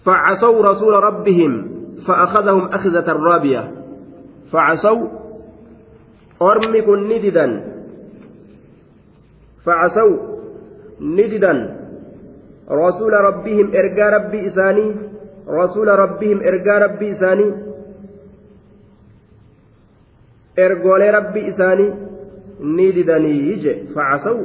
فعصوا 0.00 0.62
رسول 0.64 0.94
ربهم 0.94 1.52
فأخذهم 2.08 2.64
أخذة 2.72 3.08
رابية 3.12 3.62
facasaw 4.52 4.98
ormi 6.48 6.80
kun 6.86 7.00
ni 7.08 7.18
didan 7.24 7.52
facasaw 9.64 10.10
ni 11.16 11.24
didan 11.32 11.58
rasuula 12.82 13.18
rabbihim 13.28 13.68
ergaa 13.80 14.10
rabbii 14.16 14.44
isaanii 14.50 14.90
rasuula 15.58 15.96
rabbihim 16.02 16.38
ergaa 16.50 16.78
rabbii 16.86 17.10
isaanii 17.16 17.50
ergoolee 20.64 21.12
rabbii 21.18 21.46
isaanii 21.52 21.90
ni 22.76 22.88
didanii 22.96 23.54
je 23.62 23.72
facasaw 23.94 24.38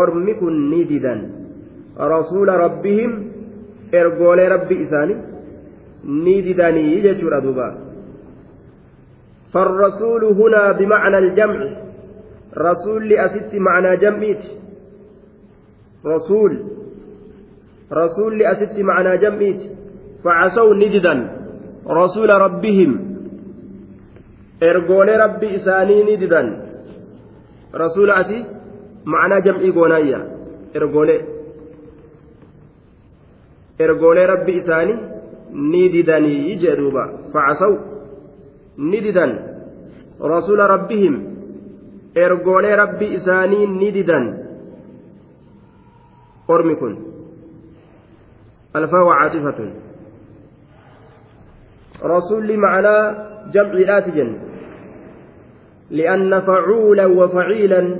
ormi 0.00 0.34
kun 0.40 0.56
ni 0.70 0.84
didan 0.90 1.20
rasuula 2.14 2.58
rabbihim 2.64 3.12
ergoolee 4.00 4.48
rabbii 4.54 4.82
isaanii 4.86 5.18
ni 6.24 6.36
didanii 6.46 7.00
jechuudha 7.06 7.40
duuba 7.40 7.83
فالرسول 9.53 10.23
هنا 10.23 10.71
بمعنى 10.71 11.17
الجمع 11.17 11.59
رسول 12.57 13.09
لأست 13.09 13.51
معنى 13.55 13.97
جمعيت 13.97 14.43
رسول 16.05 16.51
رسول 17.93 18.39
لأست 18.39 18.75
معنى 18.79 19.17
جمعيت 19.17 19.61
فعصوا 20.23 20.75
نجدا 20.75 21.15
رسول 21.87 22.29
ربهم 22.29 23.09
ergoolee 24.61 25.17
rabbi 25.17 25.47
isaanii 25.57 26.03
ni 26.03 26.15
didan 26.21 26.47
rasuula 27.81 28.15
ati 28.21 28.39
ma'anaa 29.11 29.41
jam'ii 29.45 29.71
goonaayya 29.77 30.19
ergoolee 30.79 31.21
ergoolee 33.85 34.25
rabbi 34.33 34.57
isaanii 34.61 34.97
ni 35.71 35.83
didanii 35.93 36.55
jee 36.63 36.75
duuba 36.79 37.03
facasaw 37.33 37.73
ni 38.78 39.00
didan 39.00 39.32
rasuula 40.20 40.66
rabbihim 40.66 41.14
ergoolee 42.14 42.76
rabbi 42.76 43.14
isaanii 43.18 43.66
ni 43.66 43.90
didan 43.92 44.24
ormi 46.48 46.76
kun 46.76 46.94
alfaa 48.74 49.04
wacaatifatun 49.10 49.70
rasuulli 52.02 52.56
ma'anaa 52.56 53.34
جمع 53.52 53.98
جن 53.98 54.36
لأن 55.90 56.40
فعولا 56.40 57.06
وفعيلا 57.06 57.96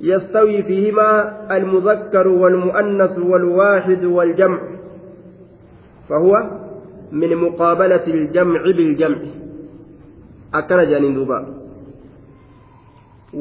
يستوي 0.00 0.62
فيهما 0.62 1.36
المذكر 1.56 2.28
والمؤنث 2.28 3.18
والواحد 3.18 4.04
والجمع 4.04 4.60
فهو 6.08 6.32
من 7.12 7.36
مقابلة 7.36 8.06
الجمع 8.06 8.62
بالجمع 8.62 9.18
akkana 10.58 10.84
jedhaniin 10.90 11.14
duuba. 11.18 11.38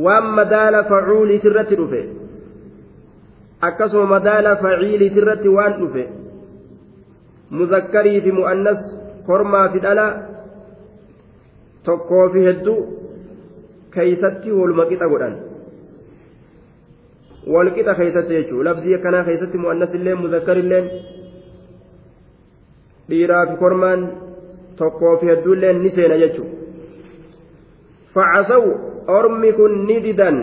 Waan 0.06 0.26
madaala 0.38 0.80
facuuliit 0.92 1.44
irratti 1.50 1.76
dhufe 1.80 2.02
akkasuma 3.68 4.06
madaala 4.16 4.52
faciiliit 4.64 5.16
irratti 5.22 5.50
waan 5.58 5.74
dhufe 5.80 6.04
muzakkarii 7.58 8.20
fi 8.26 8.32
mu'annas 8.40 8.80
kormaa 9.28 9.68
fi 9.74 9.80
dhala 9.86 10.06
tokkoo 11.86 12.26
fi 12.34 12.40
hedduu 12.48 12.80
keeysatti 13.94 14.50
waluma 14.60 14.86
qixa 14.90 15.08
godhan. 15.14 15.36
Wal 17.54 17.70
qixa 17.76 17.94
keeysatti 18.00 18.34
jechuu 18.38 18.64
labsii 18.68 18.96
akkanaa 18.98 19.24
keeysatti 19.28 19.58
mu'annas 19.64 19.92
illeen 19.98 20.20
muzakkar 20.24 20.58
illeen 20.64 20.86
dhiiraa 23.10 23.46
fi 23.50 23.56
kormaan 23.64 24.02
tokkoo 24.82 25.16
fi 25.22 25.26
hedduu 25.32 25.54
illeen 25.58 25.78
ni 25.84 25.90
seena 25.96 26.18
jechuu. 26.24 26.48
facasaw 28.15 28.65
ormi 29.19 29.53
kun 29.59 29.85
ni 29.91 30.01
didan 30.07 30.39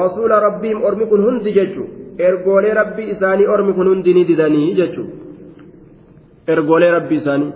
rasuula 0.00 0.40
rabbiim 0.46 0.82
ormi 0.82 1.06
kun 1.10 1.22
hundi 1.26 1.52
jechuudha 1.58 2.24
ergoolee 2.28 2.74
rabbii 2.80 3.10
isaanii 3.14 3.46
ormi 3.54 3.72
kun 3.76 3.88
hundi 3.92 4.14
ni 4.14 4.24
didanii 4.24 4.74
jechuudha 4.74 5.14
ergoolee 6.54 6.90
rabbii 6.98 7.22
isaanii. 7.22 7.52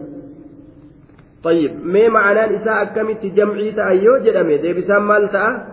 طيب 1.45 1.87
ما 1.87 2.09
معنى 2.09 2.57
إساء 2.57 2.83
أكمت 2.83 3.27
جمعي 3.27 3.73
تأيو 3.73 4.17
جدمي 4.25 4.57
دي 4.57 4.73
بسام 4.73 5.09
مال 5.09 5.29
تأ 5.33 5.67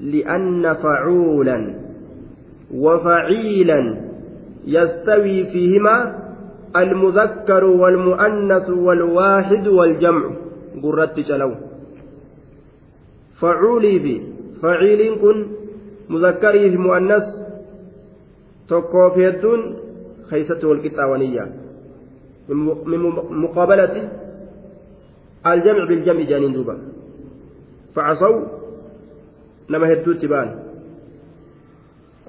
لأن 0.00 0.74
فعولا 0.74 1.74
وفعيلا 2.74 3.80
يستوي 4.66 5.44
فيهما 5.44 6.21
المذكر 6.75 7.63
والمؤنث 7.63 8.69
والواحد 8.69 9.67
والجمع. 9.67 10.23
قرت 10.83 11.19
جلو 11.19 11.51
فعولي 13.39 13.99
بي. 13.99 14.15
فعيل 14.61 15.01
كن. 15.21 15.37
مذكري 16.09 16.71
في 16.71 16.77
مؤنث 16.77 17.25
تكوفيتون 18.69 19.59
خيسة 20.29 20.61
والكتاوانية. 20.67 21.45
من 22.85 23.01
مقابلة 23.43 23.95
الجمع 25.47 25.83
بالجمع 25.89 26.21
جانين 26.21 26.53
دوبا. 26.53 26.75
فعصوا. 27.95 28.41
نما 29.69 29.93
هدو 29.93 30.13
تبان 30.13 30.49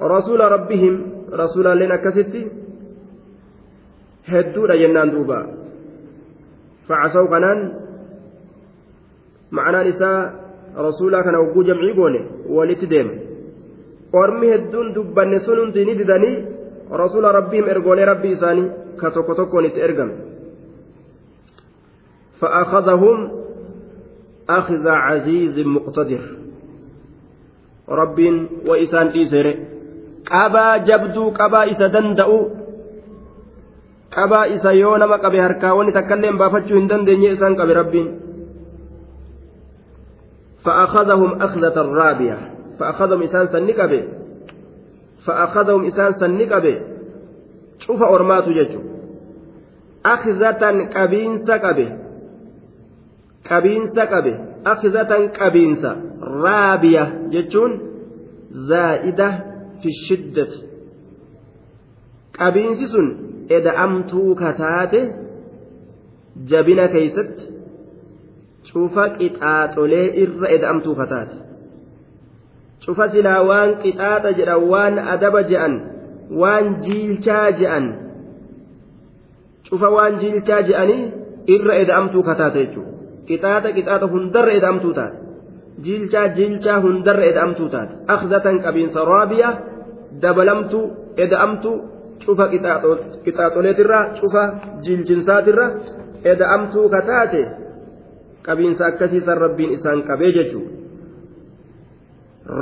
رسول 0.01 0.41
ربهم. 0.41 0.95
رسول 1.33 1.67
لنا 1.81 1.97
كستي 1.97 2.64
facasaw 6.89 7.27
kanaan 7.33 7.61
ma'anaan 9.51 9.89
isaa 9.89 10.21
rasuulaa 10.87 11.23
kana 11.23 11.39
hogguu 11.39 11.65
jamcii 11.69 11.95
goone 11.99 12.21
walitti 12.57 12.87
deema 12.93 13.15
ormi 14.13 14.47
hedduun 14.53 14.95
dubbanne 14.95 15.39
sun 15.47 15.59
hundi 15.63 15.85
ni 15.85 15.95
didanii 16.01 16.37
rasuula 17.03 17.33
rabbiim 17.39 17.69
ergoolee 17.75 18.05
rabbii 18.13 18.33
isaanii 18.37 18.71
ka 19.01 19.11
tokko 19.11 19.35
tokkoon 19.35 19.71
itti 19.71 19.81
ergame 19.89 20.15
فأخذهم 22.41 23.19
أخذ 24.51 24.89
عزيز 24.89 25.59
مقتدر 25.59 26.23
رب 27.89 28.19
وإسان 28.69 29.07
إيسر 29.07 29.47
قبا 30.31 30.77
جبدو 30.77 31.31
قبا 31.31 31.61
إسا 31.73 31.87
دندأ 31.87 32.29
qabaa 34.17 34.45
isa 34.57 34.73
yoo 34.73 34.99
nama 34.99 35.19
qabe 35.19 35.41
harkaa 35.47 35.75
wanni 35.79 35.93
takkaillee 35.93 36.33
baafachuu 36.43 36.79
hin 36.79 36.89
dandeenye 36.93 37.33
isaan 37.39 37.57
qabe 37.57 37.75
rabbiin. 37.81 38.13
فأخذهم 40.65 41.43
أخذة 41.43 41.77
رابية 41.83 42.39
فأخذهم 42.79 43.23
إسان 43.23 43.47
سنقبه 43.47 44.05
فأخذهم 45.27 45.85
إسان 45.85 46.13
سنقبه 46.13 46.81
شوف 47.79 48.03
أرمات 48.03 48.45
ججو 48.49 48.81
أخذة 50.07 50.89
قبينس 50.97 51.51
قبه 51.51 51.99
قبينس 53.51 53.99
قبه 53.99 54.37
أخذة 54.67 55.13
قبينس 55.41 55.85
رابية 56.23 57.05
ججون 57.29 57.81
زائدة 58.51 59.31
في 59.83 59.89
الشدة 59.89 60.49
قبينس 62.41 62.79
سن 62.79 63.34
eda'amtuu 63.59 64.35
kataate 64.43 65.01
jabina 66.51 66.89
keeysatti 66.95 67.45
cufa 68.69 69.05
qixaaxolee 69.19 70.07
irra 70.23 70.49
eda'amtuu 70.57 70.95
kataate 71.01 71.37
cufa 72.85 73.09
silaa 73.17 73.43
waan 73.51 73.77
qixaaxa 73.83 74.31
jedhan 74.39 74.63
waan 74.73 74.99
adaba 75.15 75.43
je'an 75.51 75.75
waan 76.41 76.67
jiilchaa 76.87 77.51
je'an 77.61 77.87
cufa 79.69 79.89
waan 79.97 80.19
jiilchaa 80.23 80.63
je'anii 80.69 81.03
irra 81.57 81.75
eda'amtuu 81.85 82.23
kataate 82.29 82.59
jechuudha 82.65 82.93
qixaaxa 83.29 83.71
qixaaxa 83.77 84.07
hundarra 84.15 84.53
eda'amtuu 84.61 84.93
taate 84.99 85.17
jiilchaa 85.85 86.27
jiilchaa 86.37 86.79
hundarra 86.87 87.25
eda'amtuu 87.33 87.69
taate 87.75 87.95
akhzatan 88.15 88.57
qabiinsa 88.65 89.05
raabiyaa 89.13 89.55
dabalamtuu 90.23 90.85
eda'amtuu 91.25 91.77
cufa 92.27 92.49
qixaaxoleetirraa 93.25 94.05
cufa 94.21 94.43
jiilchinsaatirra 94.85 95.67
eda'amtuu 96.33 96.89
kataate 96.95 97.43
qabiinsa 98.47 98.87
akkasiisan 98.87 99.39
rabbiin 99.45 99.75
isaan 99.77 100.03
qabee 100.09 100.33
jechuudha 100.37 100.73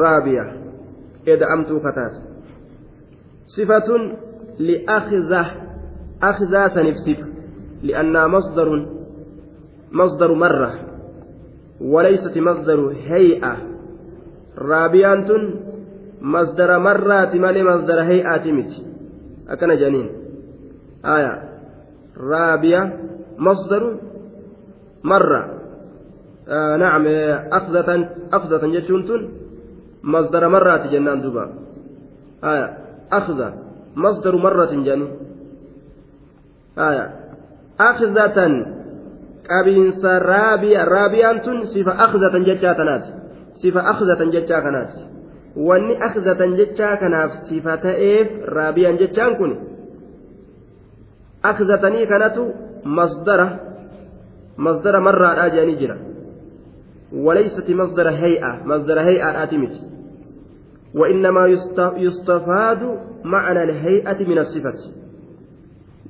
raabiya 0.00 0.44
eda'amtuu 1.34 1.80
kataate 1.80 2.20
sifatun 3.54 4.02
li'akhzaa 4.58 5.46
akhzaa 6.30 6.68
saniif 6.74 6.98
sifa 7.04 7.26
li'annaa 7.82 8.28
masdarun 8.28 8.82
masdaru 9.90 10.34
marra 10.44 10.72
وليست 11.82 12.38
مصدر 12.38 12.94
هيئة 13.06 13.56
رابيان 14.58 15.54
مصدر 16.20 16.78
مرات 16.78 17.34
مالي 17.34 17.62
مصدر 17.62 18.00
هيئة 18.00 18.52
متي 18.52 18.91
akkana 19.52 19.76
jedhaniin 19.76 20.08
aya 21.04 21.32
raabiya 22.16 22.80
masdaru 23.36 24.00
marra 25.02 25.42
nacam 26.80 27.04
akzatan 28.32 28.70
jechuun 28.72 29.02
tun 29.06 29.22
masdara 30.02 30.48
marraati 30.50 30.90
jennaan 30.90 31.22
duba 31.22 31.44
aya 32.42 32.66
akza 33.10 33.48
masdaru 33.94 34.38
marratin 34.42 34.82
jedhani 34.82 35.08
aya 36.76 37.04
akzatan 37.78 38.52
qabiinsa 39.46 40.10
raabiya 40.18 40.86
raabiyaan 40.86 41.42
tun 41.42 41.66
sifa 41.70 41.92
akzatan 41.94 42.42
jechaa 42.46 42.74
tanaati 42.74 43.10
sifa 43.62 43.80
akzatan 43.92 44.30
jechaa 44.34 44.62
kanaati 44.62 45.00
wanni 45.56 45.96
akhzatan 46.08 46.56
jechaa 46.56 46.96
kanaaf 46.96 47.32
sifa 47.48 47.76
ta'eef 47.76 48.28
raabiyaan 48.56 48.98
jechaan 48.98 49.36
kun 49.36 49.52
akhzatanii 51.42 52.06
kanatu 52.06 52.46
masdara 52.84 53.46
masdara 54.56 55.00
marraadhaa 55.00 55.52
jedhanii 55.56 55.76
jira 55.84 55.98
وليست 57.12 57.70
مصدر 57.70 58.08
هيئة 58.08 58.64
مصدر 58.64 59.00
هيئة 59.00 59.42
آتمت 59.42 59.74
وإنما 60.94 61.46
يستفاد 61.96 62.98
معنى 63.24 63.62
الهيئة 63.62 64.28
من 64.28 64.38
الصفة 64.38 64.74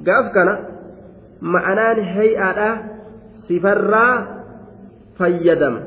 قاف 0.07 0.34
كان 0.34 0.49
معنى 1.40 1.93
الهيئة 1.93 2.82
صفة 3.34 3.72
را 3.72 4.26
فيدم 5.18 5.80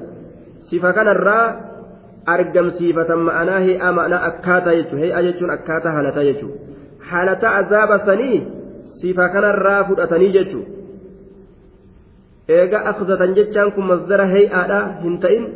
صفة 0.60 0.92
كان 0.92 1.08
الرا 1.08 1.65
argamsiifatan 2.26 3.26
ma'anaa 3.28 3.60
he'aa 3.68 3.92
ma'anaa 3.98 4.22
akkaataa 4.30 4.76
jechuudha 4.78 5.06
he'aa 5.06 5.24
jechuun 5.28 5.52
akkaataa 5.58 5.94
haalataa 5.98 6.24
jechuudha 6.30 6.58
haalataa 7.10 7.56
azaaba 7.62 8.00
sanii 8.10 8.38
sifa 9.02 9.30
kanarraa 9.36 9.84
fudhatanii 9.90 10.32
jechuudha 10.38 10.72
eega 12.58 12.84
akhzatan 12.92 13.36
jechaan 13.40 13.72
kun 13.78 13.90
masdara 13.94 14.26
he'aadhaa 14.36 14.84
hin 15.04 15.18
ta'in 15.26 15.50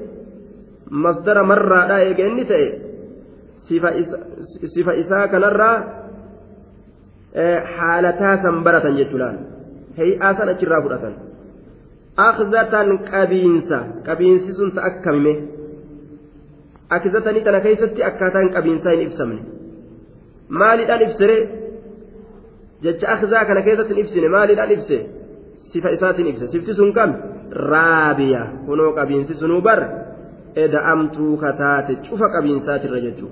masdara 1.05 1.43
marraadhaa 1.53 2.01
eega 2.07 2.31
inni 2.31 2.45
ta'e 2.53 2.67
sifa 4.73 4.93
isaa 5.03 5.27
kanarraa 5.35 5.77
haalataa 7.77 8.35
san 8.45 8.63
baratan 8.67 8.99
jechuudhaan 9.01 9.39
he'aa 9.99 10.33
san 10.37 10.49
achirraa 10.49 10.81
fudhatan. 10.85 11.15
Akhzatan 12.17 12.89
qabiinsa 13.11 13.77
qabiinsi 14.07 14.53
sun 14.57 14.71
ta 14.75 14.81
akkamime. 14.89 15.33
Akizatanii 16.97 17.43
tana 17.47 17.59
keessatti 17.65 18.03
akkaataan 18.09 18.49
qabiinsaa 18.55 18.93
hin 18.95 19.01
ibsamne 19.07 19.41
maaliidhaan 20.61 21.01
ibsire 21.07 21.37
jecha 22.87 23.11
akizaa 23.15 23.45
kana 23.45 23.61
keessatti 23.67 23.93
hin 23.93 24.03
ibsine 24.05 24.29
maaliidhaan 24.35 24.71
ibse 24.77 24.97
sifa 25.71 25.89
isaatiin 25.97 26.27
ibse 26.33 26.47
sifti 26.47 26.73
sun 26.81 26.93
kam 26.93 27.15
raabiya 27.71 28.43
kunoo 28.65 28.91
qabiinsi 28.99 29.33
sunuu 29.43 29.61
bar 29.61 29.79
eda'amtuu 30.65 31.37
kataate 31.45 31.95
cufa 32.09 32.27
qabiinsaatirra 32.35 32.99
jechuu 33.07 33.31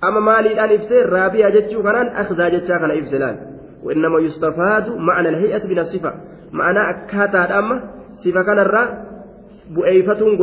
amma 0.00 0.20
maaliidhaan 0.30 0.76
ibse 0.78 1.06
raabiya 1.14 1.50
jechuu 1.56 1.82
kanaan 1.88 2.12
akizaa 2.24 2.50
jechaa 2.56 2.82
kana 2.84 3.00
ibse 3.00 3.18
laal 3.24 3.40
وإنما 3.82 4.18
يستفاد 4.20 4.90
معنى 4.90 5.28
الهيئة 5.28 5.66
من 5.66 5.78
الصفة 5.78 6.14
معنى 6.52 6.90
أكاتا 6.90 7.58
أما 7.58 7.90
صفة 8.14 8.42
كان 8.42 8.58
الرا 8.58 9.04
بؤيفة 9.70 10.36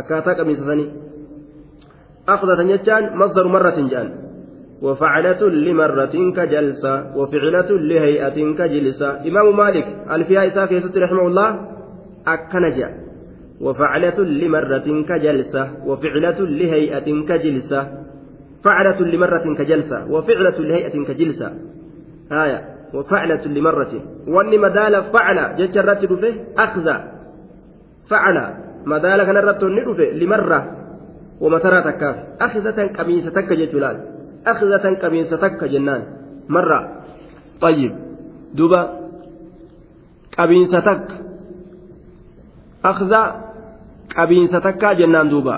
akkaataa 0.00 0.44
sanii 0.44 0.90
akhdatan 2.26 2.68
jechaan 2.72 3.04
masdaru 3.20 3.48
marratin 3.48 3.88
jedhan 3.92 4.22
وفعلة 4.82 5.42
لمرة 5.48 6.14
كجلسة 6.36 7.16
وفعلة 7.16 7.70
لهيئة 7.70 8.38
كجلسة 8.58 9.08
إمام 9.28 9.56
مالك 9.56 9.86
الفيها 10.10 10.46
إساك 10.46 10.72
يسد 10.72 10.98
رحمه 10.98 11.26
الله 11.26 11.48
أكنجا 12.26 12.88
وفعلة 13.60 14.18
لمرة 14.20 14.88
كجلسة 15.08 15.70
وفعلة 15.86 16.38
لهيئة 16.40 17.08
كجلسة 17.28 17.80
فعلة 18.64 19.00
لمرة 19.00 19.54
كجلسة 19.58 19.98
وفعلة 20.10 20.58
لهيئة 20.58 21.04
كجلسة 21.04 21.48
آية 22.32 22.60
وفعلة 22.94 23.44
لمرة 23.46 23.92
واني 24.28 24.58
مدال 24.58 24.94
فعل 25.14 25.56
ججرت 25.56 26.02
فيه 26.06 26.34
أخذ 26.58 26.86
فعل 28.10 28.36
مدال 28.86 29.24
كان 29.24 29.36
الرت 29.36 29.62
لمرة 30.20 30.60
ومترى 31.40 31.82
تكاف 31.82 32.16
أخذة 32.40 32.86
قميصة 32.86 33.30
تك 33.30 33.52
جلال 33.52 33.96
أخذة 34.46 34.94
قميصة 35.02 35.36
تك 35.36 35.64
جنان 35.64 36.02
مرة 36.48 37.02
طيب 37.60 37.92
دوبا 38.54 38.82
قميصة 40.38 40.80
تك 40.80 41.08
أخذ 42.84 43.14
قميصة 44.16 44.58
تك 44.58 44.84
جنان 44.84 45.28
دوبا 45.28 45.56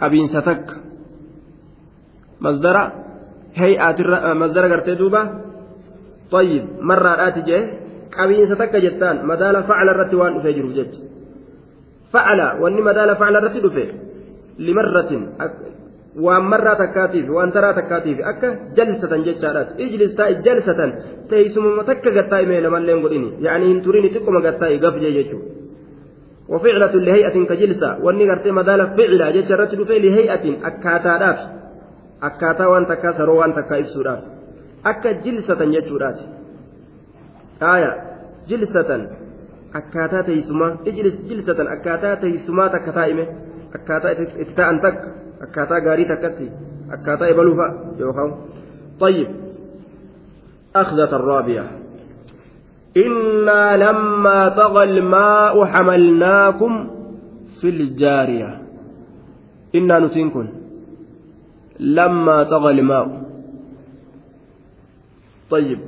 قميصة 0.00 0.40
تك 0.40 0.66
مصدر 2.40 2.92
هيئات 3.54 4.00
مصدر 4.36 4.72
قرتي 4.72 4.94
دوبا 4.94 5.22
طيب 6.30 6.64
مرة 6.80 7.28
آتي 7.28 7.40
جيه 7.40 7.80
قميصة 8.18 8.54
تك 8.54 8.76
جتان 8.76 9.26
مدال 9.26 9.64
فعل 9.64 9.88
الرت 9.88 10.14
وان 10.14 10.40
فيجر 10.42 10.66
جج 10.66 10.94
فعل 12.12 12.40
واني 12.60 12.80
مدال 12.80 13.10
فعل 13.16 13.36
الرت 13.36 13.56
دفه 13.64 13.88
لمرة 14.58 15.10
marraa 16.52 16.76
takkaatiif 16.76 17.26
waan 17.30 17.52
taraa 17.52 17.74
takkaatiif 17.78 18.18
akka 18.30 18.48
jalsatan 18.76 19.24
jechaadhaas 19.26 19.68
ijlis 19.84 20.16
taa'i 20.18 20.34
jalsatan 20.46 20.90
teessumuma 21.30 21.84
takka 21.90 22.10
gattaa 22.16 22.40
imee 22.46 22.60
namallee 22.64 22.94
hin 22.94 23.02
godhini 23.04 23.28
yaa'anii 23.44 23.68
hin 23.72 23.80
turini 23.86 24.08
xiqquma 24.14 24.40
gattaa 24.46 24.72
gaf 24.84 24.96
jee 25.02 25.12
jechuudha. 25.18 25.58
وفعلة 26.48 26.92
لهيئة 26.92 27.44
كجلسة 27.44 27.98
واني 28.04 28.24
غرتي 28.30 28.50
مدال 28.50 28.80
فعلة 28.96 29.30
جيش 29.30 29.52
الرد 29.52 29.74
دفي 29.80 29.98
لهيئة 29.98 30.66
أكاتا 30.68 31.14
داف 31.22 31.38
أكاتا 32.22 32.66
وان 32.66 32.86
تكا 32.86 33.12
سرو 33.12 33.40
وان 33.40 33.52
تكا 33.54 33.80
إفسوداف 33.80 34.20
أكا 34.86 35.12
جلسة 35.12 35.60
جيشورات 35.64 36.18
آية 37.62 37.92
جلسة 38.48 38.90
أكاتا 39.74 40.20
تيسما 40.22 40.76
اجلس 40.86 41.16
جلسة 41.28 41.72
أكاتا 41.72 42.14
تيسما 42.14 42.68
تكتائمه 42.68 43.26
أكاتا 43.74 44.10
اتتاء 44.12 44.76
تك 44.84 44.98
akkaataa 45.42 45.80
gaarii 45.80 46.06
takkatti 46.10 46.50
akkaataa 46.94 47.32
ebaluufa 47.34 47.66
yookaan 47.98 48.32
طيب 49.00 49.28
أخذة 50.76 51.12
الرابعة 51.16 51.66
إنا 52.96 53.76
لما 53.76 54.48
طغى 54.48 54.84
الماء 54.84 55.64
حملناكم 55.64 56.72
في 57.60 57.68
الجارية 57.68 58.50
إنا 59.74 59.98
نتنكن 59.98 60.46
لما 61.78 62.42
طغى 62.42 62.70
الماء 62.70 63.06
طيب 65.50 65.78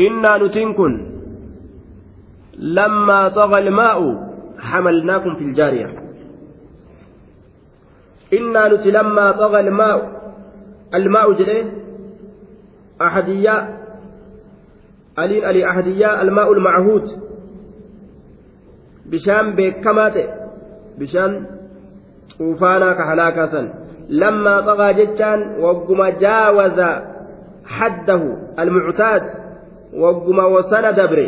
إنا 0.00 0.38
نتنكن. 0.38 1.06
لما 2.58 3.28
طغى 3.28 3.58
الماء 3.58 4.26
حملناكم 4.58 5.34
في 5.34 5.44
الجارية. 5.44 5.86
إنا 8.32 8.68
نتي 8.68 8.90
لما 8.90 9.32
طغى 9.32 9.60
الماء 9.60 10.16
الماء 10.94 11.32
جليه 11.32 11.72
أحدياء 13.02 13.86
ألين 15.18 15.44
ألي 15.44 15.70
أحدياء 15.70 16.22
الماء 16.22 16.52
المعهود. 16.52 17.02
بشان 19.06 19.56
بكمات 19.56 20.14
بشان 20.98 21.46
طوفانا 22.38 22.92
كهلاكا 22.92 23.46
سن. 23.46 23.72
لما 24.08 24.60
طغى 24.60 24.94
جتان 24.94 25.60
وقم 25.60 26.08
جاوز 26.08 26.80
حده 27.64 28.22
المعتاد. 28.58 29.45
wagguma 30.02 30.46
wasana 30.48 30.92
dabre. 30.92 31.26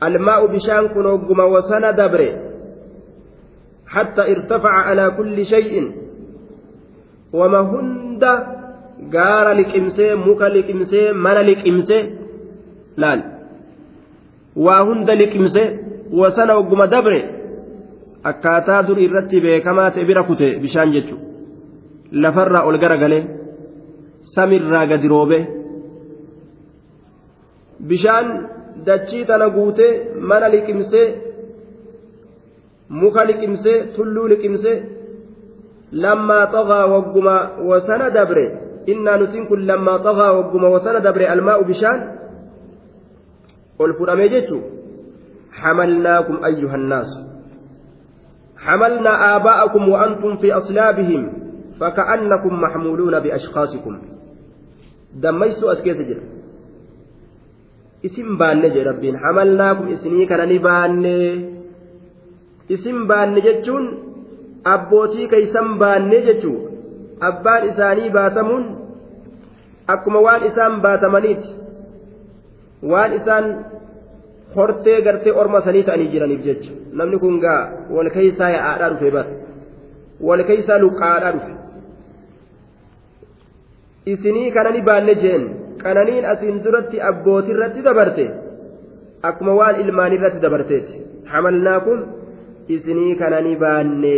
Almaa'u 0.00 0.48
bishaan 0.48 0.88
kun 0.92 1.06
wagguma 1.06 1.46
wasana 1.46 1.92
dabre. 1.92 2.28
Hatta 3.84 4.28
irtafaca 4.28 4.86
alaa 4.90 5.10
kulli 5.16 5.44
shay'in. 5.44 5.86
Wama 7.32 7.60
hunda 7.70 8.32
gaara 9.14 9.54
liqimsee 9.54 10.14
muka 10.14 10.48
liqimsee 10.48 11.12
mana 11.12 11.42
liqimsee 11.42 12.02
laal. 12.96 13.20
Waa 14.56 14.84
hunda 14.84 15.14
liqimse 15.14 15.62
wasana 16.12 16.58
wagguma 16.58 16.86
dabre. 16.86 17.20
Akkaataa 18.24 18.82
dur 18.82 18.98
irratti 18.98 19.40
beekamaa 19.40 19.90
ta'e 19.90 20.04
bira 20.04 20.22
kute 20.26 20.58
bishaan 20.62 20.92
jechuudha 20.92 21.28
lafarraa 22.12 22.64
ol 22.66 22.78
gara 22.78 22.96
garagalee 22.96 23.24
samirraa 24.34 24.86
gadi 24.86 25.08
roobee. 25.08 25.44
Bishaan 27.80 28.48
dachii 28.86 29.24
tana 29.24 29.48
guutee 29.50 29.92
mana 30.20 30.48
liqimsee 30.48 31.06
muka 32.88 33.24
liqimsee 33.24 33.84
tulluu 33.96 34.28
liqimsee 34.28 34.82
wagguma 36.94 37.34
wasana 37.70 38.10
dabre 38.10 38.44
innaa 38.86 39.18
nutiin 39.18 39.46
kun 39.48 39.66
lammaa 39.66 39.98
xagaa 39.98 40.32
wagguma 40.38 40.68
wasana 40.68 41.00
dabre 41.00 41.28
almaa'u 41.34 41.64
bishaan 41.64 42.00
ol 43.78 43.92
fudhamee 43.98 44.28
jechu 44.28 44.58
حملناكم 45.58 46.44
أيها 46.44 46.74
الناس 46.74 47.10
حملنا 48.56 49.36
آباءكم 49.36 49.88
وأنتم 49.88 50.36
في 50.36 50.52
أصلابهم 50.52 51.32
فكأنكم 51.80 52.60
محمولون 52.60 53.20
بأشخاصكم 53.20 53.98
دميسوا 55.14 55.72
أسكيس 55.72 55.96
isin 58.02 58.36
baanne 58.38 58.68
jee 58.74 58.84
rabbiin. 58.84 59.16
Hamalnaakum 59.24 59.88
isinii 59.94 60.26
kana 60.26 60.46
ni 60.46 60.58
baanne. 60.58 61.16
Isin 62.68 63.06
baanne 63.10 63.40
jechuun 63.46 63.84
abbootii 64.64 65.28
keeysan 65.32 65.68
baanne 65.80 66.18
jechuu 66.26 66.58
abbaan 67.28 67.62
isaanii 67.70 68.10
baatamuun 68.16 68.64
akkuma 69.94 70.20
waan 70.26 70.42
isaan 70.50 70.80
baatamaniiti. 70.84 71.48
Waan 72.90 73.12
isaan 73.18 73.46
hortee 74.56 75.00
gartee 75.06 75.32
orma 75.40 75.60
sanii 75.66 75.82
ta'anii 75.88 76.10
jiraniif 76.12 76.42
jecha. 76.48 76.72
Namni 76.92 77.18
kun 77.18 77.40
gaa 77.44 77.60
wal 77.94 78.10
keeysaa 78.16 78.50
yaa'aadhaa 78.56 78.90
dhufe 78.92 79.10
bara 79.16 79.30
wal 80.26 80.42
keeysaa 80.50 80.78
luqqaadhaa 80.84 81.32
dhufe. 81.36 81.52
Isinii 84.12 84.50
kana 84.56 84.70
ni 84.70 84.82
baanne 84.82 85.14
jeen. 85.22 85.44
qananiin 85.83 86.25
asiin 86.33 86.63
duratti 86.63 87.01
abbootii 87.11 87.55
irratti 87.55 87.85
dabarte 87.87 88.25
akkuma 89.29 89.53
waan 89.61 89.81
ilmaanii 89.85 90.17
irratti 90.19 90.43
dabarteeti 90.45 91.01
hamalnaa 91.35 91.79
kun. 91.87 92.03
isinii 92.67 93.15
kana 93.15 93.41
ni 93.41 93.55
baanne 93.55 94.17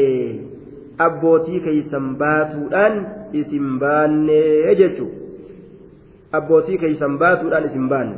abbootii 0.98 1.60
keeysan 1.60 2.16
baatuudhaan 2.18 3.06
isin 3.34 3.80
baanne 3.80 4.76
jechuun 4.82 5.12
abbootii 6.32 6.78
keeysan 6.78 7.18
baatuudhaan 7.18 7.66
isin 7.66 7.90
baanne 7.90 8.18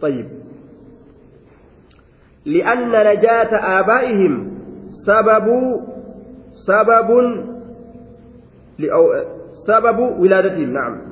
طيب 0.00 0.26
لأن 2.46 2.90
نجاة 2.90 3.52
آبائهم 3.80 4.34
سبب 5.06 5.46
سبب 6.52 7.10
سبب 9.66 9.98
ولادتهم 10.20 10.70
نعم 10.72 11.07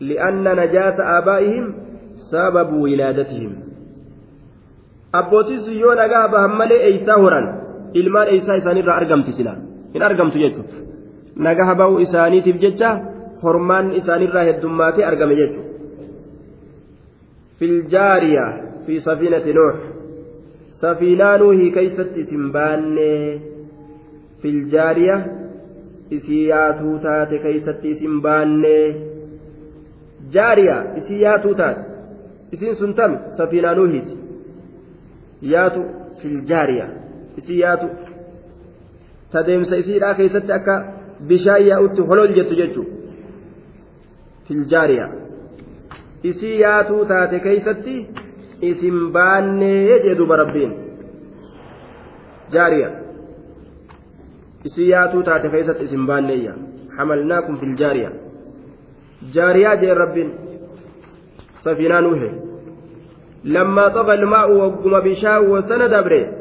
li'anna 0.00 0.54
najaasa 0.54 1.08
abaa'ihim 1.18 1.66
sababu 2.30 2.82
wilaadatihim 2.82 3.52
abbootii 5.12 5.60
sun 5.64 5.78
yoo 5.78 5.94
nagaa 5.94 6.28
bahan 6.28 6.56
malee 6.60 6.80
eeysaa 6.88 7.18
horan 7.24 7.46
ilmaan 8.00 8.28
eeysaa 8.34 8.58
isaaniirraa 8.62 8.96
argamti 9.02 9.32
sila 9.38 9.54
hin 9.94 10.02
argamtu 10.08 10.42
jechuudha 10.44 10.84
nagaa 11.48 11.74
bahu 11.82 11.98
isaaniitiif 12.06 12.60
jecha 12.66 12.92
hormaan 13.42 13.90
isaaniirraa 14.02 14.44
heddummaatee 14.50 15.08
argame 15.10 15.36
jechuudha. 15.40 15.70
filjaariya 17.58 18.46
fi 18.86 19.00
safiinati 19.08 19.58
nuux 19.58 19.76
safiinaa 20.84 21.34
nuuhii 21.38 21.70
keeysatti 21.80 22.20
isin 22.28 22.52
baanne 22.52 23.10
filjaariya 24.42 25.20
isii 26.16 26.46
yaatuu 26.48 26.98
taate 27.04 27.38
keeysatti 27.44 27.88
isin 27.96 28.22
baanne. 28.22 28.78
Jaariya 30.34 30.76
isii 31.00 31.20
yaatuu 31.22 31.54
taate 31.60 31.80
isiin 32.52 32.74
sun 32.80 32.94
tami 32.94 33.18
safiinaa 33.36 33.74
nuuhiiti 33.78 34.18
yaatu 35.52 35.84
filjaariya 36.22 36.86
isii 37.42 37.60
yaatu 37.60 37.88
ta 39.32 39.46
deemsa 39.46 39.76
isiidhaa 39.82 40.14
keessatti 40.20 40.52
akka 40.58 40.76
bishaan 41.28 41.66
yaa'utti 41.70 42.08
holol 42.10 42.34
jettu 42.38 42.60
jechuudha 42.60 42.92
filjaariyaa 44.48 45.10
isii 46.30 46.60
yaatuu 46.60 47.02
taate 47.14 47.40
keeysatti 47.48 47.96
isin 48.70 49.02
baannee 49.18 49.98
jee 50.04 50.14
duba 50.22 50.36
rabbiin 50.42 50.72
jaariya 52.54 52.90
isii 54.70 54.88
yaatuu 54.94 55.22
taate 55.28 55.48
keeysatti 55.56 55.84
isin 55.90 56.06
baanneeyya 56.12 56.54
حملناكم 56.96 57.56
في 59.20 59.26
الجارية 59.26 59.74
جارية 59.74 59.80
جي 59.80 59.92
رب 59.92 60.30
سفينة 61.58 62.00
نوح. 62.00 62.32
لما 63.44 63.88
طغى 63.88 64.14
الماء 64.14 64.52
وقم 64.52 65.00
بشاء 65.00 65.44
وسند 65.44 65.82
دبره 65.82 66.32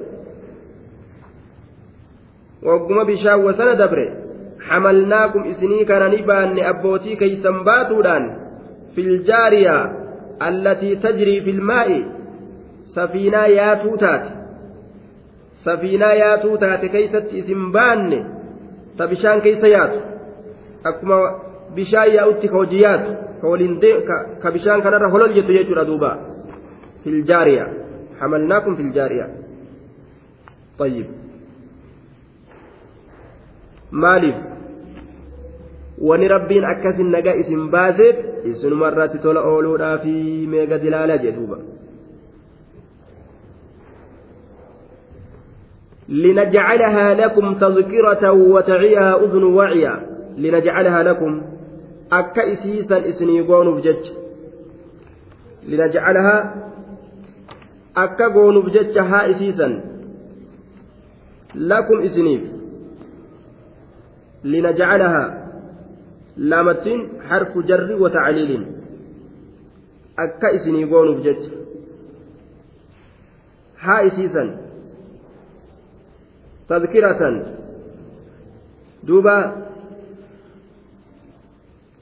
وقم 2.63 3.03
بشاء 3.03 3.39
وسند 3.39 3.81
دبره 3.81 4.25
حملناكم 4.61 5.43
إسني 5.43 5.85
كان 5.85 6.11
نبان 6.11 6.59
أبوتي 6.59 7.15
كي 7.15 7.41
سنباتودان 7.43 8.37
في 8.95 9.01
الجارية 9.01 9.91
التي 10.41 10.95
تجري 10.95 11.41
في 11.41 11.49
الماء. 11.49 12.03
سفينة 12.85 13.45
ياتو 13.45 13.95
تات. 13.95 14.25
سفينة 15.63 16.05
ياتو 16.05 16.55
تات 16.55 16.85
كيست 16.85 17.25
إسنبان. 17.33 18.35
تبشان 18.97 19.39
كيس 19.41 19.63
ياتو 21.77 22.01
أكما 22.01 22.05
بشان 22.05 22.33
يأتي 22.33 22.47
كوجيات 22.47 23.17
كولين 23.41 23.79
كبشان 24.43 24.81
كان 24.81 24.93
رهولل 24.93 25.33
جتو 25.33 25.51
يجو 25.51 25.83
دوبا 25.83 26.19
في 27.03 27.09
الجارية. 27.09 27.73
حملناكم 28.19 28.75
في 28.75 28.81
الجارية. 28.81 29.29
طيب. 30.79 31.05
maaliif 33.91 34.35
wani 35.97 36.27
rabbiin 36.27 36.65
akkasin 36.65 37.11
naga 37.11 37.35
isin 37.35 37.69
baaseef 37.71 38.15
isinuma 38.43 38.91
irratti 38.91 39.19
tola 39.19 39.41
ooluudhaa 39.41 39.97
fi 39.97 40.47
meega 40.47 40.77
dilaala 40.77 41.17
jedhuuba 41.17 41.57
لنجعلها 46.09 47.13
لكم 47.13 47.53
تذكرة 47.53 48.31
وتعيها 48.31 49.25
أذن 49.25 49.43
akka 52.09 52.43
isiisan 52.43 53.05
isinii 53.09 53.43
goonuuf 53.43 53.83
jecha. 53.83 54.13
Lina 55.67 55.85
linajcalahaa 55.85 56.53
akka 57.95 58.29
goonuuf 58.29 58.71
jecha 58.73 59.03
haa 59.03 59.25
isiisan. 59.25 59.81
Lakum 61.55 62.01
isiniif. 62.01 62.41
Lina 64.43 64.69
linajcalahaa 64.69 65.33
laamattiin 66.37 67.01
harfu 67.29 67.63
jarri 67.63 67.95
wa 67.95 68.09
tacliiliin 68.09 68.65
akka 70.17 70.49
isinii 70.49 70.85
goonuuf 70.85 71.23
jecha. 71.23 71.51
Haa 73.75 74.01
isiisan. 74.01 74.57
Tadkiratan 76.67 77.35
duuba 79.07 79.35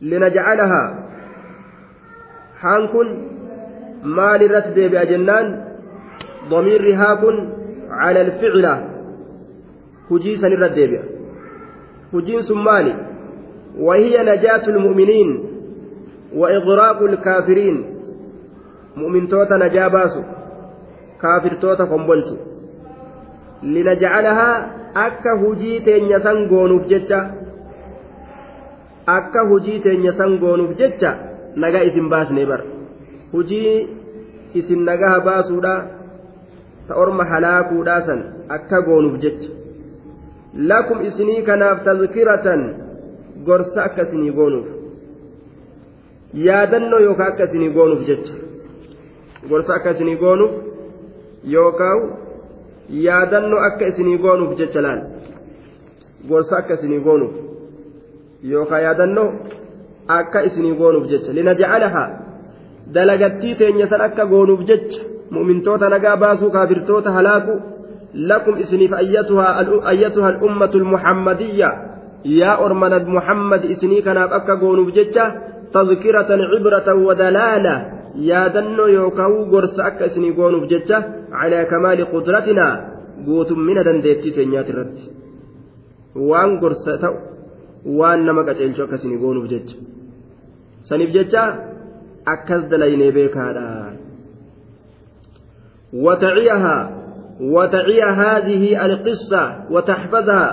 لنجعلها. 0.04 0.84
حانكن 2.62 3.08
مال 4.04 4.42
الرتب 4.44 4.92
بأجنان 4.92 5.46
ضمير 6.50 6.96
هاكن 6.96 7.36
على 7.90 8.22
الفعلة 8.22 8.74
هجيسا 10.12 10.48
الردب 10.48 10.92
هجيس 12.14 12.52
مالي. 12.52 12.96
وهي 13.80 14.16
نجاة 14.24 14.68
المؤمنين 14.68 15.30
وإغراق 16.36 17.00
الكافرين. 17.02 17.78
مؤمن 18.96 19.28
توتا 19.28 19.56
نجا 19.58 19.88
باسو 19.88 20.22
كافر 21.22 21.54
توتا 21.62 21.84
قنبلتو 21.84 22.38
hujii 25.42 25.80
teenya 25.86 26.20
san 26.20 26.48
goonuuf 26.48 26.88
jecha 26.88 27.20
akka 29.06 29.42
hujii 29.50 29.80
teenya 29.80 30.14
san 30.18 30.38
goonuuf 30.40 30.78
jecha 30.78 31.18
nagaa 31.56 31.84
isin 31.84 32.10
baasnee 32.10 32.46
bara. 32.46 32.64
Hujii 33.32 33.88
isin 34.54 34.84
nagaha 34.86 35.20
baasuudha 35.20 35.74
ta 36.88 36.96
orma 36.96 37.26
halaakuudhaa 37.26 38.02
san 38.06 38.24
akka 38.50 38.82
goonuuf 38.82 39.20
jecha. 39.20 39.50
Lakum 40.56 41.02
isinii 41.06 41.42
kanaaf 41.42 41.84
tazkiratan 41.84 42.62
gorsa 43.46 43.84
akka 43.84 44.02
isinii 44.08 44.32
goonuuf. 44.32 44.68
Yaadannoo 46.34 47.00
yookaan 47.00 47.32
akka 47.32 47.44
isinii 47.44 47.70
goonuuf 47.70 48.06
jecha. 48.08 48.34
Gorsa 49.50 49.76
akka 49.76 49.92
isinii 49.92 50.16
goonuuf 50.16 50.52
yookaan 51.56 52.02
yaadannoo 52.90 53.60
akka 53.70 53.88
isinii 53.88 54.18
goonuuf 54.18 54.58
jecha 54.58 54.82
laal. 54.82 55.02
Gorsa 56.30 56.58
akka 56.58 56.74
isinii 56.74 57.00
goonuuf 57.00 57.34
yookaan 58.52 58.84
yaadannoo 58.88 59.30
akka 60.18 60.40
isinii 60.48 60.76
goonuuf 60.82 61.06
jecha 61.12 61.32
linajacalahaa 61.38 62.10
dalagattii 62.96 63.56
teenya 63.62 63.88
san 63.92 64.02
akka 64.08 64.26
goonuuf 64.34 64.62
jecha 64.70 65.02
mu'mintoota 65.36 65.90
nagaa 65.94 66.18
baasuu 66.24 66.52
kaafirtoota 66.56 67.12
halaaku 67.18 67.54
lakum 68.32 68.56
isiniif 68.64 68.94
ayyatuha 68.94 70.28
al'ummatu 70.32 70.78
almuhammadiyya 70.84 71.70
yaa 72.40 72.58
orma 72.66 72.90
nabi 72.94 73.12
muhammad 73.18 73.64
isinii 73.74 74.02
kanaaf 74.08 74.32
akka 74.40 74.56
goonuuf 74.64 74.94
jecha 75.00 75.26
tadkiratan 75.74 76.42
cibratan 76.52 77.04
wadalaala 77.08 77.76
yaadannoo 78.30 78.88
yookaan 78.98 79.36
gorsa 79.54 79.82
akka 79.90 80.06
isinii 80.12 80.34
goonuuf 80.40 80.66
jecha 80.74 80.98
calaa 81.40 81.66
kamaali 81.72 82.06
qudratinaa 82.14 82.74
guutummina 83.26 83.82
dandeettii 83.88 84.36
teenyaati 84.38 84.72
irratti 84.74 85.04
waan 86.30 86.52
gorsa 86.64 86.98
ta'u 87.04 87.33
waan 87.86 88.26
nama 88.26 88.44
qaceelchu 88.48 88.84
akka 88.84 88.96
isinii 88.96 89.22
goonuuf 89.24 89.48
jecha 89.54 89.76
saniif 90.90 91.12
jecha 91.18 91.44
akkas 92.36 92.64
dalaynee 92.72 93.12
beekaadha 93.12 93.68
وتعيها 95.94 96.78
وتعي 97.42 98.02
هذه 98.02 98.86
القصة 98.86 99.44
وتحفظها 99.70 100.46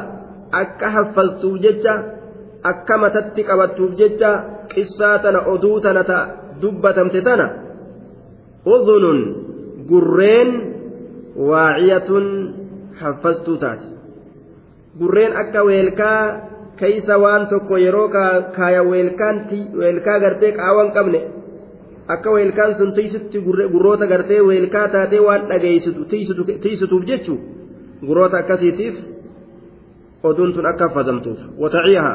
أكا 0.54 0.88
حفظتو 0.88 1.56
ججة 1.56 1.94
أكا 2.64 2.96
متتك 2.96 3.50
أبتو 3.50 3.88
ججة 4.00 4.32
قصاتنا 4.76 5.40
أدوتنا 5.54 6.02
dubbatamte 6.60 7.20
tana 7.24 7.46
udhunun 8.74 9.20
gurreen 9.88 10.50
waaciyatun 11.48 12.26
haffastuu 13.00 13.56
taate 13.56 13.88
gurreen 15.00 15.36
akka 15.42 15.64
weelkaa 15.64 16.22
keeysa 16.80 17.18
waan 17.24 17.46
tokko 17.52 17.76
yeroo 17.84 18.08
kaaya 18.56 18.82
weelkaa 18.90 20.18
gartee 20.24 20.52
qaawan 20.58 20.90
qabne 20.96 21.20
akka 22.14 22.30
weelkaan 22.36 22.74
sun 22.74 22.92
tiisutti 22.92 23.40
gurroota 23.72 24.06
gartee 24.12 24.40
weelkaa 24.48 24.88
taatee 24.94 25.20
waan 25.26 25.48
dhageeysitu 25.48 26.04
tiisituuf 26.62 27.06
jechuu 27.10 27.38
gurroota 28.06 28.36
akkasiitiif 28.42 28.94
oduun 30.22 30.52
tun 30.52 30.66
akka 30.66 30.88
haffazamtuuf 30.88 31.38
wataciyaha 31.62 32.14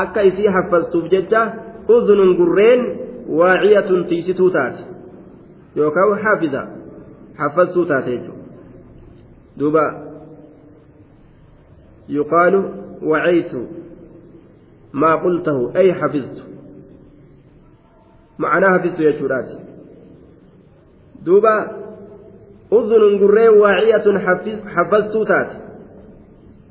akka 0.00 0.20
isii 0.30 0.52
haffastuuf 0.56 1.10
jecha 1.14 1.40
udhunun 1.96 2.36
gurreen 2.36 2.84
waaciyatun 3.38 4.04
tiisituu 4.04 4.50
taate 4.50 4.82
yookaan 5.76 6.18
xaafiza 6.22 6.62
xaffastuu 7.38 7.84
taate 7.90 8.10
jechuudha 8.10 8.44
duuba 9.58 9.84
yuqaalu 12.08 12.62
wacaytu 13.02 13.60
maa 14.92 15.16
qultahu 15.24 15.70
ay 15.74 15.92
xafiztu 16.00 16.42
macnaa 18.38 18.70
hafiztu 18.70 19.02
jechuudhaati 19.02 19.56
duuba 21.24 21.54
udhunun 22.70 23.18
gurreen 23.18 23.60
waaciyatun 23.60 24.20
xaffastuu 24.74 25.24
taate 25.24 25.56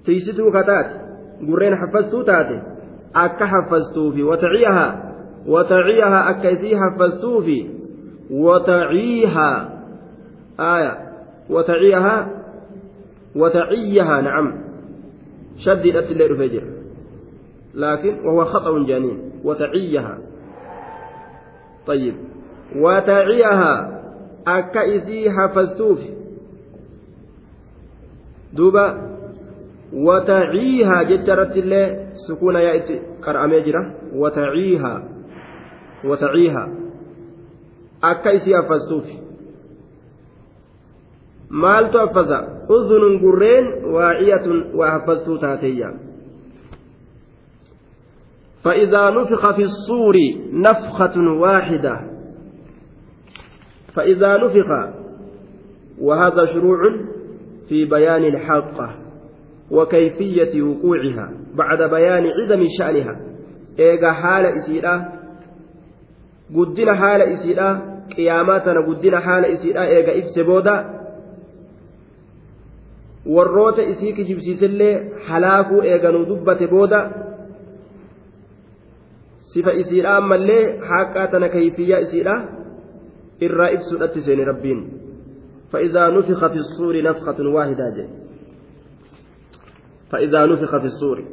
tiisituu 0.05 0.51
ka 0.51 0.63
taate 0.63 0.95
gurreen 1.45 1.77
xaffastuu 1.81 2.23
taate 2.23 2.61
akka 3.13 3.45
xaffastuufi 3.53 4.23
wataciyahaa 4.23 5.09
وتعيها 5.47 6.29
أكيسي 6.29 6.77
حفظتوفي 6.77 7.69
وتعيها 8.31 9.69
آية 10.59 10.97
وتعيها 11.49 12.27
وتعيها 13.35 14.21
نعم 14.21 14.68
شددت 15.65 16.11
الليل 16.11 16.37
فجر 16.37 16.63
لكن 17.75 18.13
وهو 18.25 18.45
خطأ 18.45 18.83
جنين 18.83 19.17
وتعيها 19.43 20.17
طيب 21.87 22.15
وتعيها 22.75 23.73
أكيسي 24.47 25.31
حفظتوفي 25.31 26.09
دوبا 28.53 29.09
wataciihaa 29.93 31.05
jecha 31.05 31.33
irratti 31.33 31.59
illee 31.59 32.07
sukuuna 32.13 32.59
yaa 32.61 32.73
itti 32.79 33.01
qar'amee 33.25 33.61
jira 33.61 33.81
wataciihaa 34.23 35.01
wataciihaa 36.09 36.67
akka 38.01 38.31
isii 38.31 38.53
affastuufi 38.53 39.15
maaltu 41.49 41.99
affasa? 41.99 42.65
Udhunun 42.69 43.19
gurreen 43.19 43.65
waaciyatun 43.93 44.71
waa 44.77 44.91
haffastuu 44.91 45.37
taateeyya 45.37 45.91
فإذا 48.63 49.09
نفخ 49.09 49.55
في 49.55 49.61
الصور 49.61 50.15
نفخة 50.51 51.31
واحدة 51.31 51.99
فإذا 53.95 54.37
نفخ 54.37 54.93
وهذا 56.01 56.45
شروع 56.45 56.79
في 57.69 57.85
بيان 57.85 58.23
الحاقة 58.23 58.95
وكيفية 59.71 60.61
وقوعها 60.61 61.31
بعد 61.55 61.81
بيان 61.89 62.23
عدم 62.27 62.65
شأنها 62.79 63.19
إيجا 63.79 64.11
حال 64.11 64.45
إسيرا 64.45 65.05
قدنا 66.55 66.95
حال 66.95 67.21
إسيرا 67.21 67.81
قياماتنا 68.17 68.85
قدنا 68.87 69.19
حال 69.19 69.45
إسيرا 69.45 69.83
إيجا 69.83 70.19
إفسبودا 70.19 70.98
warroota 73.25 73.83
isii 73.83 74.13
kijibsiisellee 74.13 75.11
halaakuu 75.27 75.81
eeganuu 75.81 76.25
dubbate 76.25 76.67
booda 76.67 76.99
sifa 79.37 79.73
isiidha 79.73 80.15
ammallee 80.17 80.77
haaqaa 80.89 81.27
tana 81.27 81.49
kayfiyyaa 81.49 81.99
isiidha 81.99 82.35
irraa 83.39 83.69
ibsuudhatti 83.69 84.21
seeni 84.21 84.45
rabbiin 84.45 84.99
فإذا 85.71 86.09
نفخ 86.09 86.47
في 86.47 86.57
الصور 86.57 87.01
نفخة 87.01 87.49
واحدة 87.49 87.89
جي. 87.95 88.07
فإذا 90.11 90.45
نفخ 90.45 90.77
في 90.77 90.85
الصور 90.85 91.23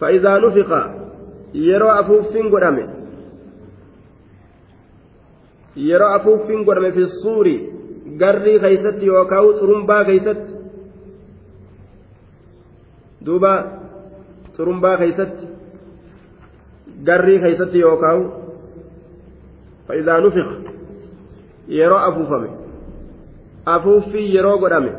فإذا 0.00 0.38
نفخ 0.38 0.70
يرى 1.54 2.00
أفوف 2.00 2.26
قدامه 2.26 2.94
يرى 5.76 6.16
أفوف 6.16 6.40
قدامه 6.68 6.90
في 6.90 6.98
الصور 6.98 7.77
garrii 8.16 8.58
keeysatti 8.60 9.06
yookaan 9.06 9.54
xurumbaa 9.58 10.04
keeysatti 10.04 10.52
duuba 13.26 13.52
xurumbaa 14.56 14.96
keeysatti 14.96 15.44
garrii 17.10 17.38
keeysatti 17.44 17.78
yookaan 17.80 18.20
fa'idaa 19.88 20.20
nufiqa 20.20 20.54
yeroo 21.78 22.00
afuufame 22.08 22.48
afuuffii 23.74 24.34
yeroo 24.34 24.58
godhame 24.58 24.92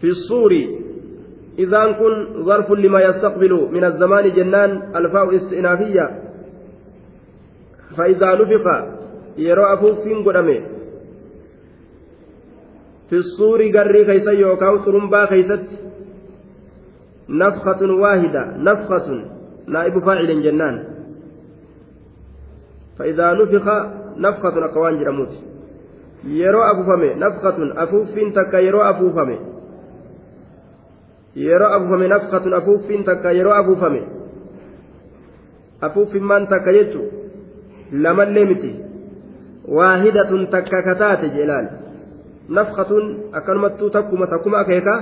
في 0.00 0.06
الصور 0.06 0.52
إذا 1.58 1.92
كن 1.92 2.42
ظرف 2.44 2.72
لما 2.72 3.00
يستقبل 3.00 3.68
من 3.72 3.84
الزمان 3.84 4.32
جنان 4.34 4.96
الفاء 4.96 5.36
استئنافية 5.36 6.22
فإذا 7.96 8.34
نفخ 8.34 8.64
yeroo 9.46 9.66
afuuffiin 9.74 10.22
godhame 10.26 10.56
fissuuri 13.10 13.70
garrii 13.76 14.04
keeysa 14.10 14.32
yookaan 14.42 14.78
xurumbaa 14.84 15.26
keeysatti 15.32 15.76
nafkatun 17.42 17.92
waahida 18.02 18.42
nafkatun 18.68 19.18
naa'ibu 19.66 20.00
faacilin 20.06 20.42
jennaan 20.46 20.78
فإذا 22.98 23.26
نفخ 23.32 23.66
نفخة 24.24 24.54
أكوان 24.64 24.94
جرموت 24.98 25.32
yeroo 26.38 26.62
afuufame 26.70 27.14
nafkatun 27.14 27.68
afuuffiin 27.78 28.32
takka 28.32 28.58
yeroo 28.60 28.82
afuufame 28.82 29.36
yeroo 31.34 31.68
afuufame 31.76 32.08
nafkatun 32.08 32.54
afuuffiin 32.58 33.04
takka 33.04 33.32
yeroo 33.32 33.52
afuufame 33.60 34.02
afuuffimmaan 35.80 36.46
takka 36.52 36.72
jechu 36.72 37.00
lamallee 37.92 38.44
miti 38.50 38.72
kataate 40.84 41.28
jeelaan 41.28 41.68
nafkatun 42.48 43.24
akkanumattuu 43.32 43.90
takkuma 43.90 44.26
takkuma 44.26 44.58
akeeka 44.58 44.94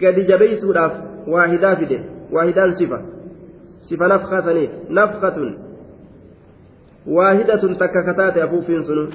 gadi 0.00 0.24
jabeeysuudhaaf 0.24 0.92
waahidaa 1.26 1.76
fide 1.76 2.00
waahidaan 2.32 2.74
sifa 2.74 3.00
sifa 3.88 4.08
nafkataniif 4.08 4.70
nafkatun 4.88 5.58
waahidatun 7.06 7.76
takka 7.76 8.02
kataate 8.02 8.42
afuuffiin 8.42 8.84
sunu 8.84 9.08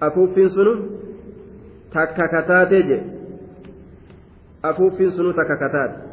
afuuffiin 0.00 0.50
sunu 0.50 0.74
takka 1.92 2.28
kataate 2.28 2.82
je 2.82 3.02
afuuffiin 4.62 5.10
sunu 5.10 5.32
takka 5.32 5.56
kataate 5.56 6.06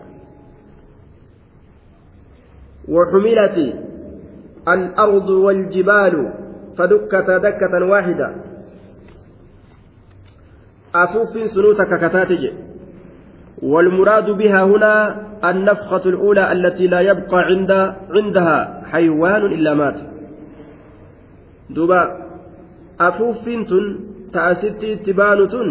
وحملت 2.88 3.58
الأرض 4.68 5.30
والجبال 5.30 6.34
فدكتا 6.78 7.38
دكة 7.38 7.86
واحدة. 7.86 8.36
أفوف 10.96 11.34
سنوتك 11.54 11.92
كتاتج 11.98 12.44
والمراد 13.62 14.30
بها 14.30 14.64
هنا 14.64 14.94
النفخة 15.50 16.10
الأولى 16.10 16.52
التي 16.52 16.88
لا 16.88 17.02
يبقى 17.02 17.40
عند 17.50 17.72
عندها 18.10 18.84
حيوان 18.92 19.46
إلا 19.46 19.74
مات. 19.74 19.98
دوبا 21.70 22.02
أفوف 23.00 23.46
تن 23.46 24.00
تأسيت 24.34 24.84
اتبان 24.84 25.48
تن. 25.48 25.70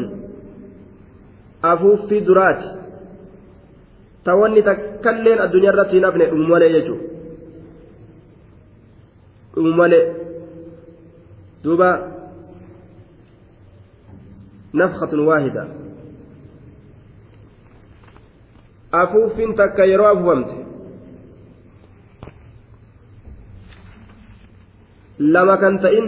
أفوف 1.65 2.13
درات. 2.15 2.63
توني 4.25 4.63
تكلين 4.63 5.39
الدنيا 5.41 5.71
التي 5.71 6.01
نبني 6.01 6.31
أمولي 6.31 6.67
يجو. 6.79 6.97
أمولي 9.59 10.22
دوبا 11.65 11.91
نفخة 14.75 15.13
واحدة. 15.21 15.69
أفوف 18.95 19.37
تك 19.59 19.79
يرو 19.79 20.05
أفومت 20.13 20.51
لما 25.19 25.57
كنت 25.57 25.85
إن 25.85 26.07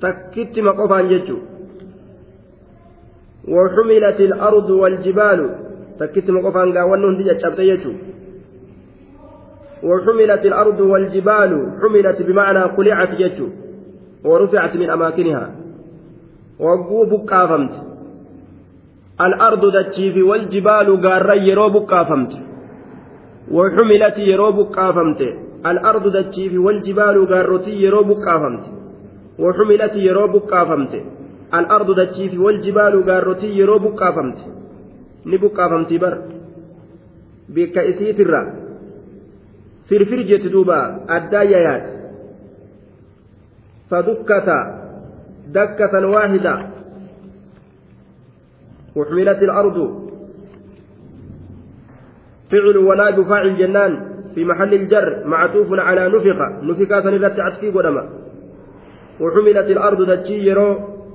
تكت 0.00 0.58
مقفان 0.58 1.08
جتشو 1.08 1.38
وحملت 3.48 4.20
الأرض 4.20 4.70
والجبال. 4.70 5.40
تكت 5.98 6.30
مقفان 6.30 6.78
قاولن 6.78 7.16
دي 7.16 7.24
جتشو 7.24 8.11
وحملت 9.82 10.46
الأرض 10.46 10.80
والجبال 10.80 11.52
حملت 11.80 12.22
بمعنى 12.22 12.62
قلعت 12.76 13.10
جتشو 13.20 13.48
ورفعت 14.24 14.76
من 14.76 14.90
أماكنها. 14.90 15.62
وقو 16.60 17.04
بكافمت 17.04 17.74
الأرض 19.20 19.62
دتشيف 19.76 20.16
والجبال 20.28 20.88
قارا 21.06 21.34
يرو 21.34 21.68
بكافمت 21.68 22.32
وحملت 23.50 24.18
يرو 24.18 24.52
بكافمت 24.52 25.20
الأرض 25.66 26.04
دتشيف 26.16 26.52
والجبال 26.66 27.16
قارتي 27.32 27.70
يرو 27.84 28.02
بكافمت 28.02 28.64
وحملت 29.38 29.94
يرو 29.94 30.26
بكافمت 30.34 30.94
الأرض 31.58 32.00
دتشيف 32.00 32.32
والجبال 32.40 32.94
قارتي 33.08 33.46
يرو 33.46 33.78
بكافمت 33.78 34.38
نبكافمت 35.26 35.92
بر. 36.02 36.14
بك 37.54 37.78
إسيت 37.78 38.20
الرّ 38.20 38.61
firfir 39.92 40.24
jetti 40.24 40.48
duuba 40.48 41.04
addaa 41.04 41.76
fadukkata 43.92 44.58
dakkatan 45.52 46.04
waahida. 46.08 46.54
وحملت 48.96 49.42
الأرض 49.42 49.78
فعل 52.50 52.76
ونائب 52.76 53.22
فاعل 53.22 53.56
جنان 53.56 53.92
في 54.34 54.44
محل 54.44 54.74
الجر 54.74 55.26
معطوف 55.26 55.68
على 55.72 56.08
نفق 56.08 56.62
نفقا 56.62 57.00
سنرت 57.00 57.40
عطفي 57.40 57.70
قدما 57.70 58.08
وحملت 59.20 59.68
الأرض 59.70 60.02
دجي 60.10 60.46
يرو 60.48 60.68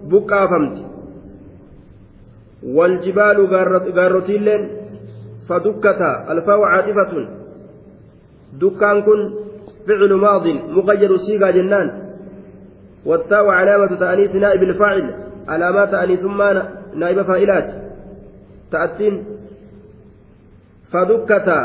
بكا 0.04 0.46
فمت 0.48 0.76
والجبال 2.64 3.38
غارتين 3.98 4.48
فدكتا 5.50 6.32
الفاء 6.32 6.62
عاطفة 6.62 7.14
دكان 8.54 9.02
كن 9.02 9.34
فعل 9.88 10.14
ماض 10.14 10.48
مغير 10.48 11.18
صيغة 11.18 11.52
جنان 11.52 12.08
والتاء 13.06 13.46
علامة 13.48 14.00
تأنيث 14.00 14.36
نائب 14.36 14.64
الفاعل 14.64 15.16
علامات 15.48 15.94
أنيث 15.94 16.24
ما 16.26 16.70
نائب 16.96 17.22
فاعلات. 17.22 17.68
تأتين 18.72 19.26
فدكتا 20.92 21.60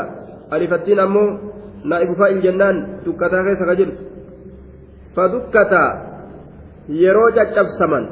ألفتين 0.53 0.99
أمو 0.99 1.37
نائب 1.85 2.13
فاعل 2.13 2.41
جنان 2.41 2.75
دكتا 3.05 3.43
كيس 3.43 3.61
رجل 3.61 3.91
فدكتا 5.15 5.83
يروج 6.89 7.39
الشبسمن 7.39 8.09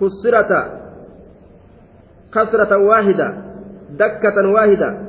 كسرة 0.00 0.52
كسرة 2.34 2.76
واحدة 2.78 3.28
دكة 3.90 4.36
واحدة. 4.54 5.05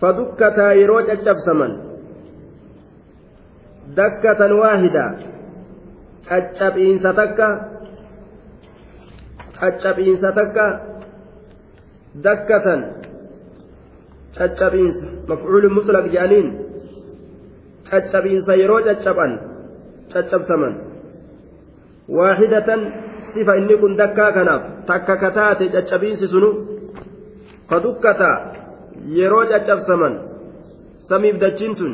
فدكتا 0.00 0.72
يروج 0.72 1.10
الشبسمن 1.10 1.72
دكة 3.96 4.40
واحدة 4.54 5.30
caccabiinsa 6.30 7.10
takka 7.16 7.48
caccabiinsa 9.56 10.28
takka 10.30 10.66
dakkatan 12.24 12.80
caccabiinsa 14.36 15.06
mafcuulu 15.26 15.68
mutlaq 15.74 16.06
jedhaniin 16.12 16.48
caccabiinsa 17.88 18.52
yeroo 18.62 18.80
caccaban 18.86 19.32
caccabsaman 20.12 20.74
waaxidatan 22.16 22.80
sifa 23.32 23.52
inni 23.60 23.74
kun 23.80 23.98
dakkaa 23.98 24.30
kanaaf 24.36 24.62
takka 24.86 25.14
kataate 25.22 25.64
caccabiinsi 25.74 26.26
sunu 26.30 26.50
ka 27.70 27.76
dukkata 27.84 28.30
yeroo 29.18 29.44
caccabsaman 29.50 30.14
samiif 31.08 31.36
dachiin 31.42 31.74
tun 31.78 31.92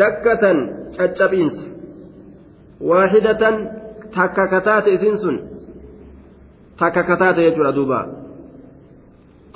dakkatan 0.00 0.58
caccabiinsa 0.96 1.66
waaxidatan 2.88 3.54
takka 4.14 4.44
kataate 4.52 4.90
isin 4.96 5.16
sun 5.22 5.36
takka 6.80 7.02
kataate 7.10 7.40
jechuudha 7.46 7.72
duuba 7.78 8.00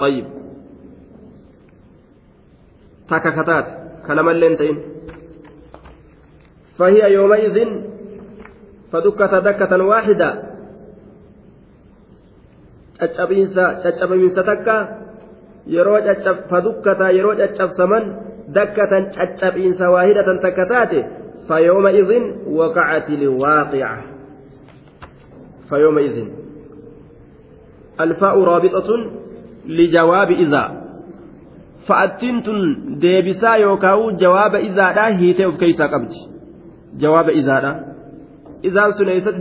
طيب 0.02 0.26
takka 3.10 3.30
kataate 3.38 3.70
kalamallee 4.06 4.48
hin 4.48 4.58
ta'in 4.60 4.78
فهي 6.78 7.12
يومئذ 7.12 7.56
فدكت 8.92 9.34
دكة 9.34 9.72
واحدة 9.84 10.30
caccabiinsa 13.02 14.42
takka 14.46 14.76
yeroo 15.66 15.98
fadukkata 16.50 17.10
yeroo 17.10 17.36
caccabsaman 17.40 18.04
dakkatan 18.54 19.10
caccabiinsa 19.16 19.90
waahidatan 19.90 20.40
takka 20.40 20.66
taate 20.66 21.02
فيومئذ 21.48 22.10
وقعت 22.46 23.10
الواقعة 23.10 24.02
فيومئذ 25.68 26.28
الفاء 28.00 28.40
رابطة 28.40 28.88
لجواب 29.66 30.30
إذا 30.30 30.82
فأتنتن 31.88 32.86
ديبسا 32.98 33.54
يوكاو 33.54 34.10
جواب 34.10 34.54
إذا 34.54 34.92
لا 34.92 35.18
هيتي 35.18 35.50
كيسا 35.52 35.86
قبض 35.86 36.10
جواب 36.98 37.28
إذا 37.28 37.60
لا 37.60 37.92
إذا 38.64 38.90
سنيست 38.90 39.34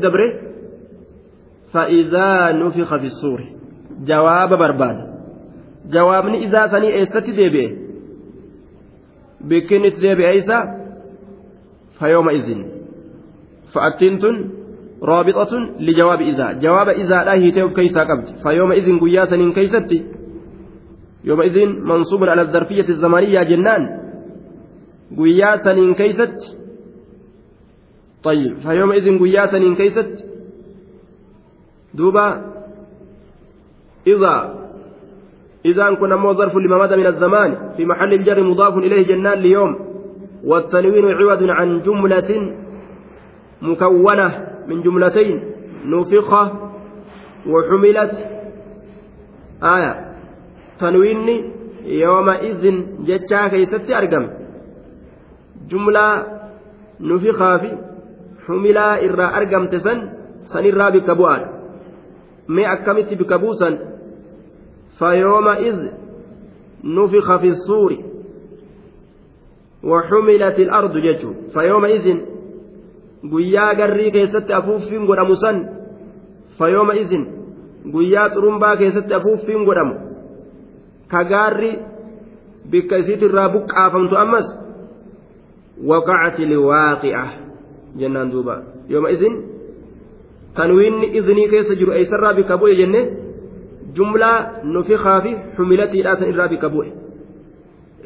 دبره 5.85 6.31
فإذا 6.31 6.33
نفخ 6.33 6.33
في 6.33 6.33
الصور 6.33 6.33
جواب 6.33 6.33
برباد 6.33 6.37
جوابني 6.37 6.47
إذا 6.47 6.67
سني 6.67 6.95
إيست 6.95 7.17
ديبه 7.17 7.77
بكنت 9.41 10.01
ديبه 10.01 10.29
إيسا 10.29 10.87
فيومئذ 11.99 12.65
فأتنتن 13.75 14.51
رابطة 15.03 15.59
لجواب 15.81 16.21
إذا 16.21 16.53
جواب 16.53 16.89
إذا 16.89 17.25
لا 17.25 17.35
هي 17.35 17.69
كيسا 17.69 18.01
قبض 18.01 18.25
فيومئذ 18.43 18.99
قياسا 19.01 19.53
كيستي 19.55 20.05
يومئذ 21.25 21.67
منصوب 21.67 22.25
على 22.25 22.43
الظرفية 22.43 22.89
الزمانية 22.89 23.43
جنان 23.43 24.01
قياسا 25.19 25.93
كيست 25.93 26.57
طيب 28.23 28.57
فيومئذ 28.57 29.19
قياسا 29.19 29.75
كيست 29.75 30.25
دوبا 31.95 32.53
إذا 34.07 34.60
إذا 35.66 35.94
كنا 35.94 36.16
مو 36.16 36.34
ظرف 36.34 36.56
لما 36.56 36.78
مدى 36.78 36.96
من 36.96 37.08
الزمان 37.08 37.72
في 37.78 37.86
محل 37.86 38.14
الجر 38.14 38.44
مضاف 38.44 38.78
إليه 38.78 39.08
جنان 39.08 39.38
ليوم 39.40 39.72
والتنوين 40.44 41.06
عوض 41.06 41.44
عن 41.44 41.82
جملة 41.82 42.56
مكونة 43.62 44.48
من 44.68 44.82
جملتين 44.82 45.44
نفخ 45.86 46.30
وحملت 47.48 48.14
آية. 49.64 49.94
تنوين 50.80 51.28
يومئذ 51.86 52.64
جتشا 53.06 53.48
كيست 53.48 53.92
أرقم. 53.92 54.30
جملة 55.70 56.08
نفخ 57.00 57.40
في 57.62 57.78
حملا 58.48 58.88
إرى 59.06 59.26
أرقم 59.38 59.66
تسن 59.68 59.98
سن 60.44 60.66
إرى 60.66 61.00
بكبوان. 61.00 61.42
ما 62.48 62.74
أكمت 62.74 63.14
بكبوسا 63.14 63.91
فيومئذ 65.02 65.80
نفخ 66.84 67.36
في 67.42 67.48
الصور 67.48 67.98
وحملت 69.84 70.60
الأرض 70.60 70.98
جتو 70.98 71.34
فيومئذ 71.54 72.06
afuuffiin 74.54 75.06
godhamu 75.06 75.36
san 75.36 75.58
fayooma 76.58 76.94
izin 76.94 77.24
guyyaa 77.94 78.30
xurumbaa 78.34 78.78
keessatti 78.78 79.14
afuuffiin 79.14 79.66
godhamu 79.66 79.96
ka 81.08 81.24
gaarri 81.32 81.72
bikka 82.72 82.98
isiit 82.98 83.22
irraa 83.22 83.50
buqqaafamtu 83.50 84.18
ammas 84.18 84.48
waqacati 85.90 86.50
liwaaqi'a 86.50 87.26
jennaan 88.00 88.32
duuba 88.32 88.56
yooma 88.90 89.10
izin 89.10 89.36
tanwiinni 90.58 91.08
izinii 91.18 91.50
keessa 91.54 91.76
jiru 91.76 91.94
eeysarraa 91.94 92.34
bikka 92.34 92.58
bu'e 92.58 92.76
jenne 92.82 93.02
jumlaa 93.96 94.40
nufikaa 94.64 95.22
fi 95.22 95.32
xumilatiidhaa 95.56 96.16
san 96.20 96.30
irraa 96.34 96.52
bikka 96.54 96.70
bu'e 96.76 96.92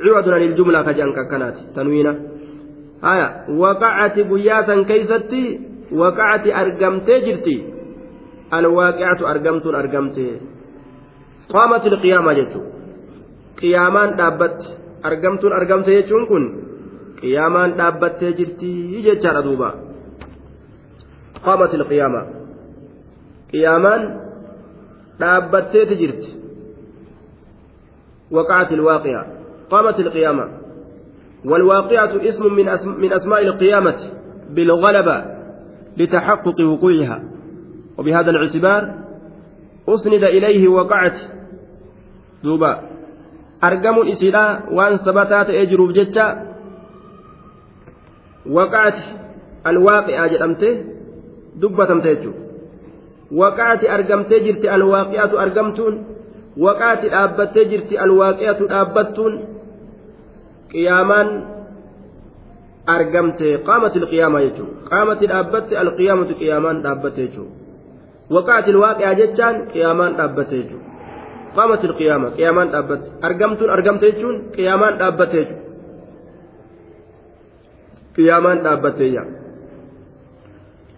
عوض 0.04 0.30
عن 0.30 0.42
الجملة 0.42 0.82
كجان 0.82 1.14
ككنات 1.14 1.58
تنوينة 1.76 2.14
آية. 3.04 3.28
وقعت 3.50 4.20
قياسا 4.20 4.84
كيستي 4.84 5.60
وقعت 5.92 6.48
أرقمت 6.48 7.10
جرتي 7.26 7.58
الواقعة 8.54 9.20
أرقمت 9.32 9.66
أرقمت. 9.66 10.18
قامت 11.50 11.86
القيامة 11.86 12.34
جتو. 12.34 12.62
قيامان 13.62 14.16
دابت. 14.16 14.60
أرقمت 15.06 15.44
أرقمت 15.46 15.90
جتون 15.90 16.26
كن. 16.26 16.44
قيامان 17.22 17.78
دابت 17.78 18.24
جرتي 18.24 19.02
جتشار 19.06 19.42
دوبا. 19.42 19.70
قامت 21.46 21.74
القيامة. 21.74 22.22
قيامان 23.54 24.25
دابت 25.20 25.78
جرتي 25.78 26.36
وقعت 28.32 28.72
الواقعة. 28.72 29.26
قامت 29.70 30.00
القيامة. 30.00 30.50
والواقعة 31.46 32.30
اسم 32.30 32.44
من, 32.44 32.66
من 33.02 33.14
أسماء 33.14 33.42
القيامة 33.42 33.98
بالغلبة 34.50 35.26
لتحقق 35.98 36.62
وقوعها. 36.62 37.24
وبهذا 37.98 38.30
الاعتبار 38.30 38.96
أسند 39.90 40.24
إليه 40.24 40.68
وقعت 40.68 41.18
دوبا. 42.44 42.82
أرقم 43.64 44.08
إسلا 44.08 44.70
وأن 44.72 44.98
ثبتات 44.98 45.50
أجرب 45.50 45.92
جتا 45.92 46.56
وقعت 48.52 49.00
الواقعة 49.68 50.28
جرمته 50.28 50.84
دبة 51.56 51.86
تمتيجو 51.86 52.45
waqaati 53.42 53.86
argamtee 53.96 54.40
jirti 54.46 54.68
alwaaqiyatu 54.76 55.36
argamtuun 55.46 55.96
waqaati 56.66 57.08
dhaabbattee 57.14 57.66
jirti 57.72 57.94
alwaaqiyatu 58.06 58.64
dhaabbattuun 58.72 59.34
qiyaamaan 60.72 61.30
argamte 62.96 63.48
qaamati 63.68 63.98
alqiyaama 64.04 64.40
jechuudha 64.46 64.74
qaamati 64.92 65.26
dhaabbatte 65.32 65.74
alqiyaamatu 65.84 66.34
qiyaamaan 66.42 66.78
dhaabbatte 66.86 67.22
jechuudha 67.26 67.54
waqaati 68.36 68.70
alwaaqiyaa 68.76 69.14
jechaan 69.22 69.56
qiyaamaan 69.74 70.14
dhaabbatte 70.20 70.56
jechuudha 70.62 70.88
qaamati 71.58 71.86
alqiyaama 71.90 72.28
qiyaamaan 72.38 72.70
dhaabbatte 72.74 73.08
argamtuun 73.28 73.70
argamte 73.78 74.06
jechuun 74.12 74.38
qiyaamaan 74.56 74.94
dhaabbatte 75.02 75.38
jechuudha 75.42 75.64
qiyaamaan 78.16 78.60
dhaabbatte 78.66 79.06
yaa 79.18 79.28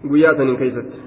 guyyaa 0.09 0.33
saniin 0.37 0.57
keessatti. 0.61 0.97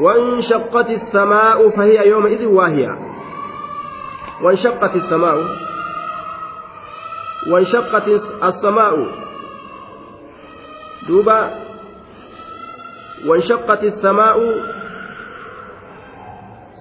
وانشقت 0.00 0.90
السماء 0.90 1.70
فهي 1.70 2.08
يومئذ 2.08 2.44
واهية. 2.46 2.92
وانشقت 4.42 4.96
السماء. 4.96 5.36
وانشقت 7.50 8.08
السماء. 8.44 9.06
دوبا. 11.08 11.50
وانشقت 13.26 13.84
السماء. 13.84 14.38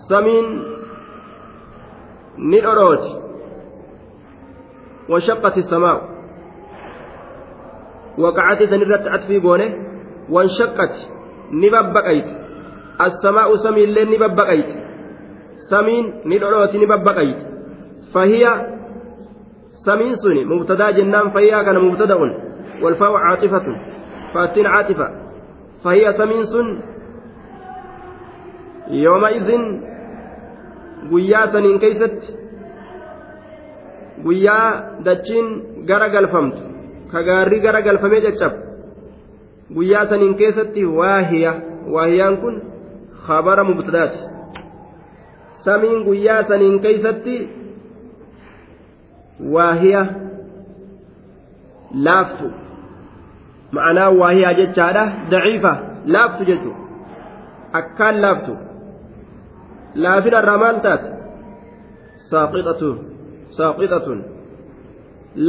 سمين. 0.10 0.46
ندروت 2.38 3.04
وانشقت 5.10 5.58
السماء. 5.58 5.98
وقعت 8.18 8.64
سنرت 8.64 9.08
عطفي 9.08 9.40
بونه. 9.40 9.88
wanshaqqati 10.30 11.08
ni 11.52 11.70
babbaqayti 11.72 12.47
assamaa'u 13.06 13.58
samiillee 13.66 14.06
ni 14.06 14.18
babbaqayti 14.24 14.74
samiin 15.70 16.06
ni 16.26 16.40
dhodhooti 16.42 16.78
ni 16.82 16.88
babbaqayti 16.94 17.44
fahiya 18.14 18.52
samiin 19.86 20.16
suni 20.24 20.46
mubtadaa 20.46 20.92
jennaan 20.98 21.32
fahiyaa 21.32 21.64
kana 21.64 21.80
mubtada'un 21.88 22.34
والفاء 22.84 23.14
عاطفة 23.14 23.66
فاتين 24.34 24.66
عاطفة 24.66 25.08
فهي 25.84 26.14
سمين 26.14 26.44
سن 26.54 26.68
يومئذ 28.92 29.50
guyyaa 31.12 31.48
saniin 31.54 31.80
keeysatti 31.80 32.28
guyyaa 34.24 34.68
dachiin 35.06 35.48
gara 35.90 36.10
galfamtu 36.10 36.62
ka 37.12 37.24
gaarri 37.28 37.60
gara 37.66 37.82
galfamee 37.82 38.22
caccabu 38.26 38.58
guyyaa 39.76 40.06
saniin 40.10 40.36
keessatti 40.36 40.86
waahiya 41.00 41.54
waahiyaan 41.94 42.38
kun 42.42 42.56
khabara 43.28 43.64
mubtadaati 43.70 44.20
samiin 45.66 46.04
guyyaa 46.08 46.44
saniin 46.52 46.80
keeysatti 46.86 47.36
waahiya 49.56 50.02
laaftu 52.08 52.48
ma'anaa 53.78 54.10
waahiyaa 54.22 54.54
jechaadha 54.60 55.04
daciifa 55.34 55.74
laaftu 56.16 56.50
jechuudha 56.50 56.82
akkaan 57.82 58.22
laaftu 58.26 58.58
laafina 60.06 60.42
irraa 60.44 60.58
maal 60.64 60.80
taate 60.86 61.10
saaqixatun 63.58 64.22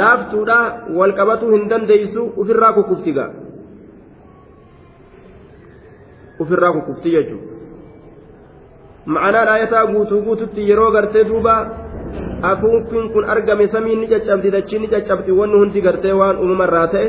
laaftuudha 0.00 0.58
wal 1.00 1.14
qabatuu 1.20 1.52
hin 1.54 1.68
dandeeysu 1.74 2.24
ufirraa 2.44 2.72
kukuftiga 2.78 3.28
ufirraa 6.46 6.72
kukufti 6.78 7.14
jechuudha 7.16 7.57
ma'anaan 9.08 9.48
ayataa 9.56 9.86
guutuu 9.92 10.22
guututti 10.22 10.68
yeroo 10.70 10.90
gartee 10.92 11.24
duuba 11.24 11.54
afuuffin 12.50 13.08
kun 13.12 13.24
argame 13.24 13.68
samiin 13.72 14.00
ni 14.00 14.08
caccabdi 14.12 14.52
dachiin 14.52 14.82
ni 14.82 14.88
caccabdi 14.94 15.32
wanni 15.32 15.58
hundi 15.62 15.80
gartee 15.80 16.12
waan 16.12 16.38
uumamarraa 16.44 16.86
ta'e 16.94 17.08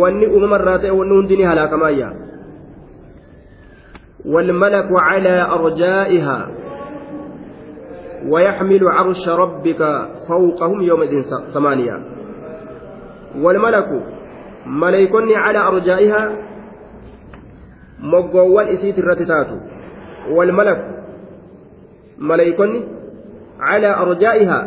wanni 0.00 0.26
uumamarraa 0.26 0.78
ta'e 0.78 0.90
wanni 1.00 1.14
hundi 1.20 1.36
ni 1.36 1.50
halaakamaayya 1.52 2.10
والملك 4.24 4.88
على 4.92 5.42
أرجائها 5.42 6.48
ويحمل 8.28 8.88
عرش 8.88 9.28
ربك 9.28 9.80
فوقهم 10.28 10.82
يومئذ 10.82 11.22
ثمانية 11.54 11.96
والملك 13.36 13.88
مليكني 14.66 15.36
على 15.36 15.58
أرجائها 15.58 16.22
isiit 18.74 18.96
irratti 19.00 19.24
taatu 19.24 19.56
walmalak 20.36 20.93
maleeykonni 22.18 22.80
calaa 23.58 23.94
arjaa'ihaa 24.04 24.64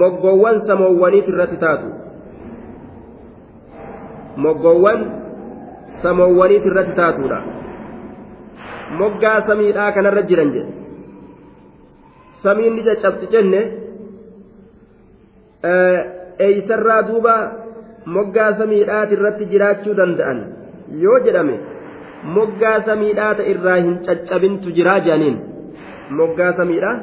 moggoowwan 0.00 0.66
samoowwaniit 0.66 1.28
irratti 1.28 1.56
taatu. 1.64 1.88
Moggoowwan 4.36 5.00
samoowwaniit 6.02 6.66
irratti 6.66 6.92
taatuudha. 7.00 7.40
Moggaa 8.98 9.40
samiidhaa 9.46 9.92
kanarra 9.92 10.22
jiran 10.22 10.52
jedhe. 10.54 10.72
Samiin 12.42 12.74
ni 12.76 12.82
caccabti 12.88 13.26
jenne. 13.32 13.60
Eeysarraa 16.38 17.02
duuba 17.08 17.34
moggaa 18.06 18.52
samiidhaati 18.58 19.14
irratti 19.18 19.44
jiraachuu 19.52 19.94
danda'an 19.96 20.38
yoo 21.02 21.18
jedhame 21.26 21.56
moggaa 22.36 22.78
samiidhaata 22.86 23.42
irraa 23.52 23.76
hin 23.76 23.98
caccabintu 24.06 24.72
jiraa 24.78 24.98
jedhaniin 25.06 25.36
moggaa 26.18 26.52
samiidhaa 26.60 26.96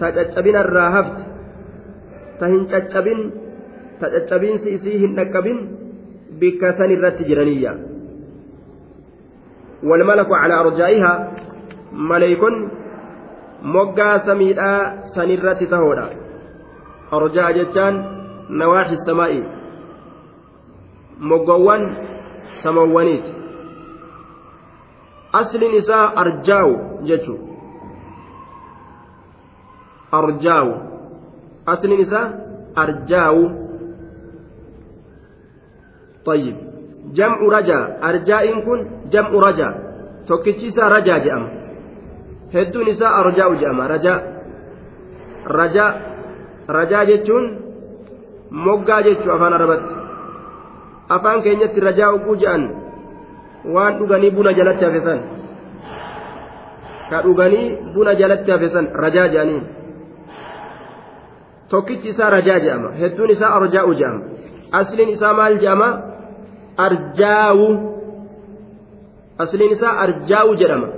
ta 0.00 0.06
caccabinarraa 0.16 0.90
hafte 0.96 1.22
ta 2.38 2.44
hin 2.52 2.62
caccabin 2.72 3.20
ta 4.00 4.06
caccabiinsi 4.14 4.68
isii 4.76 4.98
hin 5.04 5.12
dhaqqabin 5.18 5.58
bikka 6.40 6.68
san 6.78 6.90
irratti 6.96 7.24
jiraniyya 7.30 7.72
والملك 9.88 10.30
على 10.42 10.54
أرجائها 10.60 11.12
ملائكون 11.92 12.54
moggaa 13.74 14.18
samiidhaa 14.26 14.92
sanirratti 15.14 15.66
tahoodha 15.72 16.06
arjaa 17.16 17.52
jechaan 17.58 17.94
nawaaxi 18.60 18.96
samaa'i 19.08 19.40
moggoowwan 21.32 21.82
samawwaniiti 22.62 23.32
asliin 25.40 25.74
isaa 25.80 26.06
arjaawu 26.22 26.74
jechuu 27.10 27.38
arjaawu 30.18 30.74
asliin 31.72 32.00
isaa 32.06 32.26
arjaawu 32.84 33.44
طيب 36.24 36.56
جمع 37.16 37.38
رجا 37.56 37.78
أرجاء 38.08 38.44
كن 38.66 38.80
جمع 39.12 39.30
رجا 39.48 39.68
توكيتشيسا 40.28 40.84
رجا 40.88 41.16
جأم 41.24 41.44
hedduun 42.54 42.88
isaa 42.92 43.14
arjaa'u 43.22 43.54
jedhama 43.60 43.84
rajaa 43.88 44.18
rajaa 45.58 45.90
rajaa 46.76 47.04
jechuun 47.10 47.44
moggaa 48.66 49.02
jechuu 49.06 49.32
afaan 49.32 49.54
arabatti 49.58 49.94
afaan 51.16 51.42
keenyatti 51.44 51.80
rajaa 51.88 52.10
oguu 52.16 52.34
jedhan 52.42 52.62
waan 53.74 53.98
dhuganii 53.98 54.30
buna 54.36 54.52
jalatti 54.58 54.84
hafesan 54.84 55.20
ka 57.10 57.22
dhuganii 57.26 57.66
buna 57.94 58.12
jalatti 58.20 58.50
hafesan 58.54 58.86
rajaa 59.04 59.28
jedhaniin 59.32 59.62
tokkichi 61.70 62.08
isaa 62.14 62.30
rajaa 62.36 62.60
jedhama 62.64 62.92
hedduun 63.00 63.30
isaa 63.36 63.52
arjaa'u 63.58 63.94
jedhama 64.00 64.22
asliin 64.80 65.12
isaa 65.16 65.34
maal 65.40 65.58
jedhama 65.64 65.88
arjaawu 66.86 67.68
asliin 69.44 69.72
isaa 69.76 69.94
arjaawu 70.06 70.54
jedhama. 70.62 70.88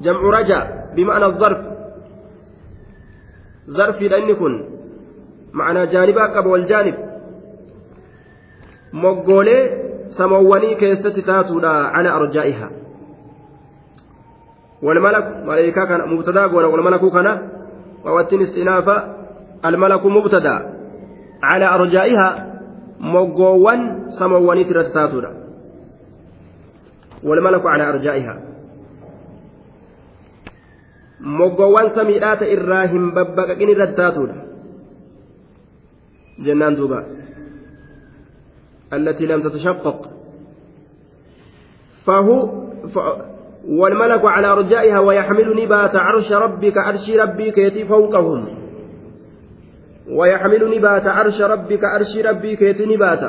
جمع 0.00 0.20
رجع 0.20 0.66
بمعنى 0.96 1.26
الظرف 1.26 1.58
ظرف 3.70 4.02
لأن 4.02 4.34
كن 4.34 4.64
معنى 5.52 5.86
جانبا 5.86 6.24
قبل 6.26 6.48
والجانب 6.48 6.94
مقولي 8.92 9.88
سمواني 10.08 10.74
كيست 10.74 11.06
تاتولا 11.06 11.68
على 11.68 12.08
أرجائها 12.08 12.70
والملك 14.82 15.36
ملائكة 15.44 15.84
كان 15.84 16.08
مبتدا 16.08 16.44
والملك 16.44 17.12
كان 17.12 17.57
ووتن 18.08 18.40
استئناف 18.42 18.88
الملك 19.64 20.06
مبتدا 20.06 20.56
على 21.42 21.66
أرجائها 21.74 22.28
مقوان 23.00 23.80
سمواني 24.18 24.64
تاتولا 24.64 25.30
والملك 27.22 27.64
على 27.66 27.84
أرجائها. 27.88 28.36
moggoowwan 31.18 31.90
samiidhaata 31.94 32.46
irraa 32.46 32.86
hin 32.86 33.10
babbaqaqin 33.10 33.68
irratti 33.74 33.96
taatuudha 34.00 34.36
jennaan 36.46 36.76
duuba 36.78 37.00
لم 39.20 39.40
تتشقق. 39.42 39.98
فهو 42.06 42.46
ف... 42.88 42.96
والملك 43.68 44.24
على 44.24 44.46
أرجائها 44.46 44.98
ويحمل 45.00 45.62
نبات 45.62 45.96
عرش 45.96 46.32
ربك 46.32 46.76
عرش 46.78 47.10
ربك 47.10 47.58
يتي 47.58 47.84
فوقهم. 47.84 48.58
ويحمل 50.08 50.76
نبات 50.76 51.06
عرش 51.06 51.40
ربك 51.40 51.84
عرش 51.84 52.12
ربك 52.24 52.62
يتي 52.62 52.86
نبات. 52.86 53.22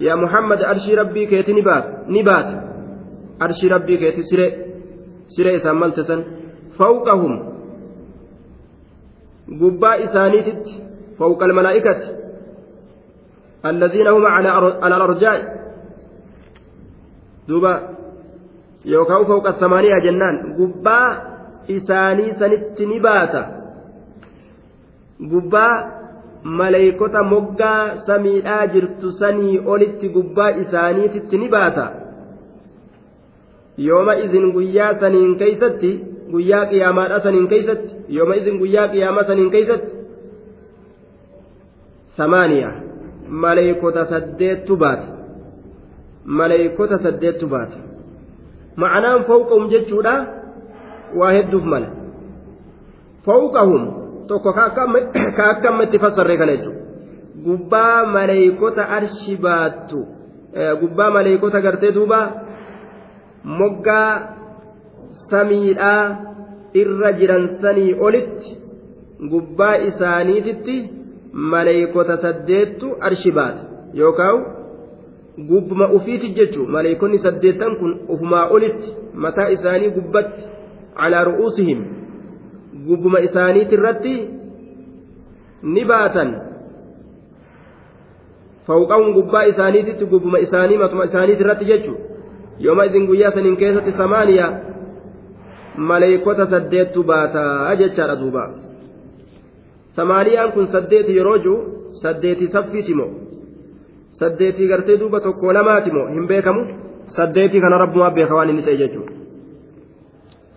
يا 0.00 0.14
محمد 0.14 0.62
عرش 0.62 0.88
ربك 0.88 1.32
يتي 1.32 1.52
نبات 1.52 1.84
نبات. 2.08 2.48
عرش 3.40 3.64
ربك 3.64 4.02
يتي 4.02 4.22
siree 5.32 5.56
isaan 5.56 5.78
maltesan 5.80 6.20
fawqahum 6.76 7.34
gubbaa 9.60 9.96
isaaniititti 10.04 10.72
fawqa 11.18 11.44
almalaa'ikati 11.48 12.08
الذين 13.62 14.06
هم 14.06 14.26
على 14.26 14.48
على 14.82 14.94
الأرجاء. 14.96 15.38
دوبا. 17.48 17.74
يوكاو 18.84 19.24
فوق 19.24 19.46
الثمانية 19.46 19.98
جنان 20.04 20.36
قبا 20.58 21.00
إساني 21.70 22.34
سنت 22.34 22.80
نباتا 22.80 23.42
قبا 25.32 25.68
ملائكة 26.44 27.22
مقا 27.32 27.74
سميئا 28.06 28.64
جرت 28.64 29.02
سني 29.06 29.66
أولت 29.66 30.02
قبا 30.14 30.46
إساني 30.60 31.08
تت 31.08 31.34
نباتا 31.34 32.02
yooma 33.78 34.14
izin 34.14 34.52
guyyaa 34.52 34.94
saniin 35.00 35.36
keeysatti 35.40 35.90
guyyaa 36.32 36.66
qiyaamaadha 36.70 37.20
saniin 37.20 37.48
keeysatti 37.48 37.90
yooma 38.16 38.34
izin 38.34 38.58
guyyaa 38.58 38.88
qiyaamaa 38.88 39.24
saniin 39.24 39.50
keeysatti 39.50 39.94
samaaniya 42.16 42.70
maleeykota 43.28 44.04
saddeettu 44.12 44.76
baate 44.76 45.06
maleeykota 46.24 46.98
saddeettu 46.98 47.46
baate 47.54 47.78
ma'anaan 48.76 49.24
fawqahum 49.24 49.68
jechuudha. 49.70 50.14
Waa 51.16 51.32
hedduuf 51.36 51.64
mala. 51.64 51.88
Fawqahum 53.26 53.82
tokko 54.28 54.52
ka 54.52 54.64
akka 54.70 55.68
ammatti 55.72 55.98
fassarree 55.98 56.38
kana 56.38 56.56
jechuudha. 56.56 56.80
Gubbaa 57.44 58.06
maleeykota 58.06 58.82
arshi 58.96 59.36
baattu 59.36 60.06
gubbaa 60.80 61.10
maleeykota 61.10 61.60
gartee 61.60 61.92
duuba 61.94 62.20
moggaa 63.44 64.10
samiidhaa 65.30 66.02
irra 66.82 67.12
jiran 67.20 67.48
sanii 67.62 67.94
olitti 68.08 68.58
gubbaa 69.30 69.74
isaaniititti 69.90 70.76
maleeykota 71.54 72.16
saddeettu 72.24 72.96
arshi 73.08 73.32
baata 73.38 73.62
yookaan 74.00 74.44
gubbuma 75.38 75.88
ufiiti 75.96 76.28
jechuun 76.38 76.70
maleeykonni 76.70 77.18
saddeettan 77.18 77.76
kun 77.76 78.00
ufumaa 78.08 78.46
olitti 78.56 78.94
mataa 79.14 79.48
isaanii 79.56 79.90
gubbatti 79.90 80.42
calaa 81.00 81.24
ru'uusihim 81.28 81.84
gubbuma 82.86 83.18
isaaniiti 83.28 83.74
irratti 83.74 84.14
ni 85.62 85.84
baatan 85.84 86.34
fawqahum 88.66 89.12
gubbaa 89.18 89.42
isaaniititti 89.52 90.04
gubbuma 90.12 90.38
isaanii 90.48 90.78
matuma 90.82 91.04
isaaniiti 91.10 91.42
irratti 91.46 91.64
jechuun 91.70 91.98
yooma 92.66 92.84
isin 92.90 93.06
guyyaa 93.06 93.32
saniin 93.38 93.56
keessatti 93.56 93.92
samaaniyaa 94.02 94.52
maleeykota 95.76 96.46
saddeettu 96.46 97.04
baataa 97.04 97.74
jechaadha 97.76 98.16
duuba. 98.20 98.44
samaaniyaan 99.96 100.52
kun 100.52 100.66
saddeeti 100.66 101.16
yeroo 101.16 101.38
jiru 101.38 101.56
saddeetii 102.02 102.48
saffiiti 102.52 102.94
moo 102.94 103.10
saddeetii 104.22 104.68
gartee 104.72 104.98
duuba 105.04 105.20
tokko 105.26 105.54
lamaati 105.58 105.94
moo 105.98 106.06
hin 106.16 106.26
beekamu 106.32 106.66
saddeetii 107.16 107.62
kana 107.66 107.78
rabbumaa 107.84 108.10
beeka 108.18 108.34
waan 108.40 108.50
inni 108.54 108.66
ta'e 108.66 108.76
jechuudha 108.82 109.12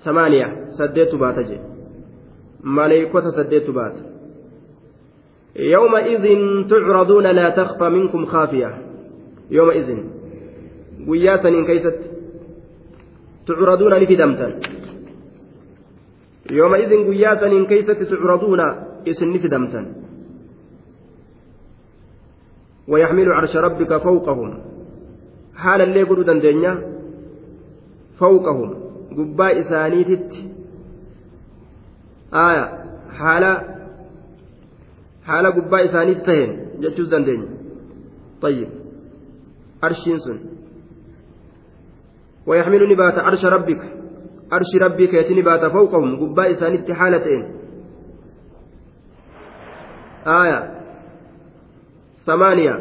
samaaniyaa 0.07 0.51
saddeettu 0.79 1.21
baata 1.23 1.47
jee 1.53 1.61
maleeykota 2.79 3.31
saddeettu 3.39 3.79
baata 3.79 4.03
يومئذ 5.73 6.25
تعرضون 6.71 7.27
لا 7.27 7.49
تخفى 7.49 7.89
منكم 7.89 8.25
خافية 8.25 8.69
يومئذ 9.51 9.89
قياسا 11.09 11.49
كيست 11.67 11.99
تعرضون 13.47 13.93
لفدمتا 13.93 14.47
يومئذ 16.51 16.91
قياسا 17.09 17.63
كيست 17.69 17.99
تعرضون 18.11 18.61
isinni 19.05 19.39
fidamtan 19.39 19.85
ويحمل 22.88 23.32
عرش 23.32 23.56
ربك 23.56 23.96
فوقهم 23.96 24.62
حال 25.56 25.80
اللي 25.80 26.00
يقولوا 26.00 26.24
دندنيا 26.24 27.00
فوقهم 28.18 28.74
قباء 29.16 29.62
ثانيتت 29.62 30.32
آية 32.34 32.84
حال 33.18 33.44
حال 35.24 35.46
قباء 35.46 35.86
ثانيت 35.86 36.26
تهين 36.26 36.68
جتوز 36.80 37.08
دندنيا 37.08 37.48
طيب 38.42 38.68
أرشين 39.84 40.18
سن 40.18 40.40
ويحمل 42.46 42.92
نبات 42.92 43.14
عرش 43.18 43.44
ربك 43.44 43.82
عرش 44.52 44.70
ربك 44.82 45.14
يتي 45.14 45.34
نبات 45.34 45.72
فوقهم 45.72 46.16
قباء 46.20 46.52
ثانيت 46.52 46.92
حالتين 46.92 47.52
آية 50.26 50.73
ثمانية. 52.25 52.75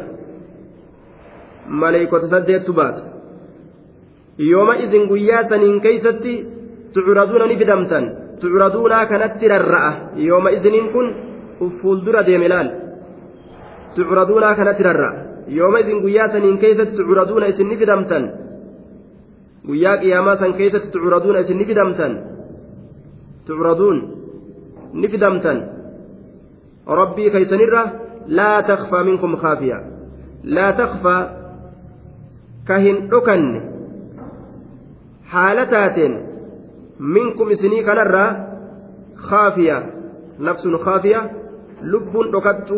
ملائكة 1.81 2.21
سديت 2.31 2.67
بات 2.77 2.97
يومئذ 4.39 4.93
قياسا 5.11 5.55
إن 5.55 5.79
كيستي 5.85 6.33
تعرضون 6.95 7.41
نفدمتا. 7.51 7.99
تعرضون 8.41 8.93
كانت 9.11 9.43
الرأة. 9.43 9.93
يومئذ 10.29 10.65
كن 10.93 11.05
فولدر 11.81 12.15
ديملال. 12.21 12.67
تعرضون 13.95 14.45
كانت 14.57 14.79
الرأة. 14.81 15.13
يومئذ 15.59 15.89
قياسا 16.05 16.39
إن 16.49 16.57
كيست 16.63 16.89
تعرضون 16.97 17.43
إسن 17.43 17.65
نفدمتا. 17.71 18.19
guyyaa 19.65 19.97
qiyaamaa 19.97 20.37
san 20.37 20.53
keessatti 20.53 20.91
tucuraduuna 20.93 21.39
isin 21.39 21.57
ni 21.57 21.65
fidamtan 21.65 22.13
tucuraduun 23.45 23.97
ni 24.93 25.07
fidamtan 25.09 25.57
ربي 26.85 27.29
كيسنرة. 27.33 28.04
لا 28.27 28.61
تخفى 28.61 29.03
منكم 29.03 29.35
خافية 29.35 29.83
لا 30.43 30.71
تخفى 30.71 31.29
كهن 32.67 33.09
أكن 33.13 33.61
حالتات 35.25 36.11
منكم 36.99 37.53
سني 37.53 37.83
كنرة 37.83 38.47
خافية 39.15 39.85
نفس 40.39 40.67
خافية 40.67 41.31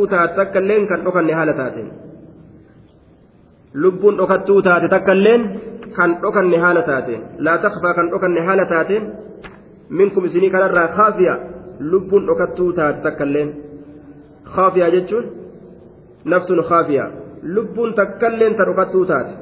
taate 0.10 0.36
takka 0.36 0.60
illeen 0.60 0.88
kan 0.88 1.04
dhokanne 1.06 1.34
haala 1.34 1.54
taateen 1.54 1.90
lubbuun 3.74 4.18
dhokattuu 4.18 4.62
taate 4.62 4.88
takka 4.90 5.12
illeen 5.14 5.42
kan 5.96 6.18
dhokanne 6.22 6.58
haala 6.58 6.82
taateen 6.82 7.22
laa 7.46 7.58
takfaa 7.58 7.94
kan 7.94 8.10
dhokanne 8.12 8.42
haala 8.48 8.66
taateen 8.66 9.04
minkum 9.90 10.26
isinii 10.26 10.50
kanarraa 10.50 10.88
nafsun 16.26 16.64
khaafiyaa 16.70 17.12
lubbuun 17.56 17.94
takkalleen 17.94 18.56
ta 18.58 18.66
dhokattuu 18.70 19.06
taate 19.06 19.34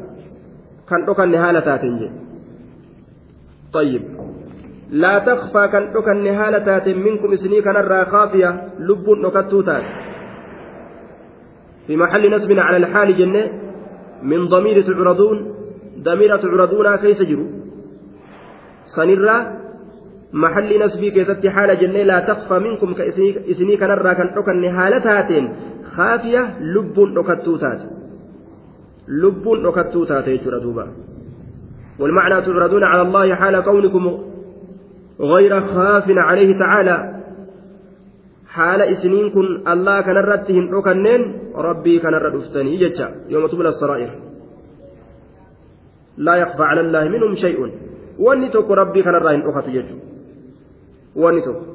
kan 0.90 1.06
dhokanne 1.08 1.38
haala 1.38 1.62
taateen 1.62 1.98
jedhe 2.04 2.26
طيب. 3.76 4.04
لا 4.92 5.20
تخفى 5.20 5.68
كان 5.68 5.94
دكان 5.94 6.24
نهالة 6.24 6.94
منكم 6.94 7.36
سني 7.36 7.62
كان 7.62 7.78
الراخافية 7.78 8.50
لب 8.80 9.10
نكتوتات 9.10 9.84
في 11.88 11.98
محل 11.98 12.36
نسب 12.36 12.52
على 12.52 12.78
الحال 12.78 13.18
جنة. 13.18 13.44
من 14.24 14.48
ضمير 14.48 14.82
تعرضون. 14.82 15.38
ضمير 16.00 16.38
تعرضون 16.38 16.96
كيس 16.96 17.22
جرو. 17.22 17.46
سنرا 18.96 19.38
jennee 21.82 22.06
laa 22.12 22.22
taqfa 22.30 22.60
minkum 22.60 22.96
ka 22.96 23.04
isinii 23.54 23.78
kanarraa 23.78 24.16
kan 24.20 24.30
dhokanne 24.36 24.70
haala 24.78 25.00
taateen 25.08 25.50
kaafiya 25.96 26.42
lubbuun 26.76 27.16
dhokattuu 27.18 27.58
taate 27.58 27.86
lubbuun 29.22 29.64
dhokattuu 29.66 30.06
taate 30.06 30.32
jechuudha 30.38 30.64
duuba 30.68 30.88
والمعنى 32.00 32.42
تعرضون 32.42 32.84
على 32.84 33.02
الله 33.02 33.36
حال 33.36 33.56
كونكم 33.64 34.06
غير 35.20 35.62
خاف 35.62 36.08
عليه 36.10 36.60
تعالى 36.60 36.96
حال 38.48 38.82
إسنين 38.82 39.32
الله 39.74 40.02
كان 40.02 40.18
رتهن 40.18 40.66
ركنين 40.74 41.22
ربي 41.56 42.00
كان 42.00 42.14
ردفتني 42.14 42.78
جتا 42.78 43.08
يوم 43.30 43.48
تبلى 43.48 43.70
السرائر 43.70 44.12
لا 46.18 46.36
يخفى 46.36 46.64
على 46.64 46.82
الله 46.82 47.04
منهم 47.10 47.36
شيء 47.36 47.60
واني 48.20 48.50
توك 48.50 48.72
ربي 48.72 49.02
كان 49.04 49.16
راهن 49.26 49.42
أخت 49.50 49.68
جتا 49.76 50.15
wanni 51.24 51.42
tokko 51.42 51.66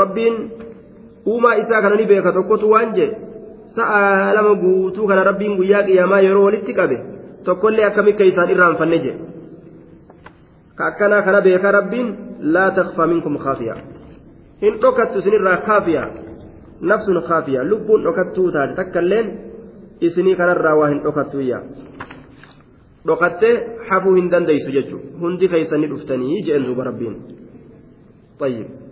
rabbiin 0.00 0.36
uumaa 1.32 1.54
isaa 1.62 1.82
kana 1.82 1.96
ni 1.96 2.06
beeka 2.06 2.32
tokkotu 2.32 2.70
waan 2.70 2.94
jee 2.98 3.10
sa'a 3.76 4.32
lama 4.34 4.54
guutuu 4.62 5.06
kana 5.10 5.24
rabbiin 5.30 5.56
guyyaa 5.60 5.82
qiyyamaa 5.88 6.20
yeroo 6.26 6.44
walitti 6.48 6.72
qabe 6.80 6.98
tokkollee 7.44 7.84
akkamitti 7.90 8.28
isaan 8.32 8.50
irraanfanne 8.54 8.98
jee 9.06 9.16
ka 10.78 10.86
akkanaa 10.90 11.22
kana 11.28 11.40
beeka 11.46 11.72
rabbiin 11.78 12.08
laa 12.56 12.70
takfaa 12.78 13.06
minkum 13.12 13.38
khaafiyaa 13.46 13.78
hin 14.62 14.74
dhokattu 14.84 15.18
isinirraa 15.24 15.56
khaafiyaa 15.68 16.08
nafsun 16.92 17.22
khaafiyaa 17.28 17.64
lubbuun 17.70 18.04
dhokattuu 18.06 18.50
taate 18.56 18.74
takkailleen 18.80 19.32
isinii 20.08 20.36
kanarraa 20.40 20.74
waa 20.80 20.88
hin 20.92 21.00
dhokattuuyyaa 21.06 21.62
dhokattee 23.06 23.54
hafuu 23.88 24.14
hin 24.18 24.30
dandeeysu 24.34 24.70
jechuudha 24.76 25.18
hundi 25.24 25.48
keeysanii 25.54 25.90
dhuftanii 25.94 26.42
jeen 26.46 26.66
duuba 26.66 26.84
rabbiin. 26.90 27.16
طيب. 28.38 28.83